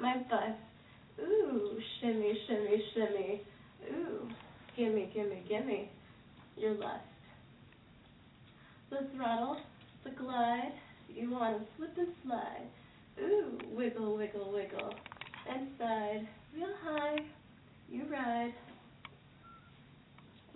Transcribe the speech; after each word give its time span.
my 0.00 0.16
butt. 0.30 0.56
Ooh, 1.20 1.78
shimmy, 2.00 2.38
shimmy, 2.46 2.82
shimmy. 2.94 3.42
Ooh, 3.90 4.28
gimme, 4.76 5.10
gimme, 5.12 5.42
gimme. 5.48 5.90
Your 6.56 6.74
lust. 6.74 7.04
The 8.90 9.06
throttle, 9.14 9.58
the 10.04 10.10
glide. 10.10 10.72
You 11.14 11.30
wanna 11.30 11.60
slip 11.76 11.96
and 11.98 12.08
slide. 12.24 12.68
Ooh, 13.20 13.58
wiggle, 13.72 14.16
wiggle, 14.16 14.52
wiggle. 14.52 14.94
and 15.50 15.68
Inside, 15.68 16.28
real 16.54 16.68
high. 16.84 17.18
You 17.90 18.04
ride. 18.10 18.54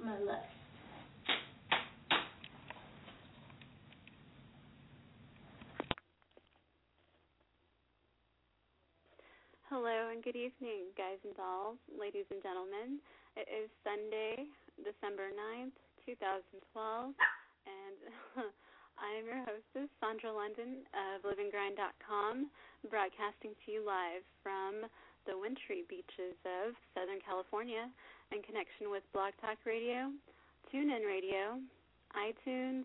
My 0.03 0.19
lust. 0.19 0.52
Hello 9.73 10.13
and 10.13 10.21
good 10.21 10.37
evening, 10.37 10.93
guys 11.01 11.17
and 11.25 11.33
dolls, 11.33 11.81
ladies 11.97 12.29
and 12.29 12.45
gentlemen. 12.45 13.01
It 13.41 13.49
is 13.49 13.73
Sunday, 13.81 14.45
December 14.77 15.33
9th, 15.33 15.73
2012, 16.05 17.17
and 17.17 17.97
I 19.01 19.09
am 19.17 19.25
your 19.25 19.41
hostess, 19.49 19.89
Sandra 19.97 20.29
London 20.29 20.85
of 20.93 21.25
LiveandGrind.com, 21.25 22.53
broadcasting 22.93 23.57
to 23.65 23.67
you 23.73 23.81
live 23.81 24.21
from 24.45 24.85
the 25.25 25.41
wintry 25.41 25.89
beaches 25.89 26.37
of 26.45 26.77
Southern 26.93 27.25
California 27.25 27.89
in 28.29 28.45
connection 28.45 28.93
with 28.93 29.01
Blog 29.17 29.33
Talk 29.41 29.57
Radio, 29.65 30.13
TuneIn 30.69 31.09
Radio, 31.09 31.57
iTunes, 32.13 32.85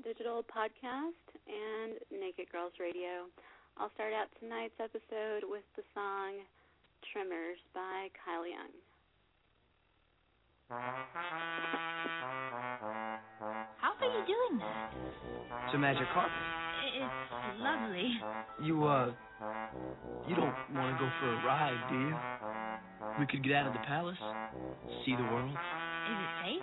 Digital 0.00 0.40
Podcast, 0.48 1.28
and 1.44 2.00
Naked 2.08 2.48
Girls 2.48 2.72
Radio. 2.80 3.28
I'll 3.78 3.90
start 3.94 4.12
out 4.12 4.28
tonight's 4.40 4.78
episode 4.78 5.44
with 5.48 5.64
the 5.76 5.82
song 5.94 6.44
Tremors 7.12 7.58
by 7.74 8.08
Kyle 8.24 8.46
Young. 8.46 8.70
How 13.78 13.92
are 14.00 14.06
you 14.06 14.24
doing 14.26 14.58
that? 14.60 14.92
It's 15.66 15.74
a 15.74 15.78
magic 15.78 16.06
carpet. 16.14 16.32
It's 16.94 17.60
lovely. 17.60 18.12
You, 18.62 18.84
uh, 18.84 19.12
you 20.28 20.36
don't 20.36 20.54
want 20.74 20.96
to 20.96 21.04
go 21.04 21.08
for 21.20 21.28
a 21.32 21.44
ride, 21.44 21.80
do 21.90 21.98
you? 21.98 22.14
We 23.20 23.26
could 23.26 23.42
get 23.42 23.52
out 23.54 23.66
of 23.66 23.72
the 23.72 23.80
palace, 23.86 24.18
see 25.04 25.14
the 25.16 25.22
world. 25.22 25.50
Is 25.50 26.18
it 26.18 26.30
safe? 26.44 26.62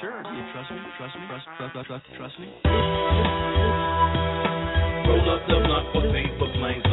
Sure. 0.00 0.22
Do 0.22 0.30
you 0.30 0.44
trust 0.52 0.70
me? 0.70 0.78
Trust 0.98 1.14
me? 1.14 1.26
Trust, 1.28 1.46
trust, 1.58 1.72
trust, 1.72 1.88
trust, 1.88 2.04
trust 2.16 2.38
me? 2.40 4.37
Roll 5.08 5.30
up 5.30 5.40
the 5.48 5.56
blunt 5.64 5.88
for 5.92 6.02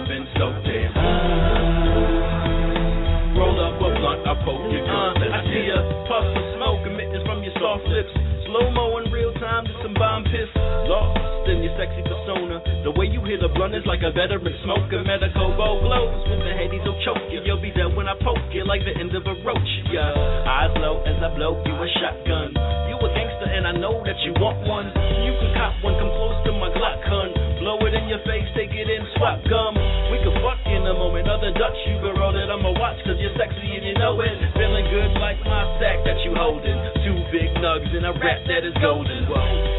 is 13.67 13.83
like 13.83 13.99
a 14.07 14.11
veteran 14.15 14.55
smoker. 14.63 15.03
Medical 15.03 15.51
bow 15.59 15.83
glows 15.83 16.23
with 16.31 16.39
the 16.47 16.55
headies 16.55 16.79
will 16.87 16.95
choke 17.03 17.27
you. 17.27 17.43
You'll 17.43 17.59
be 17.59 17.75
dead 17.75 17.91
when 17.91 18.07
I 18.07 18.15
poke 18.23 18.39
you 18.55 18.63
like 18.63 18.87
the 18.87 18.95
end 18.95 19.11
of 19.11 19.27
a 19.27 19.35
roach. 19.43 19.71
Yeah, 19.91 20.47
eyes 20.47 20.71
low 20.79 21.03
as 21.03 21.19
I 21.19 21.27
blow 21.35 21.59
you 21.67 21.75
a 21.75 21.87
shotgun. 21.99 22.55
You 22.87 22.95
a 22.95 23.09
gangster 23.11 23.51
and 23.51 23.67
I 23.67 23.75
know 23.75 23.99
that 24.07 24.15
you 24.23 24.31
want 24.39 24.63
one. 24.63 24.87
You 25.27 25.35
can 25.43 25.51
cop 25.59 25.75
one, 25.83 25.91
come 25.99 26.07
close 26.07 26.39
to 26.47 26.55
my 26.55 26.71
Glock 26.71 27.03
gun. 27.03 27.35
Blow 27.59 27.75
it 27.83 27.99
in 27.99 28.07
your 28.07 28.23
face, 28.23 28.47
take 28.55 28.71
it 28.71 28.87
in, 28.87 29.03
swap 29.19 29.43
gum. 29.51 29.75
We 30.07 30.23
can 30.23 30.39
fuck 30.39 30.63
in 30.63 30.87
a 30.87 30.95
moment. 30.95 31.27
Other 31.27 31.51
Dutch, 31.51 31.79
you 31.83 31.99
can 31.99 32.15
roll 32.15 32.39
it. 32.39 32.47
I'ma 32.47 32.71
watch 32.79 32.95
cause 33.03 33.19
you're 33.19 33.35
sexy 33.35 33.75
and 33.75 33.83
you 33.83 33.95
know 33.99 34.23
it. 34.23 34.39
Feeling 34.55 34.87
good 34.87 35.19
like 35.19 35.43
my 35.43 35.67
sack 35.83 36.07
that 36.07 36.15
you 36.23 36.31
holding. 36.31 36.79
Two 37.03 37.19
big 37.35 37.51
nugs 37.59 37.91
in 37.91 38.07
a 38.07 38.15
rap 38.23 38.39
that 38.47 38.63
is 38.63 38.75
golden. 38.79 39.27
Whoa. 39.27 39.78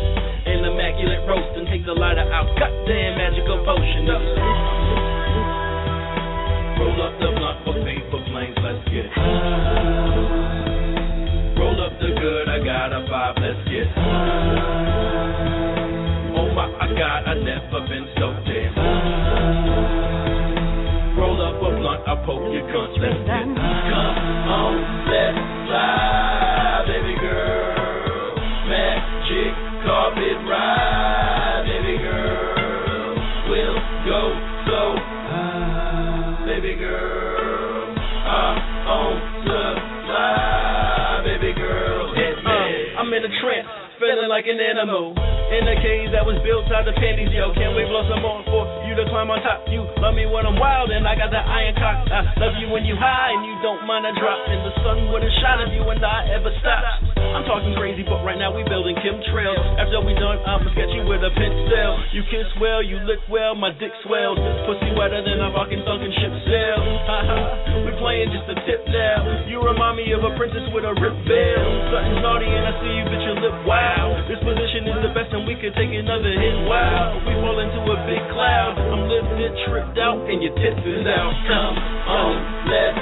An 0.60 0.68
immaculate 0.68 1.24
roast 1.24 1.56
and 1.56 1.64
take 1.72 1.86
the 1.86 1.96
lighter 1.96 2.20
out. 2.20 2.44
Goddamn 2.60 3.16
magical 3.16 3.64
potion. 3.64 4.04
Roll 6.76 7.00
up 7.00 7.16
the 7.16 7.32
blunt 7.32 7.64
for 7.64 7.72
paper 7.80 8.20
planes, 8.28 8.60
let's 8.60 8.84
get 8.92 9.08
high. 9.08 10.20
Roll 11.56 11.80
up 11.80 11.96
the 11.96 12.12
good, 12.12 12.44
I 12.52 12.60
got 12.60 12.92
a 12.92 13.00
five, 13.08 13.40
let's 13.40 13.56
get 13.72 13.88
high. 13.88 14.76
Oh 16.36 16.52
my 16.52 16.68
God, 16.92 17.24
I 17.24 17.40
never 17.40 17.80
been 17.88 18.04
so 18.20 18.36
damn 18.44 18.76
high. 18.76 20.04
Roll 21.16 21.40
up 21.40 21.56
a 21.56 21.72
blunt, 21.72 22.04
I 22.04 22.20
poke 22.26 22.52
your 22.52 22.68
guns, 22.68 23.00
let's 23.00 23.16
get 23.16 23.48
high. 23.48 23.80
Come 23.88 24.44
on, 24.52 25.08
let's 25.08 25.59
an 44.50 44.58
animal. 44.58 45.14
In 45.50 45.66
a 45.66 45.76
cage 45.82 46.10
that 46.14 46.26
was 46.26 46.38
built 46.42 46.66
out 46.70 46.86
of 46.86 46.94
panties, 46.98 47.30
yo. 47.30 47.54
Can't 47.54 47.74
wait 47.74 47.86
blow 47.86 48.06
some 48.10 48.22
more 48.22 48.42
for 48.46 48.66
you 48.86 48.94
to 48.98 49.04
climb 49.10 49.30
on 49.30 49.42
top. 49.42 49.66
You 49.70 49.86
love 50.02 50.14
me 50.14 50.26
when 50.26 50.46
I'm 50.46 50.58
wild 50.58 50.90
and 50.90 51.06
I 51.06 51.14
got 51.14 51.30
that 51.30 51.46
iron 51.46 51.74
cock. 51.74 52.06
I 52.10 52.26
love 52.38 52.54
you 52.58 52.70
when 52.70 52.86
you 52.86 52.94
high 52.98 53.34
and 53.34 53.46
you 53.46 53.54
don't 53.62 53.86
mind 53.86 54.06
a 54.06 54.14
drop. 54.18 54.42
And 54.46 54.62
the 54.66 54.74
sun 54.82 55.10
wouldn't 55.10 55.34
shine 55.42 55.62
if 55.66 55.70
you 55.74 55.82
and 55.86 56.02
I 56.02 56.34
ever 56.34 56.50
stopped. 56.62 57.09
I'm 57.36 57.46
talking 57.46 57.72
crazy, 57.78 58.02
but 58.04 58.20
right 58.26 58.36
now 58.36 58.52
we 58.52 58.64
building 58.68 58.96
chemtrails. 59.00 59.60
After 59.80 60.00
we 60.04 60.12
done, 60.18 60.38
I'ma 60.44 60.68
sketch 60.76 60.92
you 60.92 61.06
with 61.06 61.24
a 61.24 61.32
pencil. 61.32 61.90
You 62.12 62.22
kiss 62.28 62.48
well, 62.60 62.82
you 62.82 62.98
lick 63.06 63.22
well, 63.30 63.54
my 63.54 63.70
dick 63.78 63.94
swells. 64.04 64.36
This 64.36 64.58
pussy 64.66 64.90
wetter 64.98 65.22
than 65.22 65.40
a 65.40 65.48
fucking 65.54 65.82
sunken 65.86 66.12
ship 66.20 66.34
sail. 66.46 66.80
We 67.86 67.90
playing 68.02 68.34
just 68.34 68.48
a 68.50 68.56
tip 68.66 68.82
now. 68.90 69.48
You 69.48 69.62
remind 69.62 69.96
me 69.96 70.10
of 70.12 70.22
a 70.26 70.32
princess 70.36 70.68
with 70.74 70.84
a 70.84 70.94
ripped 70.98 71.24
veil. 71.24 71.68
Something's 71.90 72.20
naughty 72.22 72.50
and 72.50 72.64
I 72.66 72.72
see 72.82 72.92
you, 72.92 73.04
bitch, 73.08 73.24
your 73.24 73.38
lip 73.40 73.56
wow. 73.64 74.12
This 74.28 74.40
position 74.44 74.86
is 74.90 74.98
the 75.00 75.12
best 75.16 75.32
and 75.32 75.48
we 75.48 75.56
could 75.56 75.72
take 75.74 75.90
another 75.90 76.32
hit. 76.36 76.56
Wow, 76.68 77.18
we 77.24 77.32
fall 77.40 77.58
into 77.58 77.80
a 77.88 77.96
big 78.04 78.22
cloud. 78.30 78.76
I'm 78.78 79.08
lifted, 79.08 79.52
tripped 79.66 79.96
out, 79.96 80.20
and 80.28 80.38
your 80.44 80.54
tits 80.60 80.82
is 80.84 81.06
out. 81.08 81.32
Come 81.48 81.74
on, 82.10 82.34
let's 82.68 82.99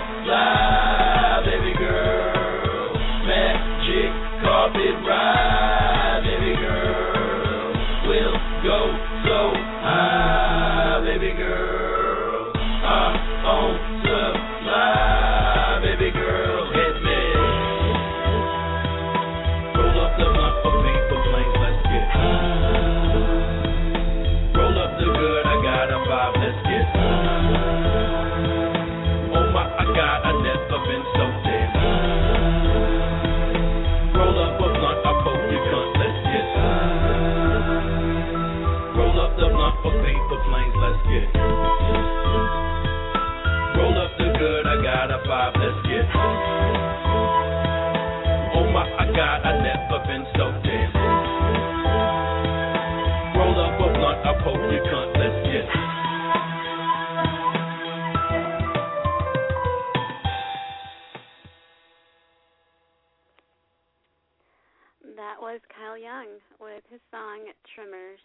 his 66.91 67.01
song 67.11 67.45
Tremors. 67.75 68.21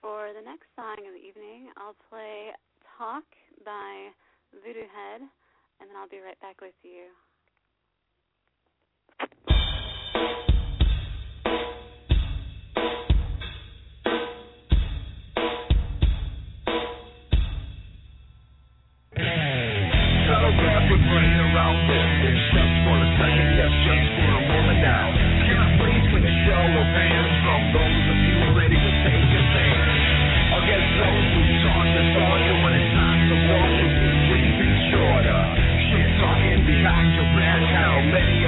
For 0.00 0.32
the 0.32 0.40
next 0.40 0.66
song 0.74 0.98
of 1.06 1.12
the 1.14 1.20
evening, 1.20 1.70
I'll 1.76 1.96
play 2.08 2.50
Talk 2.98 3.24
by 3.64 4.10
Voodoo 4.50 4.88
Head, 4.88 5.20
and 5.78 5.84
then 5.88 5.96
I'll 5.96 6.08
be 6.08 6.18
right 6.18 6.38
back 6.40 6.60
with 6.60 6.74
you. 6.82 7.12
Around 21.42 21.84
for 21.84 22.96
a 22.96 23.08
second, 23.20 23.48
yes, 23.60 23.72
just 23.84 24.06
for 24.16 24.32
a 24.32 24.42
moment 24.48 24.80
now 24.80 25.21
show 26.46 26.64
hands 26.90 27.34
From 27.46 27.62
those 27.70 28.04
of 28.12 28.18
you 28.18 28.36
ready 28.58 28.78
to 28.78 28.92
take 29.06 29.30
a 29.30 29.42
Against 30.52 30.92
those 31.00 31.26
who 31.32 31.42
when 32.62 32.72
it's 32.76 32.90
time 32.92 33.22
to 33.30 33.36
walk, 33.48 33.72
shorter. 34.92 35.42
Shit 35.88 36.10
talking 36.20 36.60
behind 36.66 37.08
your 37.16 37.28
back 37.38 37.62
How 37.72 37.94
many 38.10 38.41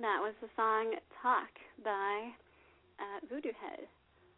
That 0.00 0.22
was 0.22 0.34
the 0.38 0.46
song 0.54 0.94
Talk 1.18 1.50
by 1.82 2.30
uh, 3.02 3.18
Voodoo 3.26 3.50
Head. 3.50 3.90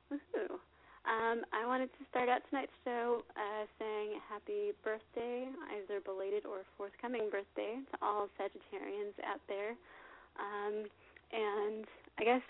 Woohoo! 0.08 0.56
Um, 1.04 1.44
I 1.52 1.68
wanted 1.68 1.92
to 2.00 2.02
start 2.08 2.30
out 2.32 2.40
tonight's 2.48 2.72
show 2.80 3.20
uh, 3.36 3.68
saying 3.76 4.24
happy 4.24 4.72
birthday, 4.80 5.52
either 5.76 6.00
belated 6.00 6.48
or 6.48 6.64
forthcoming 6.80 7.28
birthday, 7.28 7.76
to 7.76 7.96
all 8.00 8.32
Sagittarians 8.40 9.12
out 9.20 9.44
there. 9.52 9.76
Um, 10.40 10.88
and 11.28 11.84
I 12.16 12.24
guess, 12.24 12.46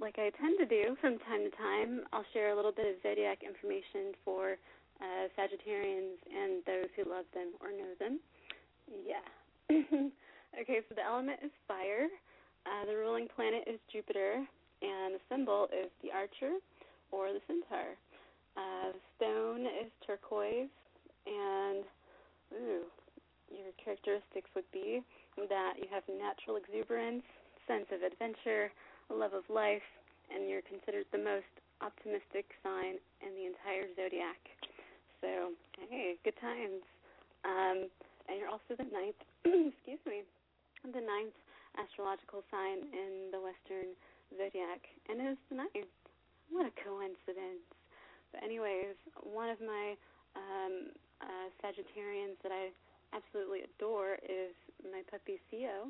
like 0.00 0.16
I 0.16 0.32
tend 0.40 0.56
to 0.64 0.66
do 0.66 0.96
from 1.04 1.20
time 1.28 1.44
to 1.44 1.52
time, 1.60 2.08
I'll 2.16 2.24
share 2.32 2.52
a 2.52 2.56
little 2.56 2.72
bit 2.72 2.88
of 2.88 2.96
zodiac 3.04 3.44
information 3.44 4.16
for 4.24 4.56
uh, 5.04 5.28
Sagittarians 5.36 6.16
and 6.24 6.64
those 6.64 6.88
who 6.96 7.04
love 7.04 7.28
them 7.36 7.52
or 7.60 7.68
know 7.68 7.92
them. 8.00 8.16
Yeah. 8.88 10.08
okay, 10.60 10.80
so 10.88 10.94
the 10.94 11.04
element 11.04 11.40
is 11.44 11.50
fire. 11.66 12.08
Uh, 12.66 12.86
the 12.86 12.96
ruling 12.96 13.28
planet 13.34 13.64
is 13.66 13.78
Jupiter, 13.92 14.40
and 14.82 15.14
the 15.14 15.22
symbol 15.28 15.68
is 15.72 15.90
the 16.02 16.10
archer 16.10 16.56
or 17.12 17.32
the 17.32 17.40
centaur. 17.46 17.96
Uh, 18.56 18.94
stone 19.16 19.66
is 19.66 19.90
turquoise, 20.06 20.70
and 21.26 21.84
ooh, 22.54 22.86
your 23.50 23.74
characteristics 23.82 24.48
would 24.54 24.68
be 24.72 25.02
that 25.36 25.74
you 25.76 25.86
have 25.90 26.02
natural 26.08 26.56
exuberance, 26.56 27.24
sense 27.66 27.86
of 27.90 28.02
adventure, 28.02 28.70
a 29.10 29.14
love 29.14 29.34
of 29.34 29.44
life, 29.50 29.84
and 30.32 30.48
you're 30.48 30.62
considered 30.62 31.04
the 31.12 31.18
most 31.18 31.50
optimistic 31.82 32.46
sign 32.62 32.96
in 33.20 33.34
the 33.34 33.44
entire 33.44 33.90
zodiac. 33.98 34.40
So, 35.20 35.52
hey, 35.90 36.16
good 36.24 36.38
times. 36.40 36.80
Um, 37.44 37.90
and 38.28 38.40
you're 38.40 38.48
also 38.48 38.72
the 38.78 38.88
ninth, 38.88 39.20
excuse 39.44 40.00
me, 40.06 40.24
the 40.92 41.00
ninth 41.00 41.36
astrological 41.80 42.44
sign 42.52 42.84
in 42.92 43.32
the 43.32 43.40
Western 43.40 43.96
zodiac, 44.36 44.84
and 45.08 45.20
it 45.20 45.36
is 45.36 45.40
the 45.48 45.56
ninth. 45.56 45.90
What 46.52 46.68
a 46.68 46.74
coincidence. 46.76 47.64
But 48.30 48.44
anyways, 48.44 48.98
one 49.24 49.48
of 49.48 49.58
my 49.62 49.96
um, 50.36 50.92
uh, 51.22 51.46
Sagittarians 51.62 52.36
that 52.42 52.52
I 52.52 52.74
absolutely 53.14 53.64
adore 53.64 54.18
is 54.22 54.52
my 54.82 55.00
puppy 55.08 55.40
Theo. 55.50 55.88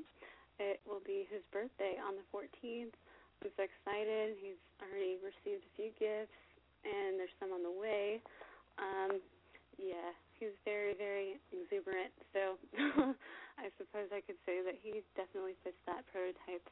It 0.60 0.78
will 0.86 1.02
be 1.02 1.26
his 1.32 1.42
birthday 1.50 1.98
on 1.98 2.14
the 2.14 2.26
14th. 2.30 2.94
I'm 3.42 3.50
so 3.58 3.62
excited. 3.66 4.38
He's 4.38 4.60
already 4.78 5.18
received 5.20 5.66
a 5.66 5.72
few 5.74 5.90
gifts, 5.98 6.38
and 6.86 7.18
there's 7.18 7.34
some 7.42 7.50
on 7.50 7.66
the 7.66 7.74
way. 7.74 8.22
Um, 8.78 9.18
yeah, 9.76 10.14
he's 10.38 10.54
very, 10.64 10.94
very 10.94 11.40
exuberant. 11.50 12.14
So 12.30 12.60
I 13.58 13.70
suppose 13.78 14.10
I 14.10 14.20
could 14.24 14.38
say 14.46 14.60
that 14.64 14.76
he 14.82 15.02
definitely 15.16 15.54
fits 15.62 15.78
that 15.86 16.04
prototype. 16.10 16.64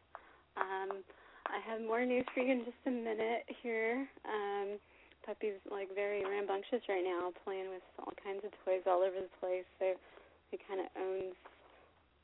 Um, 0.56 1.02
I 1.48 1.58
have 1.66 1.80
more 1.80 2.04
news 2.04 2.26
for 2.34 2.40
you 2.40 2.52
in 2.52 2.64
just 2.64 2.82
a 2.86 2.90
minute 2.90 3.46
here. 3.62 4.06
Um, 4.26 4.78
Puppy's 5.24 5.58
like 5.70 5.94
very 5.94 6.24
rambunctious 6.24 6.82
right 6.88 7.04
now, 7.04 7.30
playing 7.44 7.70
with 7.70 7.82
all 8.00 8.12
kinds 8.22 8.42
of 8.44 8.50
toys 8.64 8.82
all 8.86 9.02
over 9.02 9.16
the 9.22 9.32
place. 9.38 9.66
So 9.78 9.94
he 10.50 10.58
kind 10.66 10.80
of 10.80 10.88
owns 10.98 11.34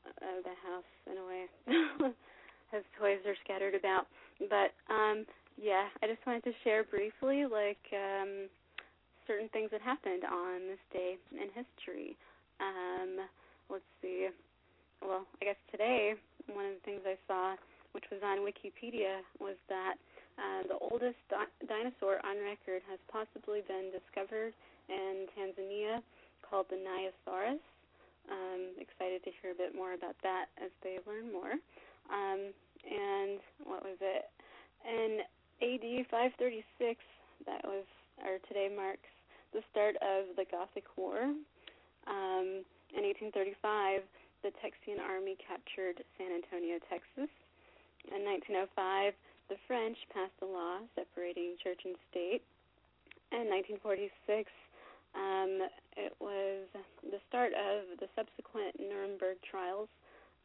uh, 0.07 0.39
the 0.43 0.55
house 0.63 0.91
in 1.07 1.15
a 1.17 1.25
way. 1.25 1.43
His 2.71 2.83
toys 2.99 3.19
are 3.25 3.35
scattered 3.43 3.73
about, 3.73 4.05
but 4.45 4.77
um, 4.93 5.25
yeah, 5.57 5.89
I 6.03 6.07
just 6.07 6.21
wanted 6.27 6.43
to 6.43 6.53
share 6.63 6.83
briefly 6.83 7.45
like 7.49 7.81
um, 7.91 8.45
certain 9.25 9.49
things 9.49 9.69
that 9.71 9.81
happened 9.81 10.23
on 10.23 10.67
this 10.69 10.83
day 10.93 11.17
in 11.31 11.49
history. 11.49 12.15
Um, 12.59 13.25
let's 13.69 13.83
see. 14.01 14.27
Well, 15.01 15.25
I 15.41 15.45
guess 15.45 15.59
today 15.71 16.13
one 16.47 16.65
of 16.65 16.73
the 16.75 16.83
things 16.85 17.01
I 17.05 17.17
saw 17.27 17.55
which 17.91 18.05
was 18.11 18.21
on 18.21 18.45
Wikipedia, 18.45 19.25
was 19.39 19.57
that 19.67 19.95
uh, 20.37 20.61
the 20.67 20.77
oldest 20.77 21.17
di- 21.29 21.65
dinosaur 21.65 22.21
on 22.25 22.37
record 22.37 22.81
has 22.89 22.99
possibly 23.09 23.61
been 23.65 23.89
discovered 23.89 24.53
in 24.87 25.25
Tanzania 25.33 26.01
called 26.45 26.67
the 26.69 26.77
Nyasasaurus. 26.77 27.61
Um, 28.29 28.77
excited 28.77 29.23
to 29.25 29.31
hear 29.41 29.51
a 29.51 29.57
bit 29.57 29.73
more 29.73 29.93
about 29.93 30.15
that 30.21 30.53
as 30.61 30.69
they 30.83 31.01
learn 31.09 31.33
more. 31.33 31.57
Um, 32.13 32.53
and 32.85 33.41
what 33.65 33.81
was 33.81 33.97
it? 34.01 34.29
In 34.85 35.25
AD 35.65 36.05
536, 36.07 36.63
that 37.45 37.65
was, 37.65 37.85
or 38.21 38.37
today 38.47 38.69
marks 38.69 39.09
the 39.51 39.61
start 39.71 39.95
of 40.05 40.35
the 40.37 40.45
Gothic 40.45 40.85
War. 40.95 41.33
Um, 42.05 42.63
in 42.93 43.05
1835, 43.05 44.01
the 44.43 44.51
Texian 44.63 44.99
army 44.99 45.35
captured 45.39 46.03
San 46.17 46.31
Antonio, 46.31 46.79
Texas. 46.89 47.29
In 48.07 48.23
1905, 48.23 49.13
the 49.49 49.57
French 49.67 49.97
passed 50.13 50.35
a 50.41 50.45
law 50.45 50.79
separating 50.95 51.57
church 51.61 51.81
and 51.83 51.95
state. 52.09 52.41
In 53.31 53.49
1946, 53.49 54.49
um, 55.13 55.67
it 55.97 56.13
was 56.21 56.65
the 57.03 57.19
start 57.27 57.51
of 57.53 57.99
the 57.99 58.07
subsequent 58.15 58.77
Nuremberg 58.79 59.37
trials 59.43 59.89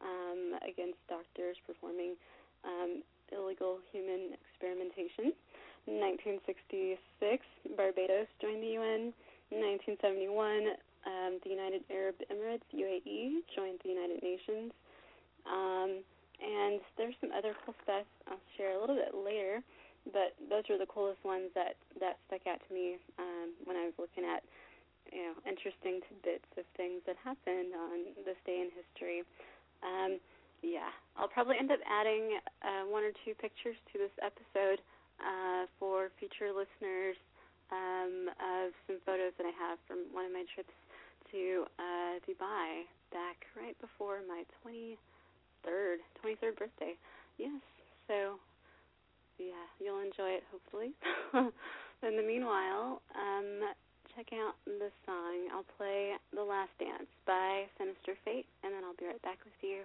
um, 0.01 0.57
against 0.65 0.99
doctors 1.07 1.55
performing 1.65 2.17
um, 2.65 3.01
illegal 3.31 3.79
human 3.93 4.35
experimentation. 4.35 5.33
In 5.87 6.01
1966, 6.01 7.45
Barbados 7.77 8.27
joined 8.41 8.61
the 8.61 8.73
UN. 8.81 9.13
In 9.53 9.61
1971, 9.95 10.75
um, 11.05 11.39
the 11.43 11.49
United 11.49 11.83
Arab 11.89 12.15
Emirates 12.27 12.65
(UAE) 12.73 13.45
joined 13.55 13.79
the 13.83 13.89
United 13.89 14.21
Nations. 14.21 14.73
Um, 15.45 16.01
and 16.41 16.81
there's 16.97 17.15
some 17.21 17.31
other 17.31 17.55
cool 17.63 17.75
stuff 17.83 18.05
I'll 18.27 18.41
share 18.57 18.75
a 18.75 18.81
little 18.81 18.97
bit 18.97 19.15
later, 19.15 19.63
but 20.11 20.35
those 20.49 20.67
were 20.67 20.77
the 20.77 20.89
coolest 20.89 21.23
ones 21.23 21.53
that 21.55 21.79
that 21.99 22.19
stuck 22.27 22.43
out 22.47 22.59
to 22.67 22.69
me 22.73 22.97
um, 23.17 23.55
when 23.63 23.77
I 23.77 23.85
was 23.87 23.95
looking 23.97 24.25
at 24.25 24.43
you 25.13 25.21
know 25.21 25.33
interesting 25.47 26.01
tidbits 26.09 26.49
of 26.57 26.65
things 26.75 26.99
that 27.07 27.15
happened 27.23 27.71
on 27.71 28.11
this 28.25 28.39
day 28.43 28.65
in 28.65 28.69
history. 28.73 29.23
Um, 29.85 30.19
yeah, 30.65 30.89
I'll 31.15 31.29
probably 31.29 31.61
end 31.61 31.69
up 31.69 31.79
adding 31.85 32.41
uh, 32.65 32.89
one 32.89 33.05
or 33.05 33.13
two 33.23 33.37
pictures 33.37 33.77
to 33.93 34.01
this 34.01 34.13
episode 34.19 34.81
uh, 35.21 35.69
for 35.77 36.09
future 36.17 36.49
listeners 36.49 37.15
um, 37.71 38.33
of 38.41 38.73
some 38.89 38.97
photos 39.05 39.33
that 39.37 39.45
I 39.45 39.53
have 39.55 39.77
from 39.85 40.09
one 40.11 40.25
of 40.25 40.33
my 40.33 40.43
trips 40.53 40.73
to 41.35 41.67
uh, 41.75 42.15
Dubai 42.23 42.87
back 43.11 43.43
right 43.59 43.75
before 43.83 44.23
my 44.23 44.47
23rd, 44.63 45.99
23rd 46.23 46.55
birthday. 46.55 46.95
Yes. 47.37 47.59
So, 48.07 48.39
yeah, 49.37 49.67
you'll 49.83 49.99
enjoy 49.99 50.39
it 50.39 50.43
hopefully. 50.47 50.95
in 52.07 52.15
the 52.15 52.23
meanwhile, 52.23 53.01
um, 53.11 53.67
check 54.15 54.31
out 54.31 54.55
the 54.63 54.87
song. 55.05 55.51
I'll 55.51 55.67
play 55.75 56.15
The 56.31 56.43
Last 56.43 56.71
Dance 56.79 57.11
by 57.27 57.67
Sinister 57.77 58.15
Fate, 58.23 58.47
and 58.63 58.71
then 58.71 58.87
I'll 58.87 58.95
be 58.95 59.05
right 59.05 59.21
back 59.21 59.43
with 59.43 59.59
you. 59.59 59.83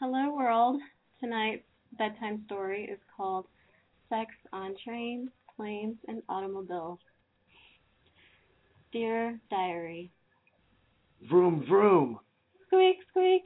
Hello, 0.00 0.34
world. 0.34 0.80
Tonight's 1.20 1.62
bedtime 1.98 2.42
story 2.46 2.84
is 2.90 2.98
called 3.14 3.44
Sex 4.08 4.30
on 4.50 4.74
Trains, 4.82 5.28
Planes, 5.54 5.98
and 6.08 6.22
Automobiles. 6.26 6.98
Dear 8.92 9.38
Diary, 9.50 10.10
Vroom 11.28 11.66
vroom. 11.68 12.18
squeak, 12.66 12.96
squeak, 13.10 13.42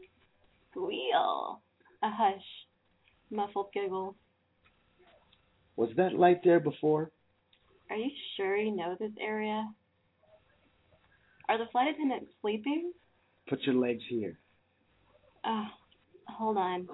squeal. 0.71 1.61
A 2.05 2.09
hush, 2.09 2.47
muffled 3.33 3.73
giggle. 3.75 4.15
Was 5.75 5.91
that 5.97 6.13
light 6.15 6.45
there 6.45 6.61
before? 6.61 7.11
Are 7.91 7.97
you 7.97 8.11
sure 8.37 8.57
you 8.57 8.77
know 8.77 8.95
this 9.01 9.11
area? 9.21 9.69
Are 11.49 11.59
the 11.59 11.67
flight 11.73 11.93
attendants 11.93 12.31
sleeping? 12.41 12.93
Put 13.49 13.63
your 13.63 13.75
legs 13.75 14.05
here. 14.09 14.39
Oh, 15.45 15.67
hold 16.29 16.57
on. 16.57 16.89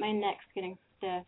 My 0.00 0.12
neck's 0.12 0.44
getting 0.54 0.78
stiff. 0.96 1.24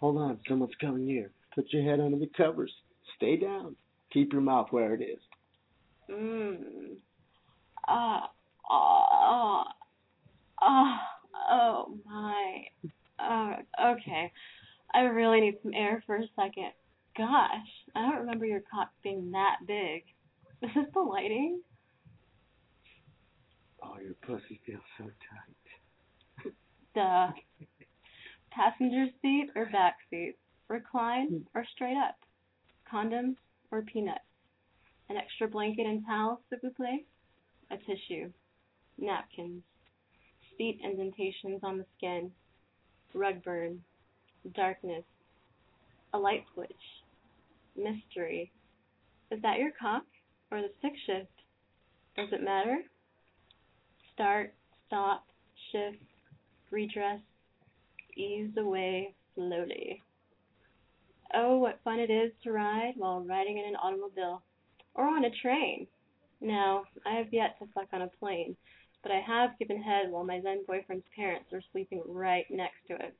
Hold 0.00 0.18
on, 0.18 0.38
someone's 0.48 0.74
coming 0.80 1.06
here. 1.06 1.30
Put 1.54 1.72
your 1.72 1.82
head 1.82 2.00
under 2.00 2.18
the 2.18 2.30
covers. 2.36 2.72
Stay 3.16 3.36
down. 3.36 3.76
Keep 4.12 4.32
your 4.32 4.42
mouth 4.42 4.68
where 4.70 4.94
it 4.94 5.00
is. 5.02 5.18
Mmm. 6.10 6.96
Ah, 7.88 8.30
ah, 8.70 9.64
ah, 10.62 11.00
oh 11.50 11.98
my. 12.04 12.64
Oh, 13.18 13.54
okay. 13.92 14.32
I 14.94 15.00
really 15.00 15.40
need 15.40 15.58
some 15.62 15.72
air 15.74 16.02
for 16.06 16.16
a 16.16 16.26
second. 16.36 16.72
Gosh, 17.16 17.50
I 17.94 18.02
don't 18.02 18.20
remember 18.20 18.44
your 18.44 18.62
cock 18.70 18.90
being 19.02 19.30
that 19.32 19.56
big. 19.66 20.04
Is 20.62 20.70
this 20.74 20.86
the 20.92 21.00
lighting? 21.00 21.60
Oh, 23.86 24.00
your 24.02 24.14
pussy 24.26 24.60
feels 24.66 24.80
so 24.98 25.04
tight. 25.04 26.52
Duh. 26.94 27.32
Passenger 28.50 29.06
seat 29.22 29.50
or 29.54 29.66
back 29.66 29.96
seat? 30.10 30.34
Recline 30.68 31.46
or 31.54 31.64
straight 31.74 31.96
up? 31.96 32.16
Condoms 32.90 33.36
or 33.70 33.82
peanuts? 33.82 34.20
An 35.08 35.16
extra 35.16 35.46
blanket 35.46 35.86
and 35.86 36.04
towel, 36.04 36.40
s'il 36.48 36.58
vous 36.62 36.74
plaît? 36.74 37.04
A 37.70 37.76
tissue. 37.76 38.30
Napkins. 38.98 39.62
Feet 40.58 40.80
indentations 40.82 41.60
on 41.62 41.78
the 41.78 41.86
skin. 41.96 42.30
Rug 43.14 43.42
burn. 43.44 43.80
Darkness. 44.54 45.04
A 46.14 46.18
light 46.18 46.44
switch. 46.54 46.72
Mystery. 47.76 48.50
Is 49.30 49.42
that 49.42 49.58
your 49.58 49.70
cock 49.78 50.04
or 50.50 50.62
the 50.62 50.70
stick 50.78 50.94
shift? 51.06 51.28
Does 52.16 52.28
it 52.32 52.42
matter? 52.42 52.78
Start, 54.16 54.54
stop, 54.86 55.26
shift, 55.70 55.98
redress, 56.70 57.20
ease 58.16 58.48
away 58.56 59.14
slowly. 59.34 60.02
Oh, 61.34 61.58
what 61.58 61.80
fun 61.84 62.00
it 62.00 62.10
is 62.10 62.32
to 62.42 62.50
ride 62.50 62.94
while 62.96 63.20
riding 63.20 63.58
in 63.58 63.66
an 63.66 63.76
automobile 63.76 64.40
or 64.94 65.04
on 65.04 65.26
a 65.26 65.30
train. 65.42 65.86
Now, 66.40 66.84
I 67.04 67.16
have 67.16 67.30
yet 67.30 67.58
to 67.58 67.66
fuck 67.74 67.88
on 67.92 68.00
a 68.00 68.10
plane, 68.18 68.56
but 69.02 69.12
I 69.12 69.20
have 69.20 69.58
given 69.58 69.82
head 69.82 70.10
while 70.10 70.24
my 70.24 70.40
then 70.42 70.64
boyfriend's 70.66 71.04
parents 71.14 71.52
are 71.52 71.62
sleeping 71.70 72.02
right 72.06 72.46
next 72.50 72.86
to 72.88 72.94
it. 72.94 73.14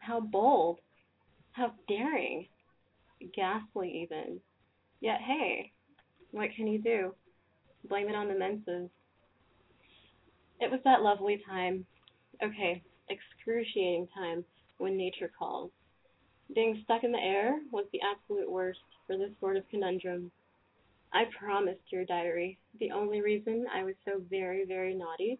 How 0.00 0.20
bold! 0.20 0.80
How 1.52 1.72
daring! 1.88 2.46
Ghastly, 3.34 4.02
even. 4.02 4.38
Yet, 5.00 5.22
hey, 5.26 5.72
what 6.30 6.50
can 6.54 6.66
you 6.66 6.78
do? 6.78 7.14
Blame 7.88 8.10
it 8.10 8.14
on 8.14 8.28
the 8.28 8.34
menses. 8.34 8.90
It 10.60 10.70
was 10.70 10.80
that 10.84 11.02
lovely 11.02 11.42
time. 11.48 11.84
Okay, 12.42 12.82
excruciating 13.08 14.08
time 14.14 14.44
when 14.78 14.96
nature 14.96 15.30
calls. 15.38 15.70
Being 16.54 16.80
stuck 16.84 17.04
in 17.04 17.12
the 17.12 17.18
air 17.18 17.58
was 17.72 17.86
the 17.92 18.00
absolute 18.00 18.50
worst 18.50 18.80
for 19.06 19.16
this 19.16 19.30
sort 19.40 19.56
of 19.56 19.68
conundrum. 19.68 20.30
I 21.12 21.24
promised 21.38 21.90
your 21.90 22.04
diary, 22.04 22.58
the 22.78 22.90
only 22.90 23.20
reason 23.20 23.66
I 23.72 23.84
was 23.84 23.94
so 24.04 24.22
very, 24.30 24.64
very 24.64 24.94
naughty 24.94 25.38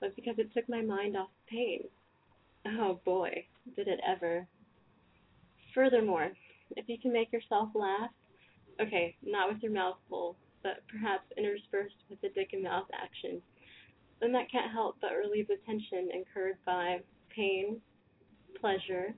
was 0.00 0.12
because 0.16 0.38
it 0.38 0.52
took 0.54 0.68
my 0.68 0.80
mind 0.80 1.16
off 1.16 1.28
pain. 1.48 1.84
Oh 2.66 3.00
boy, 3.04 3.44
did 3.76 3.88
it 3.88 4.00
ever. 4.06 4.46
Furthermore, 5.74 6.32
if 6.76 6.88
you 6.88 6.98
can 6.98 7.12
make 7.12 7.32
yourself 7.32 7.70
laugh, 7.74 8.10
okay, 8.80 9.16
not 9.24 9.52
with 9.52 9.62
your 9.62 9.72
mouth 9.72 9.96
full, 10.08 10.36
but 10.62 10.82
perhaps 10.90 11.24
interspersed 11.36 11.94
with 12.10 12.20
the 12.20 12.30
dick 12.30 12.50
and 12.52 12.62
mouth 12.62 12.86
action, 12.92 13.42
then 14.20 14.32
that 14.32 14.50
can't 14.50 14.72
help 14.72 14.96
but 15.00 15.12
relieve 15.12 15.48
the 15.48 15.56
tension 15.66 16.10
incurred 16.12 16.56
by 16.66 16.98
pain, 17.34 17.80
pleasure, 18.60 19.14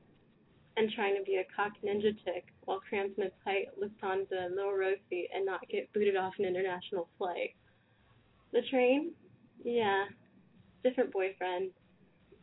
and 0.77 0.91
trying 0.93 1.17
to 1.17 1.23
be 1.23 1.37
a 1.37 1.47
cock 1.55 1.73
ninja 1.85 2.15
chick 2.25 2.47
while 2.65 2.81
cramped 2.89 3.19
in 3.19 3.25
a 3.25 3.31
tight 3.45 3.69
Lufthansa 3.81 4.55
low 4.55 4.73
row 4.73 4.93
seat 5.09 5.29
and 5.35 5.45
not 5.45 5.69
get 5.69 5.93
booted 5.93 6.17
off 6.17 6.35
an 6.39 6.45
international 6.45 7.09
flight. 7.19 7.55
The 8.53 8.63
train? 8.71 9.13
Yeah. 9.65 10.05
Different 10.83 11.13
boyfriend. 11.13 11.71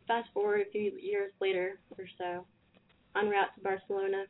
Fast 0.07 0.29
forward 0.33 0.61
a 0.61 0.71
few 0.71 0.93
years 1.01 1.31
later 1.41 1.79
or 1.97 2.05
so. 2.17 2.45
En 3.15 3.29
route 3.29 3.49
to 3.55 3.61
Barcelona. 3.61 4.25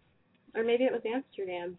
Or 0.55 0.63
maybe 0.63 0.85
it 0.85 0.93
was 0.93 1.01
Amsterdam. 1.05 1.77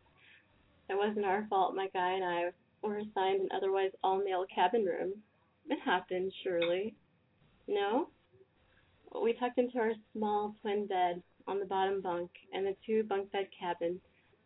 It 0.88 0.96
wasn't 0.96 1.26
our 1.26 1.46
fault 1.48 1.74
my 1.74 1.88
guy 1.92 2.12
and 2.12 2.24
I 2.24 2.50
were 2.82 2.98
assigned 2.98 3.42
an 3.42 3.48
otherwise 3.54 3.90
all 4.02 4.22
male 4.22 4.44
cabin 4.54 4.84
room. 4.84 5.14
It 5.68 5.78
happened, 5.84 6.32
surely. 6.42 6.94
No? 7.66 8.08
We 9.22 9.34
tucked 9.34 9.58
into 9.58 9.78
our 9.78 9.92
small 10.12 10.54
twin 10.60 10.86
bed 10.86 11.22
on 11.46 11.58
the 11.58 11.66
bottom 11.66 12.00
bunk 12.00 12.30
and 12.52 12.66
the 12.66 12.76
two 12.86 13.04
bunk 13.04 13.30
bed 13.32 13.48
cabin 13.58 14.00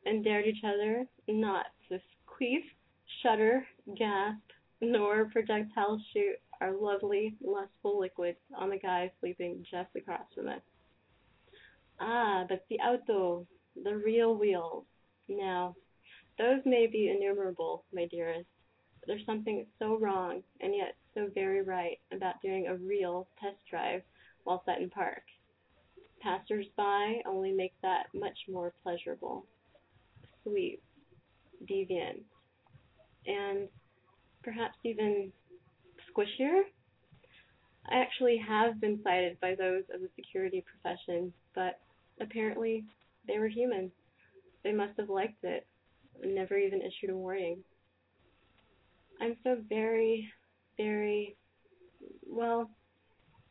and 0.04 0.24
dared 0.24 0.46
each 0.46 0.64
other 0.64 1.06
not 1.28 1.66
to 1.88 2.00
queef, 2.26 2.62
shudder, 3.22 3.64
gasp, 3.96 4.40
nor 4.80 5.26
projectile 5.26 6.00
shoot 6.12 6.36
our 6.60 6.72
lovely, 6.72 7.34
lustful 7.40 7.98
liquids 7.98 8.38
on 8.56 8.70
the 8.70 8.78
guy 8.78 9.10
sleeping 9.20 9.64
just 9.70 9.94
across 9.96 10.26
from 10.34 10.48
us. 10.48 10.60
Ah, 12.00 12.44
but 12.48 12.64
the 12.68 12.76
auto, 12.76 13.46
the 13.82 13.96
real 13.96 14.36
wheels. 14.36 14.84
Now, 15.28 15.76
those 16.38 16.60
may 16.64 16.86
be 16.86 17.10
innumerable, 17.10 17.84
my 17.92 18.06
dearest. 18.06 18.46
But 19.02 19.08
there's 19.08 19.26
something 19.26 19.66
so 19.80 19.98
wrong 19.98 20.42
and 20.60 20.74
yet 20.74 20.94
so 21.12 21.28
very 21.34 21.60
right 21.60 21.98
about 22.12 22.40
doing 22.40 22.68
a 22.68 22.76
real 22.76 23.26
test 23.40 23.56
drive 23.68 24.02
while 24.44 24.62
set 24.64 24.80
in 24.80 24.90
park. 24.90 25.22
Passers-by 26.20 27.22
only 27.26 27.52
make 27.52 27.74
that 27.82 28.06
much 28.14 28.38
more 28.48 28.72
pleasurable, 28.84 29.44
sweet, 30.44 30.80
deviant, 31.68 32.20
and 33.26 33.68
perhaps 34.44 34.78
even 34.84 35.32
squishier. 36.08 36.62
I 37.90 37.96
actually 37.96 38.38
have 38.38 38.80
been 38.80 39.00
cited 39.02 39.40
by 39.40 39.56
those 39.56 39.82
of 39.92 40.00
the 40.00 40.08
security 40.14 40.64
profession, 40.64 41.32
but 41.56 41.80
apparently 42.20 42.84
they 43.26 43.40
were 43.40 43.48
human. 43.48 43.90
They 44.62 44.72
must 44.72 44.96
have 45.00 45.08
liked 45.10 45.42
it 45.42 45.66
never 46.24 46.56
even 46.56 46.82
issued 46.82 47.10
a 47.10 47.16
warning. 47.16 47.64
I'm 49.22 49.36
so 49.44 49.56
very, 49.68 50.28
very, 50.76 51.36
well, 52.26 52.68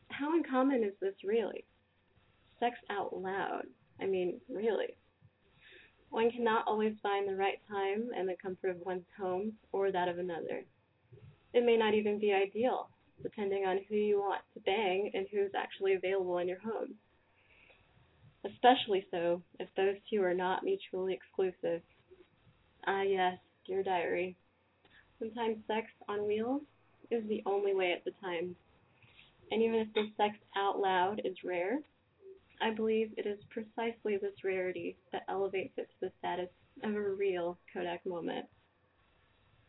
how 0.09 0.35
uncommon 0.35 0.83
is 0.83 0.91
this 0.99 1.13
really? 1.23 1.63
Sex 2.59 2.75
out 2.89 3.15
loud. 3.15 3.63
I 4.01 4.05
mean, 4.05 4.41
really. 4.49 4.97
One 6.09 6.29
cannot 6.29 6.65
always 6.67 6.95
find 7.01 7.25
the 7.25 7.37
right 7.37 7.59
time 7.69 8.09
and 8.13 8.27
the 8.27 8.35
comfort 8.41 8.71
of 8.71 8.85
one's 8.85 9.05
home 9.17 9.53
or 9.71 9.93
that 9.93 10.09
of 10.09 10.19
another. 10.19 10.65
It 11.53 11.65
may 11.65 11.77
not 11.77 11.93
even 11.93 12.19
be 12.19 12.33
ideal, 12.33 12.89
depending 13.23 13.65
on 13.65 13.79
who 13.87 13.95
you 13.95 14.19
want 14.19 14.41
to 14.53 14.59
bang 14.59 15.11
and 15.13 15.25
who's 15.31 15.51
actually 15.55 15.93
available 15.93 16.39
in 16.39 16.49
your 16.49 16.59
home. 16.59 16.95
Especially 18.43 19.05
so 19.09 19.41
if 19.57 19.69
those 19.77 19.95
two 20.09 20.21
are 20.21 20.33
not 20.33 20.65
mutually 20.65 21.13
exclusive. 21.13 21.81
Ah, 22.85 23.03
yes, 23.03 23.37
dear 23.65 23.83
diary. 23.83 24.35
Sometimes 25.21 25.57
sex 25.67 25.85
on 26.09 26.25
wheels 26.25 26.63
is 27.11 27.23
the 27.29 27.43
only 27.45 27.75
way 27.75 27.91
at 27.91 28.03
the 28.03 28.11
time. 28.21 28.55
And 29.51 29.61
even 29.61 29.75
if 29.75 29.93
the 29.93 30.07
sex 30.17 30.35
out 30.57 30.79
loud 30.79 31.21
is 31.23 31.35
rare, 31.45 31.79
I 32.59 32.71
believe 32.71 33.11
it 33.17 33.27
is 33.27 33.37
precisely 33.51 34.17
this 34.17 34.43
rarity 34.43 34.97
that 35.11 35.23
elevates 35.29 35.73
it 35.77 35.89
to 35.89 36.07
the 36.07 36.11
status 36.17 36.49
of 36.83 36.95
a 36.95 36.99
real 36.99 37.59
Kodak 37.71 38.03
moment. 38.03 38.47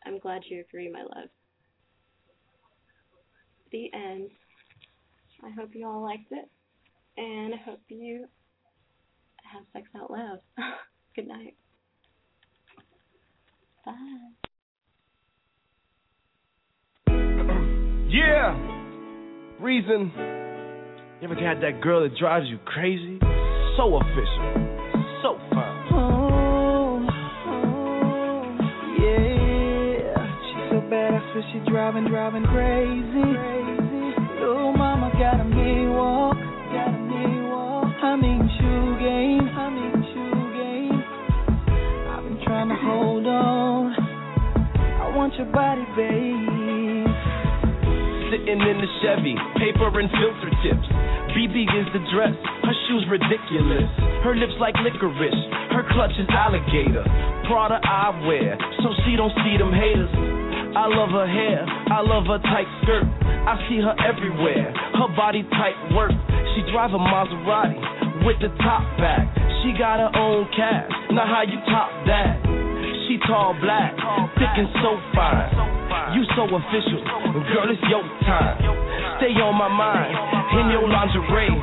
I'm 0.05 0.17
glad 0.17 0.41
you 0.49 0.61
agree, 0.61 0.89
my 0.89 1.03
love. 1.03 1.29
The 3.71 3.91
end. 3.93 4.29
I 5.43 5.51
hope 5.51 5.75
you 5.75 5.87
all 5.87 6.01
liked 6.01 6.31
it, 6.31 6.49
and 7.17 7.53
I 7.53 7.57
hope 7.57 7.81
you 7.89 8.25
have 9.43 9.63
sex 9.73 9.87
out 9.95 10.09
loud. 10.09 10.39
Good 11.15 11.27
night. 11.27 11.55
Bye. 13.85 14.49
Yeah. 18.13 18.53
Reason. 19.59 20.11
You 21.19 21.29
ever 21.31 21.33
had 21.33 21.63
that 21.63 21.81
girl 21.81 22.03
that 22.03 22.15
drives 22.15 22.45
you 22.47 22.59
crazy? 22.63 23.17
So 23.75 23.95
official. 23.95 24.53
So 25.23 25.39
fine. 25.49 25.87
Oh, 25.97 27.01
oh, 27.49 28.57
yeah. 29.01 30.29
She's 30.45 30.69
so 30.69 30.77
bad, 30.91 31.15
I 31.15 31.25
swear 31.33 31.43
she 31.51 31.71
driving, 31.71 32.05
driving 32.07 32.45
crazy. 32.53 33.33
crazy. 33.33 33.81
Little 34.39 34.77
mama 34.77 35.09
got 35.17 35.39
a 35.39 35.45
me 35.45 35.89
walk, 35.89 36.37
got 36.69 36.93
a 36.93 36.99
me 37.01 37.49
walk. 37.49 37.97
I 37.97 38.15
mean 38.15 38.47
shoe 38.59 38.93
game, 39.01 39.49
I 39.57 39.69
mean 39.73 40.05
shoe 40.13 40.53
game. 40.53 41.01
I've 42.13 42.23
been 42.23 42.37
trying 42.45 42.69
to 42.69 42.75
hold 42.75 43.25
on. 43.25 43.91
I 45.01 45.17
want 45.17 45.33
your 45.33 45.47
body, 45.47 45.81
babe. 45.95 46.62
Sitting 48.33 48.65
in 48.65 48.81
the 48.81 48.89
Chevy, 49.05 49.37
paper 49.61 49.93
and 49.93 50.09
filter 50.09 50.49
tips. 50.65 50.89
BB 51.37 51.69
is 51.69 51.85
the 51.93 52.01
dress, 52.09 52.33
her 52.65 52.75
shoes 52.89 53.05
ridiculous. 53.05 53.85
Her 54.25 54.33
lips 54.33 54.57
like 54.57 54.73
licorice, 54.81 55.37
her 55.69 55.85
clutch 55.93 56.17
is 56.17 56.25
alligator. 56.33 57.05
Prada 57.45 57.77
I 57.85 58.09
wear, 58.25 58.57
so 58.81 58.89
she 59.05 59.13
don't 59.13 59.29
see 59.45 59.53
them 59.61 59.69
haters. 59.69 60.09
I 60.73 60.89
love 60.89 61.13
her 61.13 61.29
hair, 61.29 61.61
I 61.93 62.01
love 62.01 62.25
her 62.25 62.41
tight 62.49 62.65
skirt. 62.81 63.05
I 63.21 63.53
see 63.69 63.77
her 63.85 63.93
everywhere, 64.01 64.73
her 64.97 65.13
body 65.13 65.45
type 65.53 65.77
work. 65.93 66.17
She 66.57 66.65
drive 66.73 66.89
a 66.89 67.01
Maserati 67.05 68.25
with 68.25 68.41
the 68.41 68.49
top 68.65 68.81
back. 68.97 69.29
She 69.61 69.77
got 69.77 70.01
her 70.01 70.09
own 70.17 70.49
cash, 70.57 70.89
now 71.13 71.29
how 71.29 71.45
you 71.45 71.61
top 71.69 71.93
that? 72.09 72.41
She 73.05 73.21
tall, 73.29 73.53
black, 73.61 73.93
thick 74.41 74.57
and 74.57 74.73
so 74.81 74.97
fine. 75.13 75.82
You 76.13 76.25
so 76.35 76.43
official, 76.49 77.01
girl, 77.53 77.69
it's 77.69 77.81
your 77.89 78.01
time. 78.25 78.57
Stay 79.21 79.33
on 79.37 79.53
my 79.55 79.69
mind, 79.69 80.13
in 80.59 80.69
your 80.73 80.89
lingerie. 80.89 81.53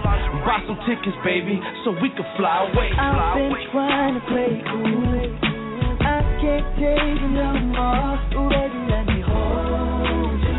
Buy 0.47 0.63
some 0.67 0.79
tickets, 0.87 1.19
baby, 1.25 1.61
so 1.85 1.91
we 1.99 2.09
can 2.11 2.25
fly 2.39 2.71
away. 2.71 2.91
I've 2.95 3.35
been 3.35 3.53
trying 3.73 4.15
to 4.15 4.23
play 4.31 4.63
cool. 4.71 5.19
I 6.01 6.23
can't 6.41 6.67
take 6.79 7.21
it 7.21 7.31
no 7.35 7.59
more. 7.75 8.19
Ooh, 8.39 8.49
baby, 8.49 8.81
let 8.89 9.05
me 9.07 9.21
hold 9.21 10.41
you. 10.47 10.59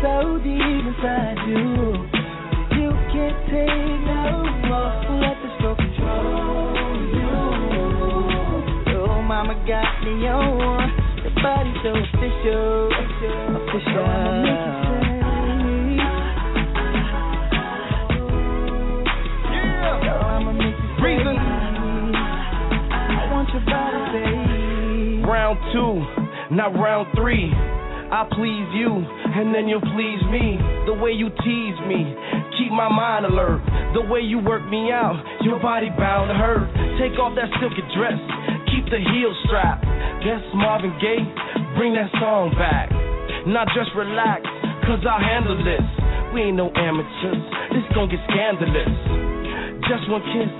So 0.00 0.40
deep 0.40 0.86
inside 0.88 1.36
you. 1.44 2.08
You 2.72 2.88
can't 3.12 3.36
take 3.52 4.00
no 4.08 4.48
more. 4.64 4.96
Let 5.20 5.36
mama 9.42 9.56
got 9.66 10.04
me 10.04 10.28
on. 10.28 10.92
The 11.24 11.30
body 11.40 11.72
so 11.80 11.96
official. 11.96 12.92
Official. 12.92 14.04
I'ma 14.04 14.36
make 14.44 14.60
you 14.60 14.84
say. 14.92 15.16
Girl, 19.48 20.20
I'ma 20.28 20.52
make 20.52 20.76
you 20.76 20.92
say. 20.92 21.00
Reason. 21.00 21.36
I 22.92 23.32
want 23.32 23.48
your 23.48 23.64
body, 23.64 24.00
babe. 24.12 25.24
Round 25.24 25.56
two, 25.72 26.04
not 26.54 26.76
round 26.76 27.08
three. 27.16 27.48
I 28.12 28.28
please 28.36 28.68
you, 28.76 28.92
and 28.92 29.54
then 29.54 29.68
you'll 29.68 29.80
please 29.80 30.20
me. 30.28 30.58
The 30.84 30.92
way 30.92 31.12
you 31.16 31.30
tease 31.30 31.78
me, 31.88 32.12
keep 32.58 32.72
my 32.74 32.90
mind 32.92 33.24
alert. 33.24 33.62
The 33.94 34.02
way 34.02 34.20
you 34.20 34.38
work 34.42 34.68
me 34.68 34.90
out, 34.92 35.16
your 35.40 35.62
body 35.62 35.88
bound 35.96 36.28
to 36.28 36.34
hurt. 36.34 36.66
Take 36.98 37.16
off 37.22 37.32
that 37.38 37.48
silky 37.62 37.80
dress, 37.96 38.18
keep 38.70 38.86
the 38.86 39.02
heel 39.02 39.34
strapped. 39.46 39.84
That's 40.22 40.46
Marvin 40.54 40.94
Gaye, 41.02 41.26
bring 41.74 41.94
that 41.98 42.10
song 42.22 42.54
back. 42.54 42.90
Now 43.46 43.66
just 43.74 43.90
relax, 43.96 44.44
cause 44.86 45.02
I'll 45.02 45.20
handle 45.20 45.58
this. 45.60 45.82
We 46.30 46.46
ain't 46.46 46.56
no 46.56 46.70
amateurs, 46.70 47.42
this 47.74 47.86
gon' 47.94 48.06
get 48.06 48.22
scandalous. 48.30 48.94
Just 49.90 50.06
one 50.06 50.22
kiss, 50.30 50.52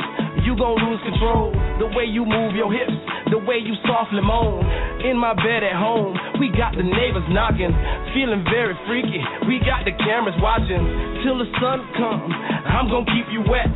you 0.43 0.59
gon' 0.59 0.75
lose 0.83 0.99
control. 1.07 1.55
The 1.79 1.87
way 1.95 2.11
you 2.11 2.27
move 2.27 2.59
your 2.59 2.73
hips, 2.73 2.97
the 3.31 3.39
way 3.39 3.63
you 3.63 3.79
softly 3.87 4.25
moan. 4.25 4.67
In 5.07 5.15
my 5.15 5.37
bed 5.39 5.63
at 5.63 5.79
home, 5.79 6.19
we 6.43 6.51
got 6.51 6.75
the 6.75 6.83
neighbors 6.83 7.27
knocking, 7.31 7.71
feeling 8.11 8.43
very 8.51 8.75
freaky. 8.91 9.23
We 9.47 9.63
got 9.63 9.87
the 9.87 9.95
cameras 10.03 10.35
watching 10.43 10.83
till 11.23 11.39
the 11.39 11.47
sun 11.63 11.87
comes. 11.95 12.35
I'm 12.67 12.91
gon' 12.91 13.07
keep 13.07 13.31
you 13.31 13.47
wet, 13.47 13.71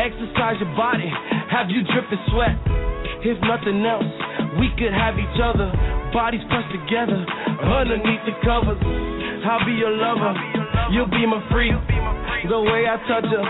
exercise 0.00 0.56
your 0.62 0.72
body, 0.72 1.10
have 1.52 1.68
you 1.68 1.84
dripping 1.84 2.22
sweat. 2.32 2.83
If 3.24 3.40
nothing 3.40 3.80
else, 3.88 4.04
we 4.60 4.68
could 4.76 4.92
have 4.92 5.16
each 5.16 5.38
other, 5.40 5.72
bodies 6.12 6.44
pressed 6.52 6.68
together 6.76 7.24
underneath 7.64 8.20
the 8.28 8.36
covers. 8.44 8.76
I'll 9.48 9.64
be 9.64 9.72
your 9.72 9.96
lover, 9.96 10.36
you'll 10.92 11.08
be 11.08 11.24
my 11.24 11.40
freak. 11.48 11.72
The 11.72 12.60
way 12.60 12.84
I 12.84 13.00
touch 13.08 13.24
her, 13.24 13.44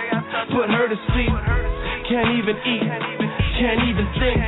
put 0.54 0.70
her 0.70 0.86
to 0.86 0.98
sleep. 1.10 1.34
Can't 2.06 2.38
even 2.38 2.54
eat, 2.54 2.86
can't 3.58 3.82
even 3.90 4.06
think. 4.22 4.38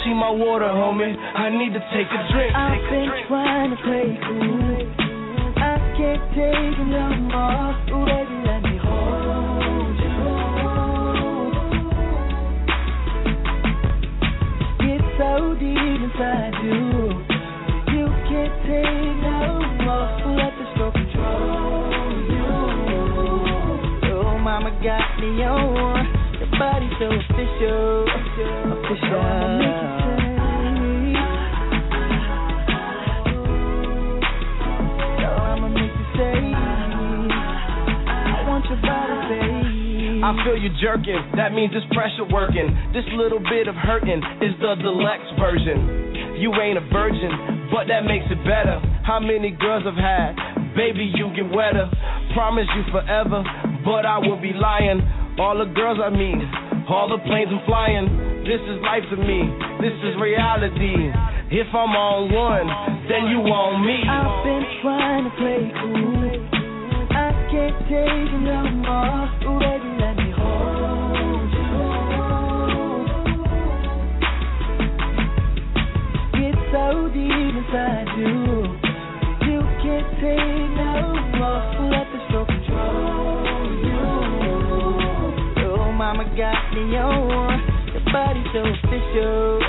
She 0.00 0.16
my 0.16 0.32
water, 0.32 0.72
homie. 0.72 1.12
I 1.12 1.52
need 1.52 1.76
to 1.76 1.82
take 1.92 2.08
a 2.08 2.20
drink. 2.32 2.56
I've 2.56 2.80
been 2.88 3.12
trying 3.28 3.70
to 3.70 3.78
play 3.84 4.16
cool. 4.16 4.80
I 5.60 5.76
can't 5.92 6.24
take 6.32 6.80
no 6.88 7.04
more. 7.28 7.76
Ooh, 8.00 8.08
baby, 8.08 8.59
so 15.30 15.54
deep 15.54 16.00
inside 16.02 16.54
you. 16.64 16.80
You 17.94 18.06
can't 18.26 18.54
take 18.66 19.14
no 19.22 19.62
more. 19.84 20.10
Let 20.36 20.52
the 20.58 20.64
stroke 20.74 20.94
control 20.94 22.10
you. 22.34 22.50
Oh, 24.12 24.38
mama 24.38 24.70
got 24.82 25.20
me 25.20 25.30
on. 25.44 26.06
Your 26.38 26.50
body 26.58 26.88
so 26.98 27.06
official. 27.06 28.06
Official. 28.74 29.22
Girl, 35.18 35.40
I'ma 35.52 35.68
make 35.68 35.94
you 35.94 36.06
say. 36.16 36.38
I 38.06 38.44
want 38.48 38.64
your 38.66 38.80
body, 38.82 39.16
babe. 39.28 39.49
I 40.20 40.36
feel 40.44 40.56
you 40.56 40.68
jerking, 40.84 41.16
that 41.36 41.56
means 41.56 41.72
it's 41.72 41.86
pressure 41.96 42.28
working. 42.28 42.68
This 42.92 43.08
little 43.16 43.40
bit 43.40 43.68
of 43.68 43.74
hurting 43.74 44.20
is 44.44 44.52
the 44.60 44.76
deluxe 44.76 45.32
version. 45.40 46.36
You 46.36 46.52
ain't 46.60 46.76
a 46.76 46.84
virgin, 46.92 47.68
but 47.72 47.88
that 47.88 48.04
makes 48.04 48.28
it 48.28 48.40
better. 48.44 48.80
How 49.00 49.16
many 49.16 49.50
girls 49.56 49.84
I've 49.88 49.96
had? 49.96 50.36
Baby, 50.76 51.08
you 51.16 51.32
get 51.32 51.48
wetter. 51.48 51.88
Promise 52.36 52.68
you 52.76 52.84
forever, 52.92 53.40
but 53.84 54.04
I 54.04 54.20
will 54.20 54.40
be 54.40 54.52
lying. 54.52 55.00
All 55.40 55.56
the 55.56 55.72
girls 55.72 55.96
I 55.96 56.12
meet, 56.12 56.44
all 56.84 57.08
the 57.08 57.16
planes 57.24 57.48
I'm 57.48 57.64
flying. 57.64 58.06
This 58.44 58.60
is 58.60 58.76
life 58.84 59.04
to 59.08 59.16
me, 59.16 59.40
this 59.80 59.96
is 60.04 60.20
reality. 60.20 61.08
If 61.48 61.68
I'm 61.72 61.96
on 61.96 62.28
one, 62.28 62.68
then 63.08 63.24
you 63.32 63.40
on 63.48 63.84
me. 63.84 64.04
I've 64.04 64.44
been 64.44 64.64
trying 64.84 65.24
to 65.24 65.32
play 65.40 65.64
cool. 65.80 66.20
I 67.10 67.32
can't 67.52 67.76
take 67.88 68.32
no 68.40 68.60
more. 68.84 69.28
Ooh, 69.44 69.58
baby, 69.58 69.99
so 76.90 77.08
deep 77.08 77.54
inside 77.54 78.06
you. 78.18 78.66
You 79.46 79.60
can't 79.82 80.10
take 80.18 80.70
no 80.74 81.14
more. 81.38 81.62
Let 81.90 82.06
the 82.10 82.18
stroke 82.28 82.48
control 82.48 83.46
you. 83.84 84.02
Oh, 85.66 85.92
mama 85.92 86.24
got 86.36 86.74
me 86.74 86.96
on. 86.96 87.58
Your 87.92 88.04
body 88.12 88.42
so 88.52 88.60
official. 88.66 89.60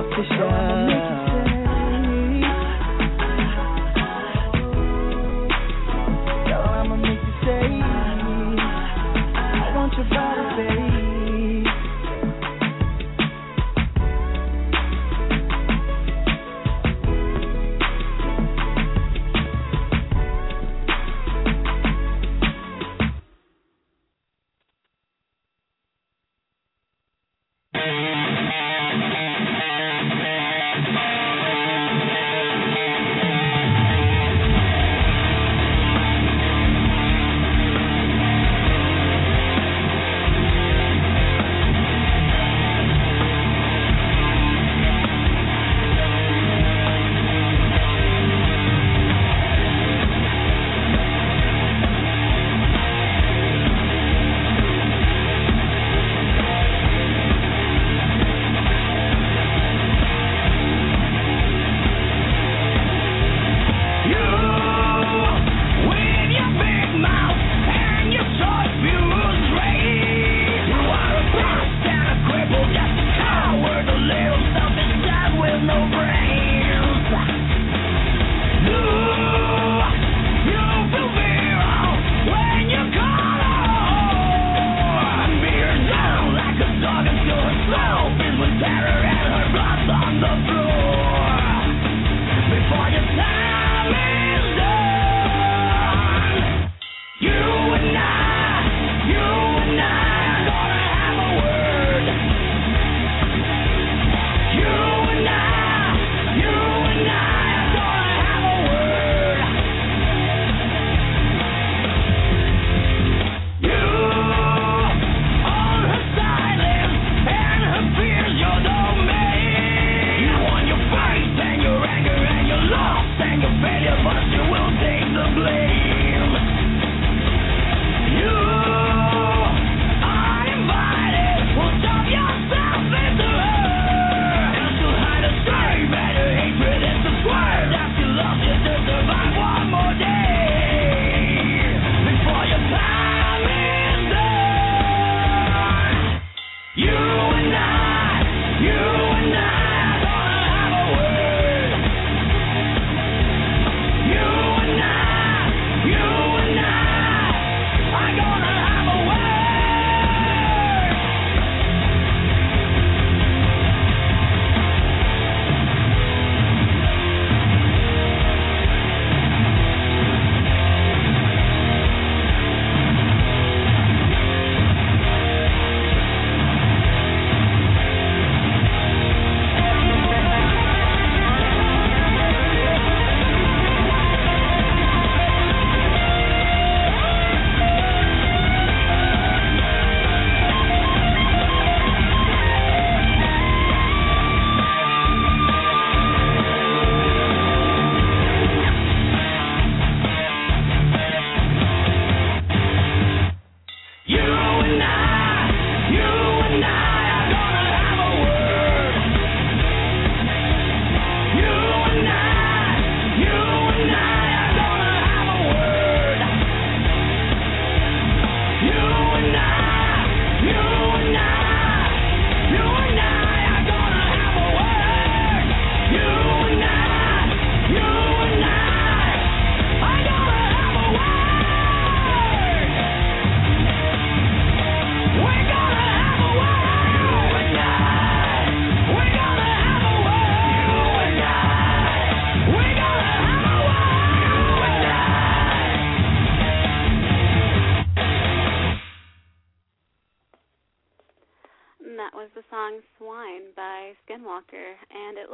Official. 0.00 1.33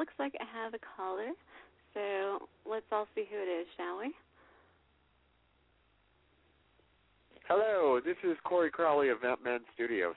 Looks 0.01 0.15
like 0.19 0.33
I 0.41 0.65
have 0.65 0.73
a 0.73 0.79
caller. 0.97 1.29
So 1.93 2.49
let's 2.65 2.87
all 2.91 3.07
see 3.15 3.25
who 3.31 3.37
it 3.37 3.53
is, 3.61 3.67
shall 3.77 3.99
we? 3.99 4.15
Hello, 7.47 8.01
this 8.03 8.17
is 8.25 8.39
Corey 8.43 8.71
Crowley 8.71 9.11
of 9.11 9.19
Vampman 9.19 9.59
Studios. 9.75 10.15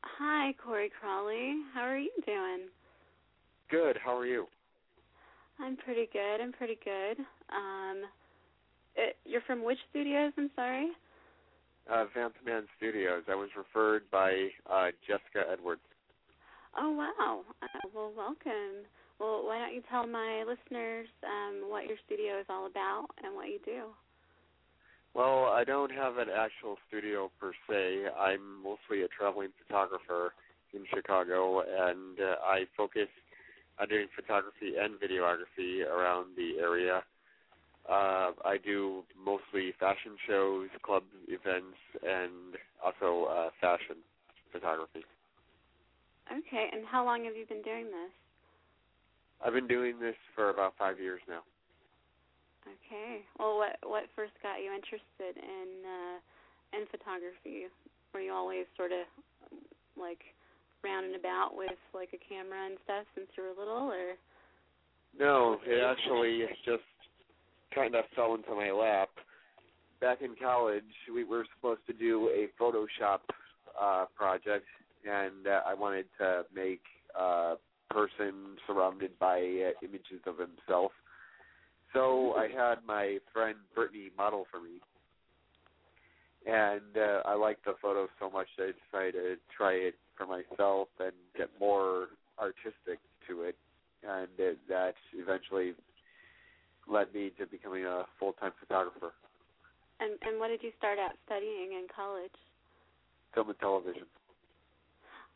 Hi, 0.00 0.54
Corey 0.64 0.90
Crowley. 0.98 1.56
How 1.74 1.82
are 1.82 1.98
you 1.98 2.10
doing? 2.24 2.68
Good, 3.70 3.98
how 4.02 4.16
are 4.16 4.24
you? 4.24 4.46
I'm 5.60 5.76
pretty 5.76 6.08
good. 6.10 6.40
I'm 6.40 6.52
pretty 6.52 6.78
good. 6.82 7.18
Um, 7.54 8.04
it, 8.94 9.16
you're 9.26 9.42
from 9.42 9.66
which 9.66 9.78
studios? 9.90 10.32
I'm 10.38 10.50
sorry. 10.56 10.88
Uh, 11.92 12.06
Vampman 12.16 12.62
Studios. 12.78 13.24
I 13.28 13.34
was 13.34 13.50
referred 13.54 14.04
by 14.10 14.48
uh, 14.72 14.92
Jessica 15.06 15.44
Edwards. 15.52 15.82
Oh 16.78 16.90
wow. 16.90 17.42
Uh, 17.62 17.88
well, 17.94 18.12
welcome. 18.16 18.84
Well, 19.18 19.46
why 19.46 19.58
don't 19.58 19.74
you 19.74 19.82
tell 19.90 20.06
my 20.06 20.44
listeners 20.44 21.08
um, 21.24 21.70
what 21.70 21.86
your 21.86 21.96
studio 22.04 22.38
is 22.38 22.46
all 22.50 22.66
about 22.66 23.06
and 23.24 23.34
what 23.34 23.48
you 23.48 23.58
do? 23.64 23.84
Well, 25.14 25.46
I 25.46 25.64
don't 25.64 25.90
have 25.92 26.18
an 26.18 26.28
actual 26.28 26.76
studio 26.88 27.30
per 27.40 27.52
se. 27.68 28.08
I'm 28.18 28.62
mostly 28.62 29.02
a 29.02 29.08
traveling 29.08 29.48
photographer 29.66 30.34
in 30.74 30.84
Chicago, 30.94 31.60
and 31.60 32.20
uh, 32.20 32.36
I 32.44 32.64
focus 32.76 33.08
on 33.80 33.88
doing 33.88 34.08
photography 34.14 34.74
and 34.78 35.00
videography 35.00 35.86
around 35.88 36.36
the 36.36 36.60
area. 36.60 37.02
Uh, 37.88 38.32
I 38.44 38.58
do 38.62 39.04
mostly 39.16 39.72
fashion 39.80 40.16
shows, 40.28 40.68
club 40.82 41.04
events, 41.28 41.78
and 42.02 42.56
also 42.84 43.24
uh, 43.30 43.50
fashion 43.58 43.96
photography. 44.52 45.04
Okay, 46.30 46.66
and 46.72 46.84
how 46.86 47.04
long 47.04 47.24
have 47.24 47.36
you 47.36 47.46
been 47.46 47.62
doing 47.62 47.86
this? 47.86 48.14
I've 49.44 49.52
been 49.52 49.68
doing 49.68 50.00
this 50.00 50.16
for 50.34 50.50
about 50.50 50.74
five 50.78 50.98
years 50.98 51.20
now. 51.28 51.42
Okay. 52.66 53.22
Well, 53.38 53.58
what 53.58 53.78
what 53.84 54.04
first 54.16 54.32
got 54.42 54.58
you 54.58 54.72
interested 54.74 55.38
in 55.38 55.68
uh, 55.86 56.16
in 56.78 56.86
photography? 56.90 57.70
Were 58.12 58.20
you 58.20 58.32
always 58.32 58.66
sort 58.76 58.90
of 58.90 59.06
like 59.96 60.18
round 60.82 61.06
and 61.06 61.14
about 61.14 61.54
with 61.54 61.78
like 61.94 62.10
a 62.12 62.20
camera 62.28 62.66
and 62.66 62.76
stuff 62.84 63.04
since 63.14 63.28
you 63.36 63.44
were 63.44 63.54
little, 63.54 63.90
or? 63.90 64.18
No, 65.18 65.58
it 65.64 65.82
actually 65.82 66.46
just 66.64 66.84
kind 67.74 67.94
of 67.94 68.04
fell 68.14 68.34
into 68.34 68.54
my 68.54 68.70
lap. 68.70 69.08
Back 70.00 70.20
in 70.20 70.34
college, 70.40 70.84
we 71.12 71.24
were 71.24 71.46
supposed 71.56 71.80
to 71.86 71.92
do 71.92 72.28
a 72.28 72.48
Photoshop 72.60 73.20
uh, 73.80 74.04
project, 74.14 74.66
and 75.06 75.46
uh, 75.46 75.60
I 75.66 75.74
wanted 75.74 76.06
to 76.18 76.44
make 76.54 76.82
a 77.18 77.54
person 77.90 78.56
surrounded 78.66 79.18
by 79.18 79.38
uh, 79.38 79.84
images 79.84 80.20
of 80.26 80.38
himself. 80.38 80.92
So 81.92 82.34
I 82.34 82.48
had 82.48 82.76
my 82.86 83.18
friend 83.32 83.56
Brittany 83.74 84.10
model 84.16 84.46
for 84.50 84.60
me, 84.60 84.80
and 86.46 86.96
uh, 86.96 87.22
I 87.24 87.34
liked 87.34 87.64
the 87.64 87.74
photo 87.80 88.08
so 88.20 88.30
much 88.30 88.48
that 88.58 88.64
I 88.64 88.72
decided 88.98 89.12
to 89.22 89.36
try 89.56 89.72
it 89.72 89.94
for 90.16 90.26
myself 90.26 90.88
and 91.00 91.12
get 91.36 91.48
more 91.58 92.08
artistic 92.38 93.00
to 93.28 93.42
it, 93.42 93.56
and 94.06 94.28
it, 94.38 94.58
that 94.68 94.94
eventually 95.14 95.74
led 96.88 97.12
me 97.14 97.32
to 97.38 97.46
becoming 97.46 97.84
a 97.84 98.04
full-time 98.18 98.52
photographer. 98.60 99.12
And 99.98 100.18
and 100.22 100.38
what 100.38 100.48
did 100.48 100.62
you 100.62 100.72
start 100.76 100.98
out 100.98 101.12
studying 101.24 101.72
in 101.72 101.86
college? 101.94 102.36
Film 103.34 103.48
and 103.48 103.58
television. 103.58 104.04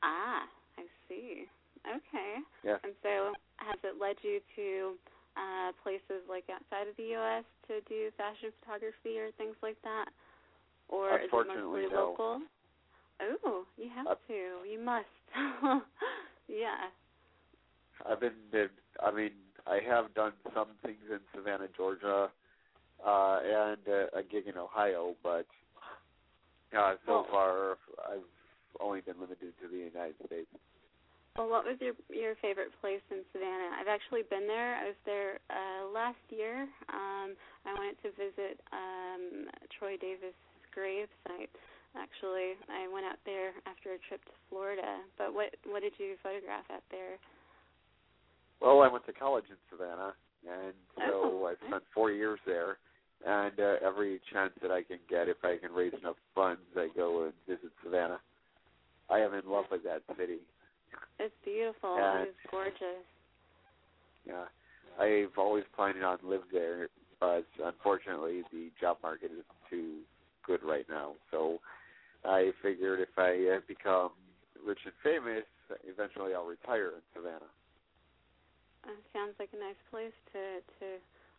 Ah, 0.02 0.44
I 0.78 0.82
see. 1.08 1.44
Okay. 1.86 2.32
Yeah. 2.64 2.76
And 2.84 2.92
so, 3.02 3.32
has 3.56 3.78
it 3.84 4.00
led 4.00 4.16
you 4.22 4.40
to 4.56 4.94
uh, 5.36 5.72
places 5.82 6.24
like 6.28 6.44
outside 6.52 6.88
of 6.88 6.96
the 6.96 7.14
U.S. 7.16 7.44
to 7.68 7.80
do 7.88 8.10
fashion 8.16 8.50
photography 8.60 9.18
or 9.18 9.30
things 9.38 9.56
like 9.62 9.76
that, 9.84 10.06
or 10.88 11.18
is 11.18 11.28
it 11.32 11.32
mostly 11.32 11.86
no. 11.90 12.16
local? 12.16 12.40
Oh, 13.20 13.64
you 13.76 13.88
have 13.94 14.06
Uh, 14.06 14.14
to. 14.28 14.68
You 14.70 14.80
must. 14.80 15.06
yeah. 16.48 16.88
I've 18.08 18.20
been, 18.20 18.32
I 19.04 19.10
mean, 19.10 19.32
I 19.66 19.78
have 19.86 20.12
done 20.14 20.32
some 20.54 20.68
things 20.82 21.04
in 21.10 21.20
Savannah, 21.34 21.68
Georgia, 21.76 22.30
uh, 23.06 23.38
and 23.44 23.78
uh, 23.86 24.18
a 24.18 24.22
gig 24.22 24.46
in 24.46 24.56
Ohio, 24.56 25.14
but 25.22 25.46
uh, 26.76 26.94
so 27.06 27.12
Well- 27.12 27.26
far 27.30 27.70
I've 28.10 28.24
only 28.78 29.00
been 29.00 29.18
limited 29.18 29.52
to 29.60 29.66
the 29.68 29.90
United 29.90 30.14
States. 30.26 30.48
Well, 31.38 31.48
what 31.48 31.64
was 31.64 31.78
your 31.80 31.94
your 32.10 32.34
favorite 32.42 32.70
place 32.80 33.02
in 33.10 33.22
Savannah? 33.32 33.74
I've 33.78 33.88
actually 33.88 34.22
been 34.28 34.46
there. 34.46 34.76
I 34.76 34.84
was 34.86 35.00
there 35.06 35.38
uh 35.50 35.88
last 35.90 36.22
year. 36.28 36.68
Um 36.92 37.34
I 37.66 37.72
went 37.78 37.96
to 38.02 38.10
visit 38.14 38.60
um 38.72 39.46
Troy 39.78 39.96
Davis' 39.96 40.36
grave 40.74 41.08
site. 41.26 41.50
Actually, 41.98 42.54
I 42.70 42.86
went 42.86 43.06
out 43.06 43.18
there 43.26 43.50
after 43.66 43.94
a 43.94 44.00
trip 44.06 44.22
to 44.26 44.34
Florida. 44.48 45.02
But 45.18 45.34
what 45.34 45.54
what 45.66 45.82
did 45.82 45.94
you 45.98 46.14
photograph 46.22 46.66
out 46.70 46.84
there? 46.90 47.18
Well, 48.60 48.82
I 48.82 48.88
went 48.88 49.06
to 49.06 49.12
college 49.12 49.46
in 49.48 49.56
Savannah, 49.70 50.12
and 50.44 50.74
so 51.08 51.40
Oh, 51.40 51.46
I 51.46 51.54
spent 51.66 51.82
four 51.94 52.10
years 52.10 52.38
there. 52.46 52.76
And 53.26 53.58
uh, 53.60 53.76
every 53.84 54.20
chance 54.32 54.52
that 54.62 54.70
I 54.70 54.82
can 54.82 54.98
get, 55.08 55.28
if 55.28 55.36
I 55.44 55.56
can 55.58 55.72
raise 55.72 55.92
enough 56.00 56.16
funds, 56.34 56.62
I 56.76 56.88
go 56.96 57.24
and 57.24 57.32
visit 57.46 57.70
Savannah. 57.84 58.20
I 59.10 59.18
am 59.20 59.34
in 59.34 59.42
love 59.48 59.64
with 59.70 59.82
that 59.84 60.02
city. 60.16 60.38
It's 61.18 61.34
beautiful. 61.44 61.96
Yeah, 61.96 62.22
It's 62.22 62.36
gorgeous. 62.50 63.04
Yeah, 64.26 64.44
I've 64.98 65.36
always 65.36 65.64
planned 65.74 66.02
on 66.04 66.18
live 66.22 66.42
there, 66.52 66.88
but 67.18 67.46
unfortunately 67.62 68.42
the 68.52 68.70
job 68.80 68.98
market 69.02 69.30
is 69.32 69.44
too 69.68 70.00
good 70.46 70.62
right 70.62 70.86
now. 70.88 71.14
So 71.30 71.60
I 72.24 72.52
figured 72.62 73.00
if 73.00 73.16
I 73.16 73.56
uh, 73.56 73.60
become 73.66 74.10
rich 74.64 74.80
and 74.84 74.94
famous, 75.02 75.44
eventually 75.84 76.34
I'll 76.34 76.46
retire 76.46 76.88
in 76.96 77.02
Savannah. 77.14 77.50
Uh, 78.84 78.96
sounds 79.12 79.34
like 79.38 79.50
a 79.52 79.60
nice 79.60 79.80
place 79.90 80.16
to 80.32 80.60
to 80.80 80.86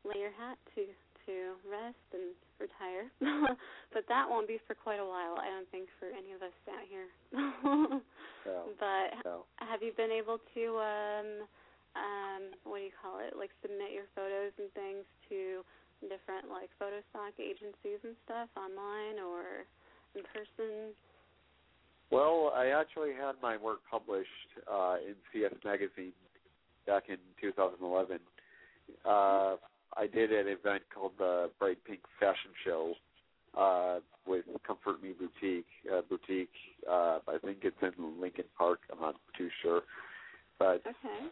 lay 0.05 0.19
your 0.19 0.31
hat 0.31 0.57
to 0.75 0.85
to 1.25 1.55
rest 1.67 2.07
and 2.13 2.33
retire. 2.59 3.09
but 3.93 4.03
that 4.07 4.29
won't 4.29 4.47
be 4.47 4.59
for 4.67 4.75
quite 4.75 4.99
a 4.99 5.05
while, 5.05 5.37
I 5.37 5.49
don't 5.49 5.69
think, 5.69 5.89
for 5.99 6.07
any 6.07 6.33
of 6.33 6.41
us 6.41 6.55
out 6.69 6.85
here. 6.87 7.09
So, 8.41 8.73
but 8.81 9.21
so 9.21 9.45
have 9.61 9.85
you 9.85 9.93
been 9.93 10.09
able 10.09 10.41
to 10.57 10.63
um 10.81 11.45
um 11.93 12.41
what 12.65 12.81
do 12.81 12.89
you 12.89 12.95
call 12.97 13.21
it? 13.21 13.37
Like 13.37 13.53
submit 13.61 13.93
your 13.93 14.09
photos 14.17 14.49
and 14.57 14.65
things 14.73 15.05
to 15.29 15.61
different 16.09 16.49
like 16.49 16.73
photo 16.81 17.05
stock 17.13 17.37
agencies 17.37 18.01
and 18.01 18.17
stuff 18.25 18.49
online 18.57 19.21
or 19.21 19.69
in 20.17 20.25
person? 20.33 20.97
well, 22.11 22.51
I 22.53 22.67
actually 22.67 23.13
had 23.13 23.33
my 23.41 23.57
work 23.57 23.79
published 23.89 24.51
uh, 24.71 24.97
in 24.99 25.15
CS 25.31 25.53
Magazine 25.63 26.11
back 26.85 27.03
in 27.07 27.17
2011. 27.39 28.19
Uh, 29.05 29.55
I 29.97 30.07
did 30.07 30.31
an 30.31 30.47
event 30.47 30.83
called 30.93 31.13
the 31.17 31.49
Bright 31.59 31.83
Pink 31.85 32.01
Fashion 32.19 32.51
Show 32.65 32.93
uh, 33.57 33.99
with 34.25 34.45
Comfort 34.65 35.01
Me 35.03 35.13
Boutique. 35.17 35.65
Uh, 35.91 36.01
boutique, 36.09 36.49
uh, 36.89 37.19
I 37.27 37.37
think 37.43 37.59
it's 37.63 37.75
in 37.81 38.21
Lincoln 38.21 38.45
Park. 38.57 38.79
I'm 38.91 39.01
not 39.01 39.15
too 39.37 39.49
sure, 39.61 39.81
but 40.59 40.81
Okay. 40.87 41.27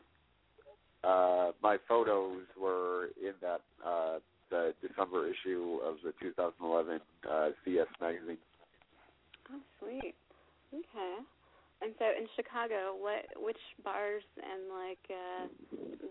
uh, 1.04 1.52
my 1.64 1.78
photos 1.88 2.44
were 2.60 3.10
in 3.22 3.34
that 3.42 3.62
uh, 3.86 4.20
the 4.50 4.74
December 4.82 5.30
issue 5.30 5.80
of 5.84 5.96
the 6.04 6.14
2011 6.22 7.00
uh, 7.30 7.50
CS 7.64 7.88
magazine. 8.02 8.38
Oh, 9.52 9.60
sweet. 9.80 10.16
Okay. 10.74 11.16
And 11.82 11.96
so 11.98 12.06
in 12.06 12.28
Chicago, 12.36 12.92
what 13.00 13.24
which 13.40 13.62
bars 13.86 14.24
and 14.36 14.68
like 14.68 15.00
uh 15.08 15.48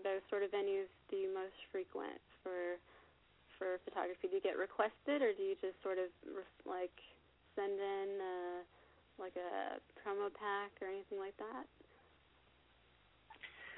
those 0.03 0.25
sort 0.29 0.41
of 0.41 0.49
venues 0.49 0.89
do 1.11 1.15
you 1.15 1.29
most 1.33 1.53
frequent 1.71 2.17
for 2.49 2.81
for 3.59 3.77
photography? 3.85 4.27
Do 4.29 4.35
you 4.37 4.41
get 4.41 4.57
requested 4.57 5.21
or 5.21 5.33
do 5.37 5.43
you 5.43 5.55
just 5.61 5.77
sort 5.83 5.99
of 6.01 6.09
like 6.65 6.95
send 7.55 7.77
in 7.77 8.09
uh 8.21 8.59
like 9.21 9.35
a 9.37 9.77
promo 10.01 10.33
pack 10.33 10.73
or 10.81 10.89
anything 10.89 11.19
like 11.19 11.37
that? 11.37 11.67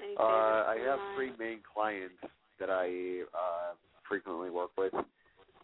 Any 0.02 0.16
Uh, 0.16 0.22
I 0.68 0.78
have 0.86 1.00
three 1.16 1.32
main 1.38 1.62
clients 1.74 2.16
that 2.60 2.70
I 2.70 3.22
uh, 3.36 3.74
frequently 4.08 4.50
work 4.50 4.72
with. 4.78 4.94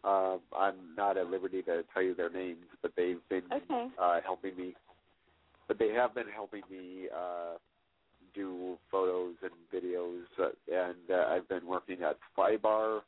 Uh, 0.04 0.38
I'm 0.56 0.94
not 0.96 1.16
at 1.16 1.28
liberty 1.28 1.62
to 1.64 1.84
tell 1.94 2.02
you 2.02 2.14
their 2.14 2.30
names, 2.30 2.64
but 2.82 2.92
they've 2.96 3.20
been 3.30 3.44
Okay. 3.52 3.88
uh, 4.00 4.20
helping 4.24 4.56
me. 4.56 4.76
But 5.68 5.78
they 5.78 5.90
have 5.90 6.14
been 6.14 6.28
helping 6.28 6.62
me 6.70 7.08
uh, 7.14 7.56
do 8.34 8.76
photos 8.90 9.34
and 9.42 9.52
videos, 9.72 10.22
uh, 10.38 10.48
and 10.72 11.10
uh, 11.10 11.26
I've 11.28 11.48
been 11.48 11.66
working 11.66 12.02
at 12.02 12.16
Spy 12.32 12.56
Bar, 12.56 13.02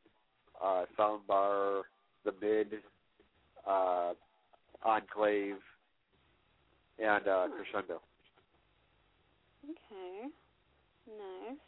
uh, 0.62 0.84
Sound 0.96 1.26
Bar, 1.26 1.82
The 2.24 2.32
Mid, 2.40 2.80
uh, 3.66 4.12
Enclave, 4.84 5.56
and 6.98 7.28
uh, 7.28 7.46
Crescendo. 7.48 8.00
Okay. 9.64 10.28
Nice. 11.06 11.58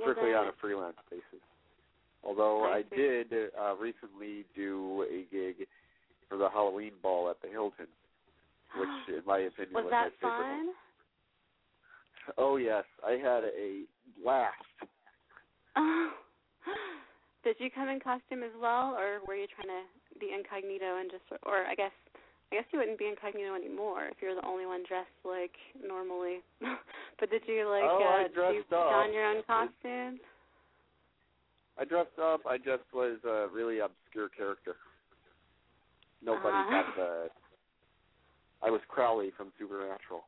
Strictly 0.00 0.34
on 0.34 0.48
a 0.48 0.52
freelance 0.60 0.96
basis. 1.10 1.44
Although 2.24 2.64
I 2.64 2.78
I, 2.78 2.96
did 2.96 3.32
uh, 3.32 3.74
recently 3.76 4.44
do 4.54 5.04
a 5.10 5.24
gig 5.32 5.66
for 6.28 6.36
the 6.36 6.48
Halloween 6.48 6.92
ball 7.02 7.30
at 7.30 7.40
the 7.42 7.48
Hilton, 7.48 7.86
which, 8.76 9.16
in 9.16 9.22
my 9.26 9.38
opinion, 9.38 9.74
Was 9.74 9.84
was 9.84 9.90
that 9.90 10.10
my 10.22 10.28
favorite. 10.28 10.48
fun? 10.48 10.68
Oh 12.36 12.56
yes, 12.56 12.84
I 13.06 13.12
had 13.12 13.44
a 13.44 13.82
blast. 14.22 14.54
Did 17.44 17.56
you 17.58 17.70
come 17.70 17.88
in 17.88 18.00
costume 18.00 18.42
as 18.42 18.52
well, 18.60 18.94
or 18.98 19.20
were 19.26 19.36
you 19.36 19.46
trying 19.46 19.68
to 19.68 19.84
be 20.20 20.34
incognito 20.34 20.98
and 20.98 21.10
just, 21.10 21.24
or 21.46 21.64
I 21.64 21.74
guess, 21.74 21.92
I 22.52 22.56
guess 22.56 22.64
you 22.72 22.78
wouldn't 22.78 22.98
be 22.98 23.06
incognito 23.06 23.54
anymore 23.54 24.06
if 24.10 24.16
you're 24.20 24.34
the 24.34 24.44
only 24.46 24.66
one 24.66 24.82
dressed 24.86 25.08
like 25.24 25.54
normally. 25.80 26.42
but 27.20 27.30
did 27.30 27.42
you 27.46 27.68
like 27.70 27.86
Oh, 27.86 28.02
I 28.02 28.24
uh, 28.24 28.28
dressed 28.34 28.68
do 28.68 28.76
up. 28.76 28.90
don 28.90 29.14
your 29.14 29.24
own 29.24 29.42
costume? 29.46 30.20
I 31.78 31.84
dressed 31.84 32.18
up. 32.20 32.42
I 32.44 32.58
just 32.58 32.82
was 32.92 33.18
a 33.24 33.46
really 33.54 33.78
obscure 33.78 34.28
character. 34.28 34.74
Nobody 36.22 36.58
got 36.68 36.96
the. 36.96 37.28
I 38.60 38.70
was 38.70 38.80
Crowley 38.88 39.30
from 39.36 39.52
Supernatural. 39.58 40.24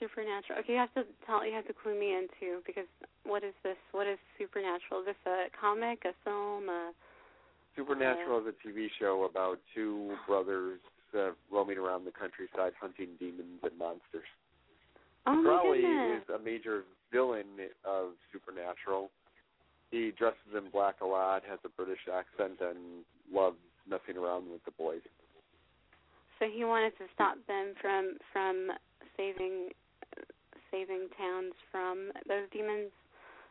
Supernatural. 0.00 0.60
Okay, 0.60 0.74
you 0.74 0.78
have 0.78 0.94
to 0.94 1.04
tell. 1.26 1.44
You 1.44 1.54
have 1.54 1.66
to 1.66 1.74
clue 1.74 1.98
me 1.98 2.14
in 2.14 2.28
too, 2.38 2.62
because 2.66 2.86
what 3.24 3.42
is 3.42 3.54
this? 3.62 3.76
What 3.92 4.06
is 4.06 4.18
Supernatural? 4.38 5.00
Is 5.00 5.06
this 5.06 5.22
a 5.26 5.46
comic, 5.58 6.04
a 6.04 6.14
film, 6.24 6.68
a? 6.68 6.92
Supernatural 7.76 8.40
is 8.40 8.54
a 8.54 8.56
TV 8.66 8.88
show 8.98 9.28
about 9.30 9.58
two 9.74 10.14
brothers 10.26 10.80
uh, 11.16 11.30
roaming 11.50 11.78
around 11.78 12.04
the 12.04 12.10
countryside 12.10 12.72
hunting 12.80 13.08
demons 13.18 13.62
and 13.62 13.78
monsters. 13.78 14.26
Oh 15.26 15.40
Crowley 15.44 15.78
is 15.78 16.22
a 16.34 16.38
major 16.42 16.84
villain 17.12 17.46
of 17.84 18.12
Supernatural. 18.32 19.10
He 19.90 20.12
dresses 20.18 20.54
in 20.56 20.70
black 20.70 20.96
a 21.02 21.06
lot, 21.06 21.42
has 21.48 21.58
a 21.64 21.68
British 21.68 22.00
accent, 22.12 22.60
and 22.60 23.04
loves 23.32 23.56
messing 23.88 24.20
around 24.20 24.50
with 24.50 24.64
the 24.64 24.72
boys. 24.72 25.00
So 26.38 26.46
he 26.52 26.64
wanted 26.64 26.96
to 26.98 27.04
stop 27.14 27.36
them 27.46 27.74
from 27.80 28.18
from 28.32 28.70
saving 29.16 29.70
saving 30.70 31.08
towns 31.16 31.54
from 31.70 32.10
those 32.28 32.48
demons. 32.52 32.90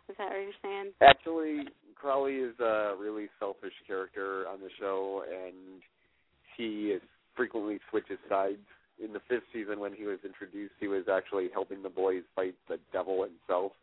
Is 0.09 0.15
that 0.17 0.29
what 0.29 0.39
you're 0.39 0.61
saying? 0.63 0.93
Actually, 1.01 1.67
Crowley 1.95 2.35
is 2.35 2.57
a 2.59 2.95
really 2.97 3.27
selfish 3.39 3.73
character 3.85 4.47
on 4.47 4.59
the 4.59 4.69
show, 4.79 5.23
and 5.27 5.81
he 6.55 6.91
is 6.91 7.01
frequently 7.35 7.79
switches 7.89 8.19
sides. 8.29 8.65
In 9.03 9.13
the 9.13 9.21
fifth 9.29 9.43
season, 9.53 9.79
when 9.79 9.93
he 9.93 10.05
was 10.05 10.17
introduced, 10.25 10.73
he 10.79 10.87
was 10.87 11.03
actually 11.11 11.49
helping 11.53 11.83
the 11.83 11.89
boys 11.89 12.23
fight 12.35 12.55
the 12.67 12.79
devil 12.91 13.23
himself. 13.23 13.73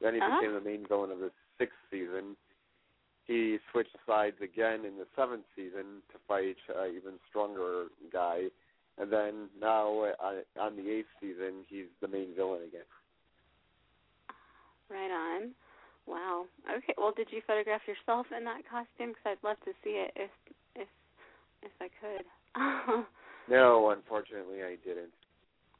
Then 0.00 0.14
he 0.14 0.20
Ah. 0.20 0.40
became 0.40 0.52
the 0.54 0.60
main 0.60 0.84
villain 0.86 1.10
of 1.10 1.20
the 1.20 1.32
sixth 1.58 1.78
season. 1.90 2.36
He 3.26 3.58
switched 3.70 3.96
sides 4.04 4.40
again 4.42 4.84
in 4.84 4.98
the 4.98 5.06
seventh 5.14 5.46
season 5.54 6.02
to 6.12 6.18
fight 6.26 6.58
an 6.68 6.94
even 6.96 7.20
stronger 7.28 7.86
guy. 8.10 8.50
And 8.98 9.10
then 9.12 9.48
now 9.60 10.04
uh, 10.22 10.60
on 10.60 10.76
the 10.76 10.90
eighth 10.90 11.08
season, 11.20 11.64
he's 11.68 11.86
the 12.00 12.08
main 12.08 12.34
villain 12.36 12.62
again. 12.66 12.86
Right 14.90 15.10
on. 15.10 15.52
Wow. 16.06 16.44
Okay. 16.76 16.94
Well, 16.98 17.12
did 17.16 17.28
you 17.30 17.40
photograph 17.46 17.82
yourself 17.86 18.26
in 18.36 18.44
that 18.44 18.62
costume? 18.68 19.14
Because 19.14 19.38
I'd 19.38 19.46
love 19.46 19.56
to 19.64 19.72
see 19.82 19.90
it 19.90 20.12
if 20.16 20.30
if 20.76 20.88
if 21.62 21.72
I 21.80 21.88
could. 22.00 23.04
No, 23.48 23.90
unfortunately, 23.90 24.62
I 24.62 24.76
didn't. 24.86 25.12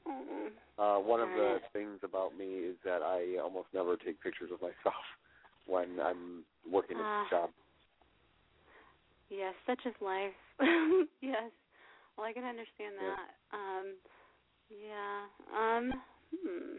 Mm. 0.06 0.50
Uh, 0.78 1.00
one 1.00 1.20
of 1.20 1.28
the 1.28 1.58
things 1.72 2.00
about 2.02 2.36
me 2.36 2.44
is 2.46 2.76
that 2.84 3.02
I 3.02 3.38
almost 3.42 3.68
never 3.72 3.96
take 3.96 4.20
pictures 4.20 4.50
of 4.52 4.60
myself 4.60 5.04
when 5.66 6.00
I'm 6.02 6.44
working 6.70 6.96
at 6.96 7.04
Ah. 7.04 7.24
the 7.30 7.36
job. 7.36 7.50
Yes, 9.30 9.54
such 9.64 9.80
is 9.86 9.94
life. 10.00 10.34
yes. 11.22 11.50
Well, 12.22 12.30
I 12.30 12.38
can 12.38 12.46
understand 12.46 12.94
Yeah. 13.02 13.18
that. 13.18 13.34
Um, 13.50 13.96
yeah. 14.70 15.26
Um. 15.50 15.92
Hmm. 16.30 16.78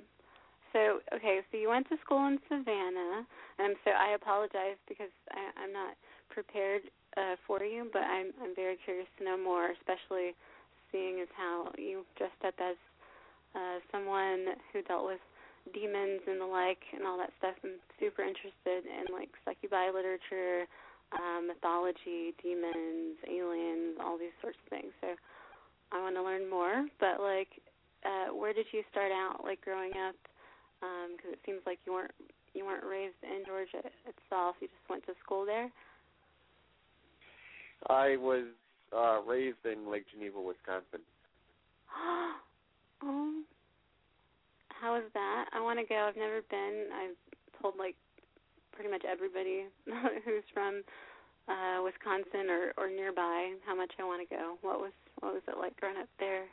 So 0.71 1.01
okay, 1.11 1.41
so 1.51 1.57
you 1.57 1.67
went 1.67 1.89
to 1.89 1.97
school 1.97 2.25
in 2.27 2.39
Savannah, 2.47 3.27
and 3.59 3.75
so 3.83 3.91
I 3.91 4.11
apologize 4.15 4.77
because 4.87 5.11
I, 5.31 5.51
I'm 5.61 5.73
not 5.73 5.97
prepared 6.29 6.83
uh, 7.17 7.35
for 7.45 7.61
you, 7.61 7.89
but 7.91 8.03
I'm 8.03 8.31
I'm 8.41 8.55
very 8.55 8.77
curious 8.85 9.09
to 9.17 9.25
know 9.25 9.35
more, 9.35 9.71
especially 9.71 10.31
seeing 10.93 11.19
as 11.19 11.27
how 11.35 11.73
you 11.77 12.05
dressed 12.15 12.39
up 12.47 12.55
as 12.63 12.77
uh, 13.53 13.79
someone 13.91 14.55
who 14.71 14.81
dealt 14.83 15.05
with 15.05 15.19
demons 15.73 16.21
and 16.25 16.39
the 16.39 16.45
like 16.47 16.79
and 16.95 17.03
all 17.03 17.17
that 17.17 17.33
stuff. 17.39 17.55
I'm 17.65 17.83
super 17.99 18.23
interested 18.23 18.87
in 18.87 19.11
like 19.11 19.29
succubi 19.43 19.91
literature, 19.91 20.67
um, 21.11 21.47
mythology, 21.47 22.31
demons, 22.41 23.19
aliens, 23.27 23.99
all 23.99 24.17
these 24.17 24.33
sorts 24.41 24.57
of 24.63 24.69
things. 24.69 24.93
So 25.01 25.19
I 25.93 26.01
want 26.01 26.15
to 26.15 26.23
learn 26.23 26.49
more. 26.49 26.87
But 26.99 27.21
like, 27.21 27.49
uh, 28.03 28.33
where 28.33 28.53
did 28.53 28.65
you 28.71 28.81
start 28.91 29.11
out? 29.11 29.43
Like 29.43 29.61
growing 29.61 29.93
up? 30.07 30.15
Because 31.15 31.31
it 31.33 31.39
seems 31.45 31.61
like 31.65 31.79
you 31.85 31.93
weren't 31.93 32.11
you 32.53 32.65
weren't 32.65 32.85
raised 32.85 33.17
in 33.23 33.45
Georgia 33.45 33.81
itself. 34.05 34.55
You 34.59 34.67
just 34.67 34.89
went 34.89 35.05
to 35.05 35.13
school 35.23 35.45
there. 35.45 35.69
I 37.89 38.17
was 38.17 38.45
uh, 38.95 39.21
raised 39.25 39.65
in 39.65 39.89
Lake 39.89 40.05
Geneva, 40.13 40.39
Wisconsin. 40.39 41.01
oh, 43.03 43.41
how 44.69 44.95
is 44.95 45.03
that? 45.13 45.45
I 45.53 45.61
want 45.61 45.79
to 45.79 45.85
go. 45.85 45.95
I've 45.95 46.17
never 46.17 46.41
been. 46.49 46.87
I've 46.93 47.61
told 47.61 47.75
like 47.77 47.95
pretty 48.71 48.89
much 48.89 49.03
everybody 49.09 49.65
who's 50.25 50.43
from 50.53 50.83
uh 51.47 51.83
Wisconsin 51.83 52.49
or 52.49 52.73
or 52.77 52.89
nearby 52.89 53.53
how 53.65 53.75
much 53.75 53.91
I 53.99 54.03
want 54.03 54.27
to 54.27 54.35
go. 54.35 54.55
What 54.61 54.79
was 54.79 54.91
what 55.23 55.33
was 55.33 55.43
it 55.47 55.57
like 55.57 55.79
growing 55.79 55.97
up 55.97 56.09
there? 56.19 56.45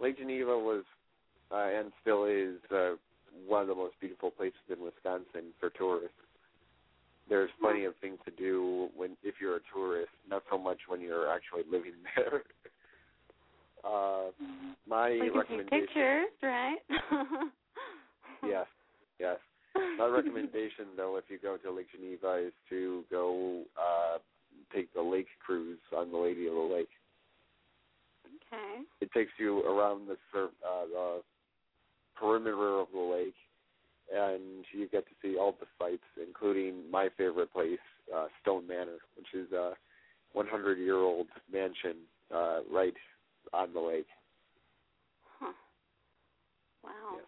Lake 0.00 0.18
Geneva 0.18 0.58
was 0.58 0.84
uh, 1.52 1.68
and 1.78 1.92
still 2.02 2.24
is 2.24 2.58
uh, 2.74 2.96
one 3.46 3.62
of 3.62 3.68
the 3.68 3.74
most 3.74 3.94
beautiful 4.00 4.30
places 4.30 4.58
in 4.68 4.82
Wisconsin 4.82 5.52
for 5.60 5.70
tourists. 5.70 6.16
There's 7.28 7.50
plenty 7.60 7.84
of 7.84 7.94
things 8.00 8.18
to 8.24 8.30
do 8.32 8.88
when 8.94 9.16
if 9.22 9.36
you're 9.40 9.56
a 9.56 9.60
tourist, 9.72 10.10
not 10.28 10.42
so 10.50 10.58
much 10.58 10.78
when 10.88 11.00
you're 11.00 11.30
actually 11.30 11.62
living 11.70 11.92
there. 12.16 12.42
Uh, 13.84 14.30
my 14.88 15.10
Well, 15.10 15.24
you 15.24 15.42
can 15.46 15.58
take 15.58 15.86
pictures, 15.86 16.26
right? 16.42 16.78
yes, 18.46 18.66
yes. 19.20 19.36
My 19.98 20.06
recommendation, 20.06 20.86
though, 20.96 21.16
if 21.16 21.24
you 21.28 21.38
go 21.38 21.56
to 21.56 21.70
Lake 21.70 21.86
Geneva, 21.94 22.46
is 22.46 22.52
to 22.70 23.04
go 23.10 23.62
uh, 23.76 24.18
take 24.74 24.92
the 24.94 25.02
lake 25.02 25.26
cruise 25.44 25.78
on 25.96 26.10
the 26.10 26.18
Lady 26.18 26.46
of 26.46 26.54
the 26.54 26.60
Lake. 26.60 26.88
Okay. 28.54 28.82
It 29.00 29.12
takes 29.12 29.32
you 29.38 29.60
around 29.60 30.08
the, 30.08 30.14
uh, 30.40 30.86
the 30.92 31.20
perimeter 32.18 32.80
of 32.80 32.88
the 32.92 33.00
lake, 33.00 33.34
and 34.14 34.64
you 34.72 34.88
get 34.88 35.04
to 35.06 35.14
see 35.22 35.36
all 35.36 35.56
the 35.58 35.66
sights, 35.78 36.04
including 36.24 36.90
my 36.90 37.08
favorite 37.16 37.52
place, 37.52 37.78
uh, 38.14 38.26
Stone 38.42 38.66
Manor, 38.66 38.98
which 39.16 39.28
is 39.34 39.50
a 39.52 39.72
100-year-old 40.36 41.26
mansion 41.52 41.96
uh, 42.34 42.60
right 42.70 42.94
on 43.52 43.72
the 43.72 43.80
lake. 43.80 44.06
Huh. 45.40 45.52
Wow. 46.82 47.20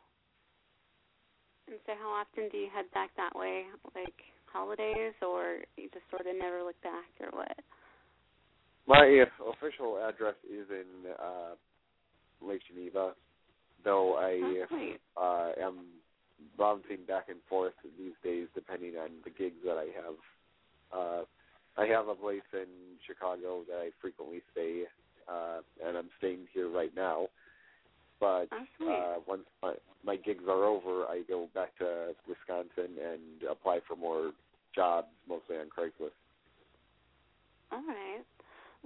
And 1.68 1.78
so, 1.86 1.92
how 2.00 2.10
often 2.10 2.48
do 2.50 2.58
you 2.58 2.68
head 2.72 2.86
back 2.94 3.10
that 3.16 3.34
way? 3.34 3.64
Like 3.94 4.14
holidays, 4.52 5.14
or 5.20 5.58
you 5.76 5.88
just 5.92 6.08
sort 6.10 6.26
of 6.26 6.36
never 6.38 6.62
look 6.62 6.80
back, 6.82 7.10
or 7.20 7.36
what? 7.36 7.56
My 8.86 9.24
official 9.52 9.98
address 9.98 10.34
is 10.48 10.66
in 10.70 11.10
uh, 11.18 11.54
Lake 12.46 12.60
Geneva, 12.68 13.12
though 13.84 14.14
I 14.16 14.40
Oh, 14.42 14.66
sweet. 14.68 15.00
uh, 15.16 15.52
am 15.60 15.86
bouncing 16.58 16.98
back 17.08 17.28
and 17.28 17.38
forth 17.48 17.72
these 17.98 18.12
days 18.22 18.46
depending 18.54 18.96
on 18.96 19.08
the 19.24 19.30
gigs 19.30 19.56
that 19.64 19.76
I 19.76 19.86
have. 19.96 20.16
Uh, 20.92 21.24
I 21.78 21.86
have 21.86 22.08
a 22.08 22.14
place 22.14 22.46
in 22.52 22.66
Chicago 23.06 23.62
that 23.68 23.76
I 23.78 23.90
frequently 24.00 24.40
stay, 24.52 24.84
uh, 25.28 25.60
and 25.84 25.96
I'm 25.96 26.08
staying 26.18 26.46
here 26.54 26.68
right 26.70 26.94
now. 26.94 27.26
But 28.20 28.48
Oh, 28.80 28.88
uh, 28.88 29.20
once 29.26 29.44
my, 29.62 29.74
my 30.04 30.16
gigs 30.16 30.44
are 30.48 30.64
over, 30.64 31.04
I 31.04 31.22
go 31.28 31.48
back 31.54 31.76
to 31.78 32.14
Wisconsin 32.28 32.96
and 33.02 33.42
apply 33.50 33.80
for 33.86 33.96
more 33.96 34.32
jobs, 34.74 35.08
mostly 35.28 35.56
on 35.56 35.66
Craigslist. 35.66 36.16
All 37.72 37.82
right. 37.86 38.24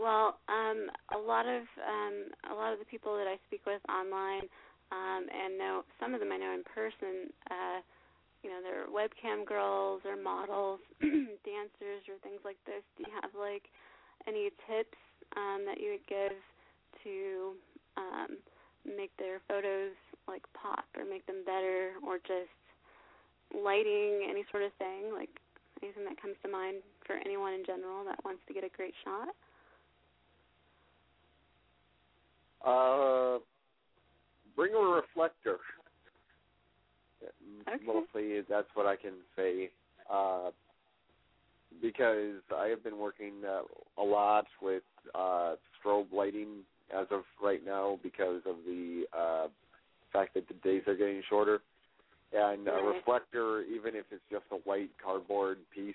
Well, 0.00 0.40
um, 0.48 0.88
a 1.12 1.20
lot 1.20 1.44
of 1.44 1.68
um, 1.84 2.32
a 2.48 2.54
lot 2.56 2.72
of 2.72 2.78
the 2.80 2.88
people 2.88 3.16
that 3.20 3.28
I 3.28 3.36
speak 3.46 3.66
with 3.68 3.84
online, 3.84 4.48
um, 4.92 5.28
and 5.28 5.58
know 5.60 5.84
some 6.00 6.14
of 6.14 6.20
them 6.20 6.32
I 6.32 6.38
know 6.38 6.54
in 6.56 6.64
person. 6.64 7.28
Uh, 7.50 7.84
you 8.42 8.48
know, 8.48 8.64
they're 8.64 8.88
webcam 8.88 9.44
girls 9.44 10.00
or 10.08 10.16
models, 10.16 10.80
dancers, 11.44 12.00
or 12.08 12.16
things 12.24 12.40
like 12.44 12.56
this. 12.64 12.80
Do 12.96 13.04
you 13.04 13.12
have 13.20 13.30
like 13.36 13.68
any 14.26 14.48
tips 14.64 14.96
um, 15.36 15.68
that 15.68 15.76
you 15.76 15.92
would 16.00 16.06
give 16.08 16.40
to 17.04 17.52
um, 18.00 18.40
make 18.88 19.12
their 19.20 19.44
photos 19.48 19.92
like 20.28 20.42
pop 20.56 20.88
or 20.96 21.04
make 21.04 21.26
them 21.28 21.44
better 21.44 22.00
or 22.00 22.16
just 22.24 22.56
lighting, 23.52 24.24
any 24.28 24.44
sort 24.50 24.62
of 24.64 24.72
thing, 24.80 25.12
like 25.12 25.30
anything 25.82 26.04
that 26.08 26.16
comes 26.20 26.36
to 26.40 26.48
mind 26.48 26.80
for 27.04 27.20
anyone 27.20 27.52
in 27.52 27.64
general 27.68 28.04
that 28.08 28.16
wants 28.24 28.40
to 28.48 28.54
get 28.54 28.64
a 28.64 28.72
great 28.72 28.94
shot? 29.04 29.28
Uh, 32.64 33.38
bring 34.56 34.74
a 34.74 34.78
reflector. 34.78 35.58
Okay. 37.22 37.84
Mostly, 37.84 38.40
that's 38.48 38.68
what 38.74 38.86
I 38.86 38.96
can 38.96 39.14
say. 39.36 39.70
Uh, 40.10 40.50
because 41.80 42.40
I 42.54 42.66
have 42.66 42.82
been 42.82 42.98
working 42.98 43.32
uh, 43.46 43.62
a 44.00 44.04
lot 44.04 44.46
with 44.60 44.82
uh, 45.14 45.54
strobe 45.78 46.12
lighting 46.12 46.64
as 46.94 47.06
of 47.10 47.22
right 47.42 47.64
now 47.64 47.98
because 48.02 48.42
of 48.46 48.56
the 48.66 49.04
uh, 49.16 49.48
fact 50.12 50.34
that 50.34 50.48
the 50.48 50.54
days 50.54 50.82
are 50.86 50.96
getting 50.96 51.22
shorter. 51.28 51.60
And 52.32 52.68
a 52.68 52.72
Right. 52.72 52.96
reflector, 52.96 53.62
even 53.62 53.96
if 53.96 54.04
it's 54.12 54.22
just 54.30 54.44
a 54.52 54.56
white 54.68 54.90
cardboard 55.02 55.58
piece, 55.74 55.94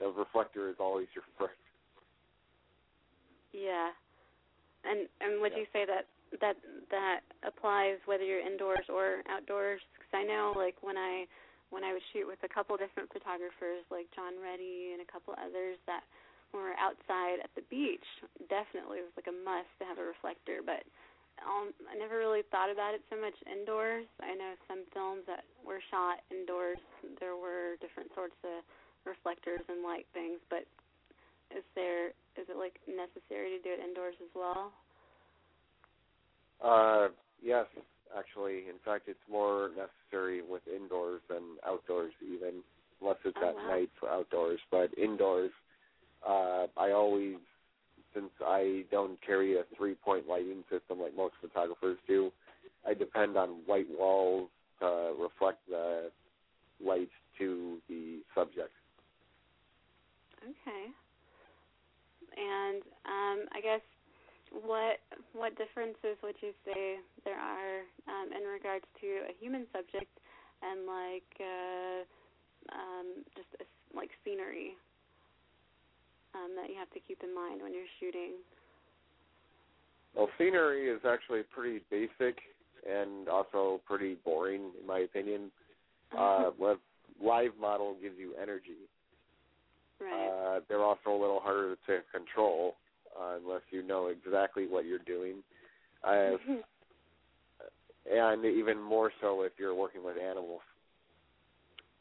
a 0.00 0.08
reflector 0.08 0.68
is 0.70 0.76
always 0.78 1.06
your 1.14 1.24
friend. 1.36 1.52
Yeah. 3.52 3.90
And 4.84 5.06
and 5.20 5.40
would 5.40 5.52
you 5.54 5.66
say 5.72 5.86
that 5.86 6.10
that 6.40 6.56
that 6.90 7.20
applies 7.46 7.98
whether 8.06 8.24
you're 8.24 8.42
indoors 8.42 8.86
or 8.88 9.22
outdoors? 9.30 9.80
Because 9.94 10.12
I 10.12 10.24
know, 10.24 10.52
like 10.56 10.76
when 10.82 10.96
I 10.96 11.26
when 11.70 11.84
I 11.84 11.92
would 11.96 12.04
shoot 12.12 12.28
with 12.28 12.42
a 12.44 12.50
couple 12.52 12.76
different 12.76 13.08
photographers, 13.12 13.86
like 13.88 14.10
John 14.12 14.36
Reddy 14.36 14.92
and 14.92 15.00
a 15.00 15.08
couple 15.08 15.32
others, 15.40 15.80
that 15.88 16.04
when 16.52 16.60
we 16.60 16.68
were 16.68 16.76
outside 16.76 17.40
at 17.40 17.48
the 17.56 17.64
beach, 17.72 18.04
definitely 18.52 19.00
it 19.00 19.08
was 19.08 19.16
like 19.16 19.30
a 19.30 19.38
must 19.40 19.72
to 19.80 19.88
have 19.88 19.96
a 19.96 20.04
reflector. 20.04 20.60
But 20.60 20.84
um, 21.40 21.72
I 21.88 21.96
never 21.96 22.20
really 22.20 22.44
thought 22.52 22.68
about 22.68 22.92
it 22.92 23.00
so 23.08 23.16
much 23.16 23.34
indoors. 23.48 24.04
I 24.20 24.36
know 24.36 24.52
some 24.68 24.84
films 24.92 25.24
that 25.26 25.48
were 25.64 25.80
shot 25.88 26.20
indoors, 26.28 26.80
there 27.18 27.40
were 27.40 27.80
different 27.80 28.12
sorts 28.12 28.36
of 28.44 28.60
reflectors 29.08 29.64
and 29.66 29.82
light 29.82 30.06
things, 30.12 30.38
but 30.52 30.68
is 31.50 31.64
there 31.74 32.12
is 32.36 32.46
it 32.48 32.56
like 32.56 32.78
necessary 32.88 33.50
to 33.56 33.62
do 33.62 33.70
it 33.72 33.80
indoors 33.80 34.14
as 34.22 34.30
well? 34.34 34.72
Uh, 36.62 37.08
yes, 37.42 37.66
actually. 38.16 38.68
In 38.68 38.78
fact, 38.84 39.04
it's 39.08 39.18
more 39.30 39.70
necessary 39.76 40.42
with 40.42 40.62
indoors 40.68 41.20
than 41.28 41.42
outdoors, 41.66 42.12
even 42.22 42.62
unless 43.00 43.16
it's 43.24 43.36
Oh, 43.40 43.48
at 43.48 43.56
wow. 43.56 43.68
night 43.68 43.90
for 43.98 44.08
outdoors. 44.08 44.60
But 44.70 44.96
indoors, 44.96 45.50
uh, 46.26 46.66
I 46.76 46.92
always, 46.92 47.36
since 48.14 48.30
I 48.44 48.84
don't 48.90 49.18
carry 49.24 49.56
a 49.56 49.64
three-point 49.76 50.28
lighting 50.28 50.62
system 50.70 51.00
like 51.00 51.16
most 51.16 51.34
photographers 51.40 51.98
do, 52.06 52.30
I 52.86 52.94
depend 52.94 53.36
on 53.36 53.62
white 53.66 53.88
walls 53.90 54.48
to 54.80 55.14
reflect 55.18 55.58
the 55.68 56.10
light 56.84 57.10
to 57.38 57.78
the 57.88 58.20
subject. 58.34 58.72
Okay. 60.42 60.86
And 62.36 62.82
um, 63.04 63.38
I 63.52 63.60
guess 63.60 63.84
what 64.52 65.00
what 65.32 65.56
differences 65.56 66.20
would 66.22 66.36
you 66.40 66.52
say 66.64 67.00
there 67.24 67.40
are 67.40 67.84
um, 68.08 68.28
in 68.32 68.44
regards 68.44 68.84
to 69.00 69.06
a 69.28 69.32
human 69.40 69.66
subject 69.72 70.12
and 70.60 70.84
like 70.86 71.30
uh, 71.40 71.98
um, 72.72 73.06
just 73.34 73.48
a, 73.60 73.64
like 73.96 74.10
scenery 74.24 74.76
um, 76.34 76.52
that 76.56 76.68
you 76.68 76.76
have 76.76 76.90
to 76.90 77.00
keep 77.00 77.22
in 77.22 77.34
mind 77.34 77.62
when 77.62 77.72
you're 77.72 77.90
shooting? 78.00 78.40
Well, 80.14 80.28
scenery 80.36 80.88
is 80.88 81.00
actually 81.08 81.42
pretty 81.42 81.80
basic 81.90 82.36
and 82.88 83.28
also 83.28 83.80
pretty 83.86 84.16
boring, 84.24 84.70
in 84.80 84.86
my 84.86 85.00
opinion. 85.00 85.50
Uh, 86.12 86.50
live 87.22 87.52
model 87.58 87.96
gives 88.02 88.16
you 88.18 88.34
energy. 88.40 88.84
Right. 90.02 90.56
Uh, 90.56 90.60
they're 90.68 90.82
also 90.82 91.10
a 91.10 91.20
little 91.20 91.38
harder 91.38 91.76
to 91.86 92.00
control 92.10 92.74
uh, 93.14 93.38
unless 93.38 93.62
you 93.70 93.86
know 93.86 94.08
exactly 94.08 94.66
what 94.66 94.84
you're 94.84 94.98
doing. 95.06 95.42
Uh, 96.02 96.34
and 98.10 98.44
even 98.44 98.82
more 98.82 99.12
so 99.20 99.42
if 99.42 99.52
you're 99.58 99.74
working 99.74 100.02
with 100.02 100.16
animals. 100.18 100.60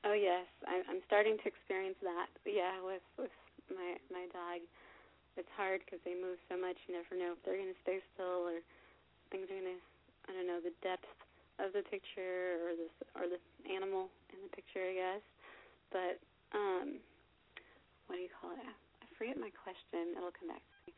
Oh 0.01 0.17
yes, 0.17 0.49
I'm 0.65 0.81
I'm 0.89 1.01
starting 1.05 1.37
to 1.37 1.45
experience 1.45 1.97
that. 2.01 2.25
Yeah, 2.41 2.81
with 2.81 3.05
with 3.21 3.35
my 3.69 4.01
my 4.09 4.25
dog, 4.33 4.65
it's 5.37 5.51
hard 5.53 5.85
because 5.85 6.01
they 6.01 6.17
move 6.17 6.41
so 6.49 6.57
much. 6.57 6.73
You 6.89 6.97
never 6.97 7.13
know 7.13 7.37
if 7.37 7.39
they're 7.45 7.61
gonna 7.61 7.77
stay 7.85 8.01
still 8.17 8.49
or 8.49 8.65
things 9.29 9.45
are 9.45 9.61
gonna 9.61 9.77
I 10.25 10.33
don't 10.33 10.49
know 10.49 10.57
the 10.57 10.73
depth 10.81 11.05
of 11.61 11.77
the 11.77 11.85
picture 11.85 12.57
or 12.65 12.73
the 12.73 12.89
or 13.13 13.29
the 13.29 13.37
animal 13.69 14.09
in 14.33 14.41
the 14.41 14.49
picture, 14.49 14.81
I 14.81 14.93
guess. 14.97 15.25
But 15.93 16.17
um, 16.57 16.97
what 18.11 18.19
do 18.19 18.23
you 18.27 18.35
call 18.43 18.51
it? 18.51 18.59
I 18.59 19.07
forget 19.15 19.39
my 19.39 19.47
question. 19.55 20.19
It'll 20.19 20.35
come 20.35 20.51
back 20.51 20.59
to 20.59 20.75
me. 20.83 20.91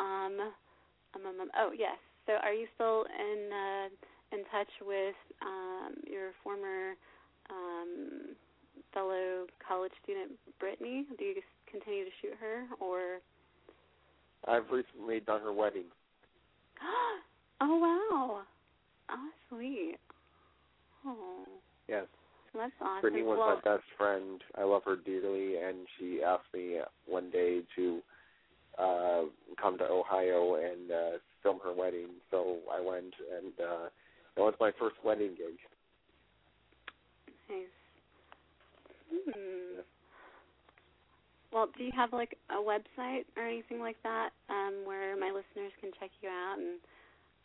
Um, 0.00 0.48
um, 1.12 1.28
um, 1.28 1.36
um 1.44 1.50
oh 1.60 1.76
yes. 1.76 2.00
So 2.24 2.40
are 2.40 2.56
you 2.56 2.64
still 2.72 3.04
in 3.04 3.52
uh, 3.52 3.88
in 4.32 4.48
touch 4.48 4.72
with 4.80 5.14
um 5.44 5.92
your 6.08 6.32
former 6.40 6.96
um 7.52 8.32
fellow 8.96 9.44
college 9.60 9.92
student 10.02 10.32
Brittany? 10.58 11.04
Do 11.18 11.24
you 11.24 11.44
continue 11.70 12.08
to 12.08 12.10
shoot 12.22 12.32
her 12.40 12.64
or? 12.80 13.20
I've 14.48 14.70
recently 14.72 15.20
done 15.20 15.42
her 15.42 15.52
wedding. 15.52 15.92
oh 17.60 17.76
wow! 17.76 18.42
Oh 19.10 19.28
sweet. 19.50 19.96
Oh, 21.04 21.44
Yes. 21.88 22.06
That's 22.54 22.72
awesome. 22.80 23.00
Brittany 23.00 23.22
was 23.22 23.38
well, 23.38 23.60
my 23.64 23.76
best 23.76 23.84
friend. 23.98 24.40
I 24.56 24.64
love 24.64 24.82
her 24.84 24.96
dearly, 24.96 25.56
and 25.56 25.86
she 25.98 26.22
asked 26.22 26.52
me 26.54 26.78
one 27.06 27.30
day 27.30 27.62
to 27.76 28.00
uh 28.78 29.22
come 29.60 29.78
to 29.78 29.84
Ohio 29.84 30.56
and 30.56 30.90
uh 30.90 31.18
film 31.42 31.60
her 31.64 31.72
wedding. 31.72 32.08
So 32.30 32.58
I 32.72 32.80
went, 32.80 33.14
and 33.36 33.52
uh 33.60 33.88
that 34.36 34.42
was 34.42 34.54
my 34.60 34.72
first 34.78 34.96
wedding 35.04 35.34
gig. 35.36 35.58
nice. 37.48 37.66
Hmm. 39.12 39.80
Well, 41.52 41.68
do 41.78 41.84
you 41.84 41.92
have 41.94 42.12
like 42.12 42.36
a 42.50 42.54
website 42.58 43.24
or 43.36 43.46
anything 43.46 43.78
like 43.78 43.96
that 44.02 44.30
um, 44.50 44.82
where 44.84 45.16
my 45.16 45.28
listeners 45.28 45.70
can 45.80 45.92
check 46.00 46.10
you 46.20 46.28
out, 46.28 46.58
and 46.58 46.80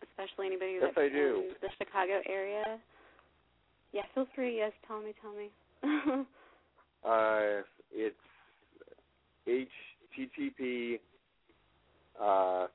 especially 0.02 0.48
anybody 0.48 0.80
Yes, 0.82 0.94
that's 0.96 0.98
I 0.98 1.10
do. 1.14 1.44
in 1.46 1.54
the 1.62 1.70
Chicago 1.78 2.18
area? 2.28 2.80
Yeah, 3.92 4.04
feel 4.14 4.28
free. 4.36 4.58
Yes, 4.58 4.72
tell 4.88 5.02
me, 5.02 5.14
tell 5.22 5.34
me. 5.34 6.26
Uh, 7.02 7.62
it's 7.94 8.16
http 9.48 11.00
uh, 12.22 12.68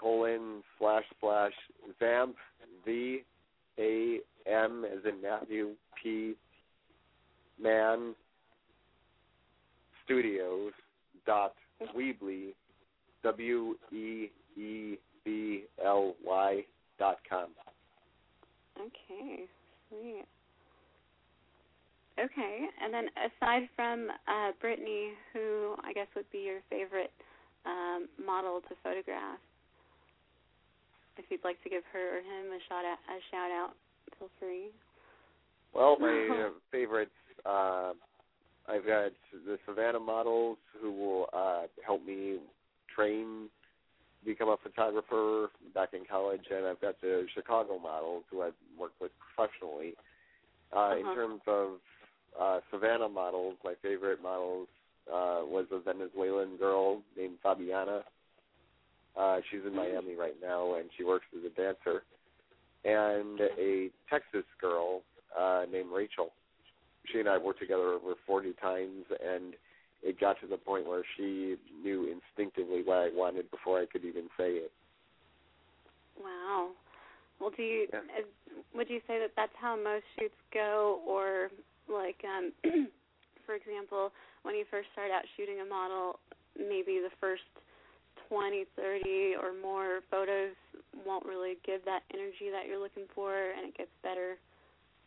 colon 0.00 0.64
slash 0.78 1.04
slash 1.20 1.52
vamp 2.00 2.34
v 2.84 3.22
a 3.78 4.18
m 4.46 4.84
as 4.84 5.04
in 5.04 5.22
Matthew 5.22 5.70
p 6.02 6.34
man 7.62 8.16
studios 10.04 10.72
dot 11.24 11.54
weebly 11.96 12.54
w 13.22 13.76
e 13.92 14.28
e 14.56 14.98
b 15.24 15.64
l 15.84 16.16
y 16.26 16.64
dot 16.98 17.18
com. 17.28 17.50
Okay, 18.76 19.44
sweet. 19.88 20.24
Okay, 22.18 22.66
and 22.82 22.92
then 22.92 23.06
aside 23.14 23.68
from 23.76 24.08
uh, 24.26 24.50
Brittany, 24.60 25.12
who 25.32 25.76
I 25.84 25.92
guess 25.92 26.08
would 26.16 26.28
be 26.32 26.38
your 26.38 26.60
favorite 26.68 27.12
um, 27.64 28.08
model 28.24 28.60
to 28.68 28.74
photograph? 28.82 29.38
If 31.16 31.26
you'd 31.30 31.44
like 31.44 31.62
to 31.62 31.70
give 31.70 31.82
her 31.92 32.18
or 32.18 32.20
him 32.20 32.52
a 32.52 32.58
shout 32.68 32.84
out, 32.84 32.98
a 33.08 33.18
shout 33.30 33.50
out, 33.50 33.70
feel 34.18 34.28
free. 34.40 34.70
Well, 35.74 35.96
my 36.00 36.08
uh, 36.46 36.50
favorites. 36.72 37.10
Uh, 37.46 37.92
I've 38.68 38.84
got 38.84 39.12
the 39.32 39.58
Savannah 39.66 40.00
models 40.00 40.58
who 40.80 40.92
will 40.92 41.26
uh, 41.32 41.62
help 41.86 42.04
me 42.04 42.38
train, 42.94 43.48
become 44.24 44.48
a 44.48 44.56
photographer 44.62 45.50
back 45.72 45.90
in 45.94 46.04
college, 46.10 46.42
and 46.50 46.66
I've 46.66 46.80
got 46.80 47.00
the 47.00 47.26
Chicago 47.34 47.78
models 47.78 48.24
who 48.30 48.42
I've 48.42 48.54
worked 48.78 49.00
with 49.00 49.12
professionally. 49.34 49.94
Uh, 50.76 50.96
In 50.98 51.06
Uh-huh. 51.06 51.14
terms 51.14 51.40
of 51.46 51.78
uh, 52.40 52.60
Savannah 52.70 53.08
models, 53.08 53.56
my 53.64 53.74
favorite 53.82 54.22
models 54.22 54.68
uh, 55.08 55.40
was 55.44 55.66
a 55.72 55.80
Venezuelan 55.80 56.56
girl 56.56 57.02
named 57.16 57.36
Fabiana. 57.44 58.02
Uh, 59.18 59.38
she's 59.50 59.60
in 59.66 59.74
Miami 59.74 60.14
right 60.14 60.36
now, 60.40 60.74
and 60.74 60.88
she 60.96 61.04
works 61.04 61.24
as 61.36 61.44
a 61.44 61.54
dancer. 61.60 62.02
And 62.84 63.40
a 63.40 63.90
Texas 64.08 64.44
girl 64.60 65.02
uh, 65.38 65.64
named 65.70 65.90
Rachel. 65.92 66.30
She 67.12 67.18
and 67.18 67.28
I 67.28 67.38
worked 67.38 67.58
together 67.58 67.94
over 67.94 68.14
40 68.26 68.52
times, 68.60 69.04
and 69.10 69.54
it 70.02 70.20
got 70.20 70.40
to 70.40 70.46
the 70.46 70.56
point 70.56 70.86
where 70.86 71.02
she 71.16 71.56
knew 71.82 72.06
instinctively 72.06 72.82
what 72.84 72.98
I 72.98 73.08
wanted 73.12 73.50
before 73.50 73.80
I 73.80 73.86
could 73.86 74.04
even 74.04 74.24
say 74.38 74.50
it. 74.52 74.70
Wow. 76.22 76.70
Well, 77.40 77.50
do 77.56 77.62
you 77.62 77.88
Yeah. 77.92 78.00
is, 78.18 78.26
would 78.74 78.90
you 78.90 79.00
say 79.06 79.18
that 79.18 79.32
that's 79.36 79.54
how 79.60 79.76
most 79.76 80.04
shoots 80.18 80.34
go, 80.52 81.02
or 81.06 81.50
like, 81.88 82.20
um, 82.24 82.52
for 83.46 83.54
example, 83.54 84.12
when 84.42 84.54
you 84.54 84.64
first 84.70 84.88
start 84.92 85.10
out 85.10 85.24
shooting 85.36 85.60
a 85.60 85.64
model, 85.64 86.20
maybe 86.56 87.00
the 87.00 87.12
first 87.20 87.42
twenty, 88.28 88.64
thirty, 88.76 89.34
or 89.40 89.52
more 89.56 90.00
photos 90.10 90.54
won't 91.06 91.24
really 91.24 91.56
give 91.64 91.84
that 91.84 92.02
energy 92.12 92.50
that 92.52 92.66
you're 92.66 92.80
looking 92.80 93.06
for, 93.14 93.34
and 93.34 93.68
it 93.68 93.76
gets 93.76 93.90
better 94.02 94.36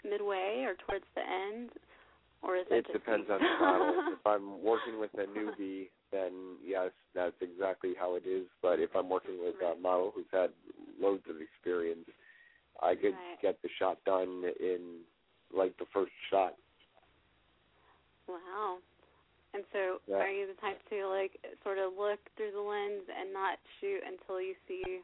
midway 0.03 0.65
or 0.65 0.73
towards 0.88 1.05
the 1.15 1.21
end, 1.21 1.69
or 2.41 2.57
is 2.57 2.65
It 2.69 2.86
depends 2.91 3.27
me? 3.27 3.36
on 3.36 3.39
the 3.39 3.65
model. 3.65 3.93
if 4.13 4.25
I'm 4.25 4.63
working 4.63 4.99
with 4.99 5.11
a 5.15 5.25
newbie, 5.29 5.89
then 6.11 6.57
yes, 6.65 6.91
that's 7.13 7.36
exactly 7.41 7.93
how 7.99 8.15
it 8.15 8.23
is. 8.25 8.47
But 8.61 8.79
if 8.79 8.89
I'm 8.95 9.09
working 9.09 9.38
with 9.43 9.55
a 9.61 9.79
model 9.79 10.11
who's 10.13 10.25
had 10.32 10.49
loads 10.99 11.23
of 11.29 11.36
experience, 11.41 12.07
I 12.82 12.95
could 12.95 13.13
Right. 13.13 13.41
get 13.41 13.61
the 13.61 13.69
shot 13.77 13.97
done 14.05 14.43
in 14.59 15.01
like 15.55 15.77
the 15.77 15.86
first 15.93 16.11
shot. 16.29 16.55
Wow. 18.28 18.80
And 19.53 19.63
so, 19.74 19.99
Yeah. 20.07 20.17
are 20.17 20.30
you 20.30 20.47
the 20.47 20.53
type 20.61 20.80
to 20.89 21.07
like 21.07 21.36
sort 21.63 21.78
of 21.78 21.97
look 21.97 22.19
through 22.36 22.51
the 22.51 22.61
lens 22.61 23.03
and 23.09 23.34
not 23.34 23.59
shoot 23.80 24.01
until 24.03 24.39
you 24.41 24.55
see 24.67 25.01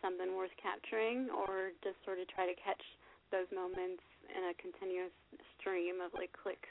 something 0.00 0.36
worth 0.36 0.54
capturing, 0.56 1.30
or 1.30 1.72
just 1.82 1.96
sort 2.04 2.18
of 2.18 2.28
try 2.28 2.46
to 2.46 2.54
catch 2.54 2.82
those 3.30 3.46
moments 3.52 4.02
in 4.34 4.44
a 4.44 4.54
continuous 4.54 5.12
stream 5.58 6.00
of 6.00 6.12
like 6.14 6.32
clicks? 6.32 6.68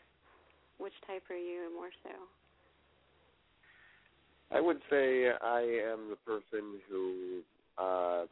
Which 0.77 0.93
type 1.05 1.23
are 1.29 1.37
you 1.37 1.73
more 1.75 1.91
so? 2.03 2.09
I 4.51 4.59
would 4.61 4.81
say 4.89 5.29
I 5.29 5.61
am 5.61 6.09
the 6.09 6.17
person 6.25 6.79
who, 6.89 7.41
uh, 7.77 8.25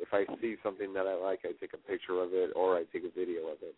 if 0.00 0.12
I 0.12 0.24
see 0.40 0.56
something 0.62 0.92
that 0.94 1.06
I 1.06 1.14
like, 1.14 1.40
I 1.44 1.52
take 1.60 1.74
a 1.74 1.78
picture 1.78 2.20
of 2.22 2.32
it 2.32 2.50
or 2.54 2.76
I 2.76 2.84
take 2.92 3.04
a 3.04 3.10
video 3.10 3.46
of 3.48 3.58
it. 3.62 3.74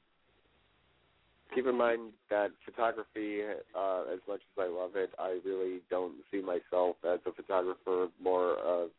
Keep 1.54 1.66
in 1.66 1.76
mind 1.76 2.12
that 2.30 2.50
photography, 2.64 3.42
uh, 3.76 4.02
as 4.12 4.20
much 4.28 4.40
as 4.40 4.56
I 4.58 4.68
love 4.68 4.94
it, 4.94 5.10
I 5.18 5.40
really 5.44 5.80
don't 5.90 6.14
see 6.30 6.40
myself 6.40 6.96
as 7.04 7.18
a 7.26 7.32
photographer, 7.32 8.06
more 8.22 8.54
of 8.58 8.90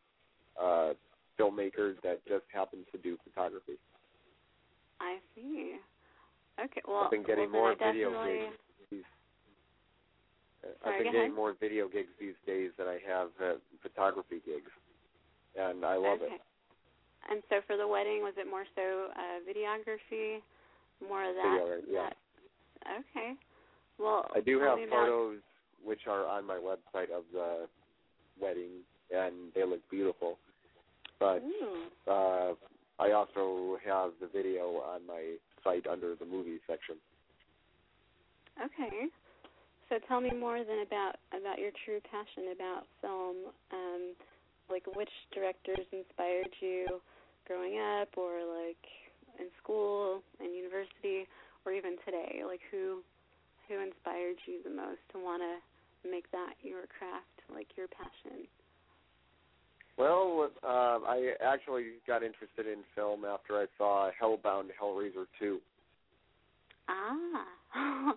a 0.60 0.92
filmmaker 1.40 1.94
that 2.02 2.20
just 2.28 2.44
happens 2.52 2.84
to 2.92 2.98
do 2.98 3.16
photography. 3.24 3.78
I 5.00 5.18
see. 5.34 5.76
Okay. 6.62 6.82
Well, 6.86 7.04
I've 7.04 7.10
been 7.10 7.24
getting 7.24 7.50
well, 7.50 7.74
more 7.74 7.74
video 7.74 8.10
definitely... 8.10 8.38
gigs. 8.38 8.56
These, 8.90 9.02
uh, 10.62 10.68
Sorry, 10.84 10.96
I've 10.96 11.02
been 11.02 11.12
getting 11.12 11.32
ahead. 11.32 11.36
more 11.36 11.56
video 11.58 11.88
gigs 11.88 12.12
these 12.20 12.38
days 12.46 12.70
than 12.76 12.86
I 12.86 12.98
have 13.08 13.28
uh, 13.42 13.54
photography 13.80 14.42
gigs, 14.44 14.70
and 15.58 15.84
I 15.84 15.96
love 15.96 16.20
okay. 16.22 16.34
it. 16.34 16.40
And 17.30 17.42
so 17.48 17.56
for 17.66 17.76
the 17.76 17.86
wedding, 17.86 18.20
was 18.20 18.34
it 18.36 18.50
more 18.50 18.66
so 18.74 19.08
uh, 19.16 19.40
videography, 19.48 20.42
more 21.00 21.24
of 21.28 21.34
that? 21.34 21.44
Videography, 21.44 21.82
yeah. 21.88 22.02
that- 22.02 22.16
Okay. 22.86 23.34
Well, 23.98 24.28
I 24.34 24.40
do 24.40 24.60
have 24.60 24.78
photos 24.90 25.38
which 25.84 26.00
are 26.08 26.26
on 26.26 26.46
my 26.46 26.56
website 26.56 27.10
of 27.10 27.24
the 27.32 27.66
wedding, 28.40 28.82
and 29.14 29.34
they 29.54 29.64
look 29.64 29.80
beautiful. 29.90 30.38
But 31.18 31.42
Ooh. 31.42 32.10
uh, 32.10 32.54
I 32.98 33.12
also 33.12 33.78
have 33.84 34.10
the 34.20 34.28
video 34.32 34.82
on 34.92 35.06
my 35.06 35.36
site 35.62 35.86
under 35.86 36.14
the 36.14 36.24
movie 36.24 36.58
section. 36.66 36.96
Okay. 38.58 39.06
So 39.88 39.98
tell 40.08 40.20
me 40.20 40.30
more 40.30 40.64
then 40.64 40.86
about 40.86 41.16
about 41.38 41.58
your 41.58 41.70
true 41.84 42.00
passion 42.10 42.52
about 42.54 42.86
film. 43.00 43.36
Um, 43.72 44.14
like 44.70 44.86
which 44.96 45.10
directors 45.34 45.84
inspired 45.92 46.48
you 46.60 46.86
growing 47.46 47.78
up, 47.78 48.08
or 48.16 48.40
like 48.40 48.80
in 49.38 49.46
school 49.62 50.22
and 50.40 50.54
university, 50.54 51.28
or 51.64 51.72
even 51.72 51.96
today? 52.04 52.42
Like 52.46 52.60
who 52.70 53.02
who 53.68 53.80
inspired 53.80 54.36
you 54.46 54.62
the 54.64 54.74
most 54.74 55.00
to 55.12 55.18
want 55.18 55.42
to 55.42 56.08
make 56.08 56.30
that 56.32 56.54
your 56.62 56.86
craft, 56.98 57.46
like 57.52 57.68
your 57.76 57.86
passion? 57.88 58.46
Well, 59.98 60.50
uh, 60.64 60.98
I 61.06 61.32
actually 61.44 62.00
got 62.06 62.22
interested 62.22 62.66
in 62.66 62.78
film 62.94 63.24
after 63.24 63.58
I 63.58 63.66
saw 63.76 64.10
Hellbound 64.20 64.70
Hellraiser 64.80 65.26
2. 65.38 65.58
Ah. 66.88 67.44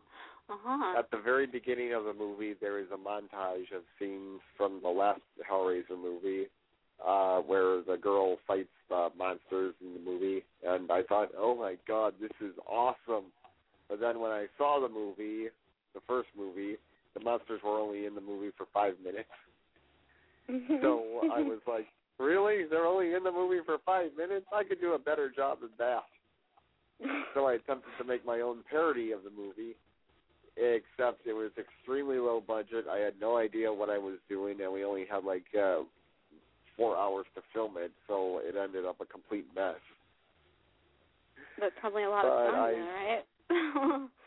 uh-huh. 0.49 0.97
At 0.97 1.11
the 1.11 1.17
very 1.17 1.45
beginning 1.45 1.93
of 1.93 2.05
the 2.05 2.13
movie, 2.13 2.55
there 2.59 2.79
is 2.79 2.87
a 2.93 2.97
montage 2.97 3.75
of 3.75 3.83
scenes 3.99 4.39
from 4.57 4.79
the 4.81 4.89
last 4.89 5.21
Hellraiser 5.49 6.01
movie 6.01 6.47
uh, 7.03 7.39
where 7.39 7.81
the 7.83 7.97
girl 7.97 8.37
fights 8.47 8.69
uh, 8.93 9.09
monsters 9.17 9.73
in 9.81 9.93
the 9.93 9.99
movie, 9.99 10.43
and 10.65 10.91
I 10.91 11.03
thought, 11.03 11.29
oh 11.37 11.55
my 11.55 11.75
god, 11.87 12.13
this 12.21 12.31
is 12.41 12.53
awesome. 12.67 13.25
But 13.89 13.99
then 13.99 14.19
when 14.19 14.31
I 14.31 14.47
saw 14.57 14.79
the 14.79 14.89
movie, 14.89 15.49
the 15.93 16.01
first 16.07 16.29
movie, 16.37 16.77
the 17.13 17.19
monsters 17.19 17.61
were 17.63 17.79
only 17.79 18.05
in 18.05 18.15
the 18.15 18.21
movie 18.21 18.51
for 18.57 18.67
five 18.73 18.95
minutes. 19.03 19.29
so 20.81 21.21
I 21.33 21.41
was 21.41 21.59
like, 21.67 21.87
really? 22.19 22.65
They're 22.69 22.85
only 22.85 23.13
in 23.13 23.23
the 23.23 23.31
movie 23.31 23.59
for 23.65 23.77
five 23.85 24.11
minutes? 24.17 24.45
I 24.53 24.63
could 24.63 24.79
do 24.79 24.93
a 24.93 24.99
better 24.99 25.31
job 25.35 25.59
than 25.61 25.71
that. 25.77 26.03
so 27.33 27.45
I 27.45 27.53
attempted 27.53 27.91
to 27.97 28.03
make 28.03 28.25
my 28.25 28.39
own 28.39 28.59
parody 28.69 29.11
of 29.11 29.21
the 29.23 29.29
movie, 29.29 29.75
except 30.55 31.27
it 31.27 31.33
was 31.33 31.51
extremely 31.57 32.17
low 32.17 32.41
budget. 32.45 32.85
I 32.89 32.99
had 32.99 33.13
no 33.19 33.37
idea 33.37 33.71
what 33.71 33.89
I 33.89 33.97
was 33.97 34.15
doing, 34.29 34.61
and 34.61 34.71
we 34.71 34.85
only 34.85 35.05
had 35.09 35.23
like 35.23 35.45
uh, 35.59 35.83
four 36.77 36.97
hours 36.97 37.25
to 37.35 37.41
film 37.53 37.75
it, 37.77 37.91
so 38.07 38.39
it 38.43 38.55
ended 38.61 38.85
up 38.85 38.97
a 39.01 39.05
complete 39.05 39.45
mess. 39.55 39.75
But 41.59 41.71
probably 41.79 42.03
a 42.03 42.09
lot 42.09 42.23
But 42.23 42.29
of 42.29 42.51
fun, 42.51 42.59
I- 42.59 43.19
right? 43.51 44.09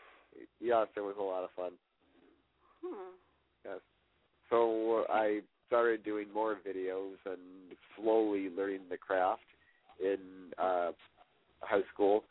Yes, 0.61 0.87
it 0.95 1.01
was 1.01 1.15
a 1.19 1.23
lot 1.23 1.43
of 1.43 1.49
fun. 1.55 1.71
huh. 2.83 3.11
Yes. 3.65 3.79
So 4.49 5.03
uh, 5.09 5.11
I 5.13 5.41
started 5.67 6.03
doing 6.03 6.27
more 6.33 6.57
videos 6.67 7.15
and 7.25 7.39
slowly 7.97 8.49
learning 8.55 8.81
the 8.89 8.97
craft 8.97 9.41
in 10.01 10.17
uh, 10.57 10.91
high 11.61 11.81
school. 11.93 12.23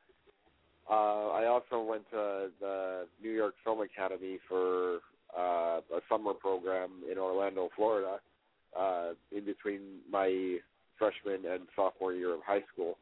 Uh, 0.91 1.29
I 1.31 1.47
also 1.47 1.83
went 1.83 2.09
to 2.11 2.49
the 2.61 3.07
New 3.23 3.31
York 3.31 3.55
Film 3.63 3.81
Academy 3.83 4.39
for 4.49 5.01
uh, 5.39 5.81
a 5.95 6.01
summer 6.09 6.33
program 6.33 6.91
in 7.11 7.19
Orlando, 7.19 7.69
Florida, 7.77 8.19
uh, 8.79 9.11
in 9.33 9.45
between 9.45 9.81
my 10.11 10.59
freshman 10.99 11.51
and 11.51 11.67
sophomore 11.77 12.13
year 12.13 12.35
of 12.35 12.41
high 12.47 12.63
school. 12.73 12.99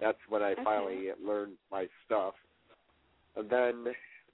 That's 0.00 0.18
when 0.28 0.42
I 0.42 0.52
Okay. 0.52 0.62
finally 0.64 1.08
learned 1.24 1.56
my 1.70 1.86
stuff. 2.06 2.34
And 3.36 3.48
then 3.48 3.86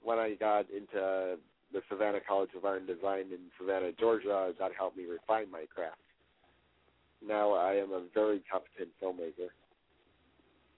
when 0.03 0.19
I 0.19 0.35
got 0.35 0.65
into 0.69 1.37
the 1.71 1.81
Savannah 1.89 2.19
College 2.27 2.49
of 2.55 2.65
Art 2.65 2.79
and 2.79 2.87
Design 2.87 3.25
in 3.31 3.39
Savannah, 3.59 3.91
Georgia, 3.99 4.53
that 4.59 4.71
helped 4.77 4.97
me 4.97 5.05
refine 5.05 5.49
my 5.51 5.65
craft. 5.73 5.97
Now 7.25 7.53
I 7.53 7.73
am 7.73 7.91
a 7.91 8.03
very 8.13 8.41
competent 8.51 8.89
filmmaker. 9.01 9.49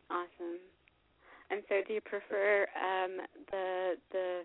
Awesome. 0.10 0.60
And 1.50 1.62
so, 1.70 1.76
do 1.88 1.94
you 1.94 2.02
prefer 2.02 2.68
um, 2.76 3.18
the 3.52 3.94
the 4.12 4.42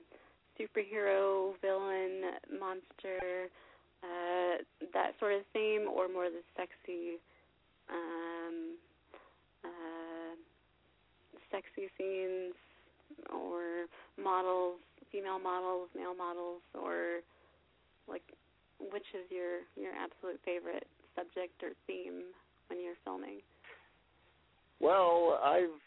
superhero, 0.59 1.53
villain, 1.61 2.23
monster, 2.59 3.49
uh, 4.03 4.63
that 4.93 5.13
sort 5.19 5.35
of 5.35 5.43
theme, 5.53 5.87
or 5.93 6.09
more 6.09 6.29
the 6.31 6.43
sexy, 6.57 7.19
um, 7.91 8.77
uh, 9.65 10.35
sexy 11.51 11.89
scenes, 11.99 12.55
or 13.33 13.87
models, 14.23 14.79
female 15.13 15.39
models, 15.39 15.89
male 15.95 16.15
models, 16.15 16.63
or 16.75 17.21
like 18.09 18.23
which 18.79 19.07
is 19.15 19.31
your 19.31 19.61
your 19.77 19.93
absolute 19.95 20.41
favorite 20.45 20.87
subject 21.15 21.63
or 21.63 21.71
theme 21.87 22.23
when 22.69 22.83
you're 22.83 22.99
filming? 23.05 23.41
Well, 24.81 25.41
I've 25.43 25.81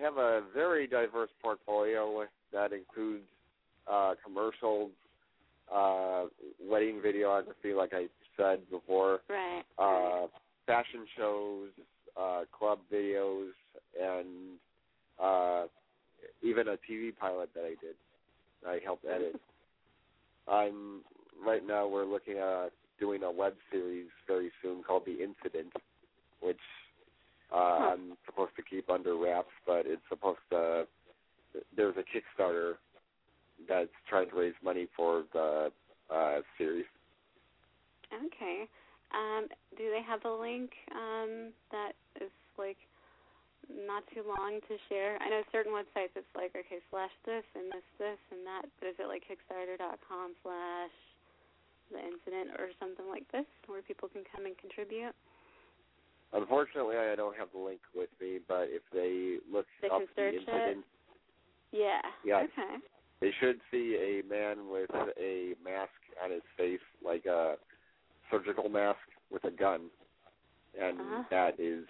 have 0.00 0.16
a 0.16 0.42
very 0.54 0.86
diverse 0.86 1.30
portfolio 1.42 2.24
that 2.52 2.72
includes 2.72 3.24
uh, 3.90 4.14
commercials, 4.24 4.90
uh, 5.72 6.24
wedding 6.60 7.00
videography, 7.04 7.76
like 7.76 7.92
I 7.92 8.06
said 8.36 8.60
before, 8.70 9.20
Right. 9.28 9.62
uh, 9.78 10.26
fashion 10.66 11.06
shows, 11.16 11.68
uh, 12.16 12.42
club 12.56 12.80
videos, 12.92 13.50
and 14.00 14.58
uh, 15.22 15.64
even 16.42 16.68
a 16.68 16.76
TV 16.90 17.16
pilot 17.16 17.50
that 17.54 17.64
I 17.64 17.74
did. 17.80 17.96
I 18.66 18.78
helped 18.84 19.04
edit. 19.04 19.40
I'm 20.48 21.00
right 21.44 21.66
now. 21.66 21.86
We're 21.88 22.04
looking 22.04 22.38
at 22.38 22.70
doing 23.00 23.22
a 23.22 23.30
web 23.30 23.54
series 23.70 24.06
very 24.26 24.50
soon 24.62 24.82
called 24.82 25.04
The 25.06 25.12
Incident, 25.22 25.72
which 26.40 26.60
uh, 27.52 27.56
I'm 27.92 28.16
supposed 28.26 28.52
to 28.56 28.62
keep 28.62 28.88
under 28.90 29.16
wraps, 29.16 29.50
but 29.66 29.84
it's 29.86 30.02
supposed 30.08 30.38
to. 30.50 30.86
There's 31.76 31.94
a 31.96 32.02
Kickstarter 32.42 32.74
that's 33.68 33.90
trying 34.08 34.30
to 34.30 34.36
raise 34.36 34.54
money 34.62 34.86
for 34.96 35.24
the 35.32 35.70
uh, 36.12 36.40
series. 36.58 36.86
Okay. 38.12 38.68
Um, 39.12 39.48
do 39.76 39.88
they 39.90 40.02
have 40.04 40.24
a 40.24 40.34
link 40.34 40.70
um, 40.92 41.52
that 41.70 41.92
is 42.20 42.32
like 42.56 42.80
not 43.68 44.04
too 44.12 44.24
long 44.24 44.60
to 44.68 44.74
share? 44.88 45.20
I 45.20 45.28
know 45.28 45.42
certain 45.52 45.72
websites 45.72 46.16
it's 46.16 46.28
like 46.36 46.52
okay 46.56 46.80
slash 46.90 47.12
this 47.24 47.44
and 47.54 47.72
this 47.72 47.86
this 47.98 48.20
and 48.32 48.44
that, 48.44 48.64
but 48.80 48.88
is 48.88 48.96
it 48.98 49.08
like 49.08 49.24
Kickstarter.com 49.28 50.32
slash 50.42 50.96
the 51.92 52.00
incident 52.00 52.56
or 52.56 52.72
something 52.80 53.04
like 53.08 53.28
this 53.32 53.48
where 53.68 53.84
people 53.84 54.08
can 54.08 54.24
come 54.32 54.46
and 54.48 54.56
contribute? 54.56 55.12
Unfortunately, 56.32 56.96
I 56.96 57.14
don't 57.14 57.36
have 57.36 57.48
the 57.52 57.60
link 57.60 57.80
with 57.94 58.08
me, 58.16 58.40
but 58.48 58.72
if 58.72 58.80
they 58.92 59.36
look 59.52 59.66
They 59.84 59.88
up 59.88 60.00
the 60.16 60.32
incident, 60.32 60.84
Yeah. 61.72 62.00
Yeah. 62.24 62.48
Okay. 62.48 62.80
They 63.22 63.30
should 63.40 63.60
see 63.70 63.96
a 63.96 64.22
man 64.28 64.68
with 64.68 64.90
a 65.18 65.54
mask 65.64 65.94
on 66.22 66.30
his 66.32 66.42
face, 66.58 66.82
like 67.04 67.24
a 67.24 67.54
surgical 68.30 68.68
mask 68.68 68.98
with 69.30 69.44
a 69.44 69.50
gun, 69.50 69.88
and 70.78 71.00
Uh-huh. 71.00 71.22
that 71.30 71.54
is 71.58 71.86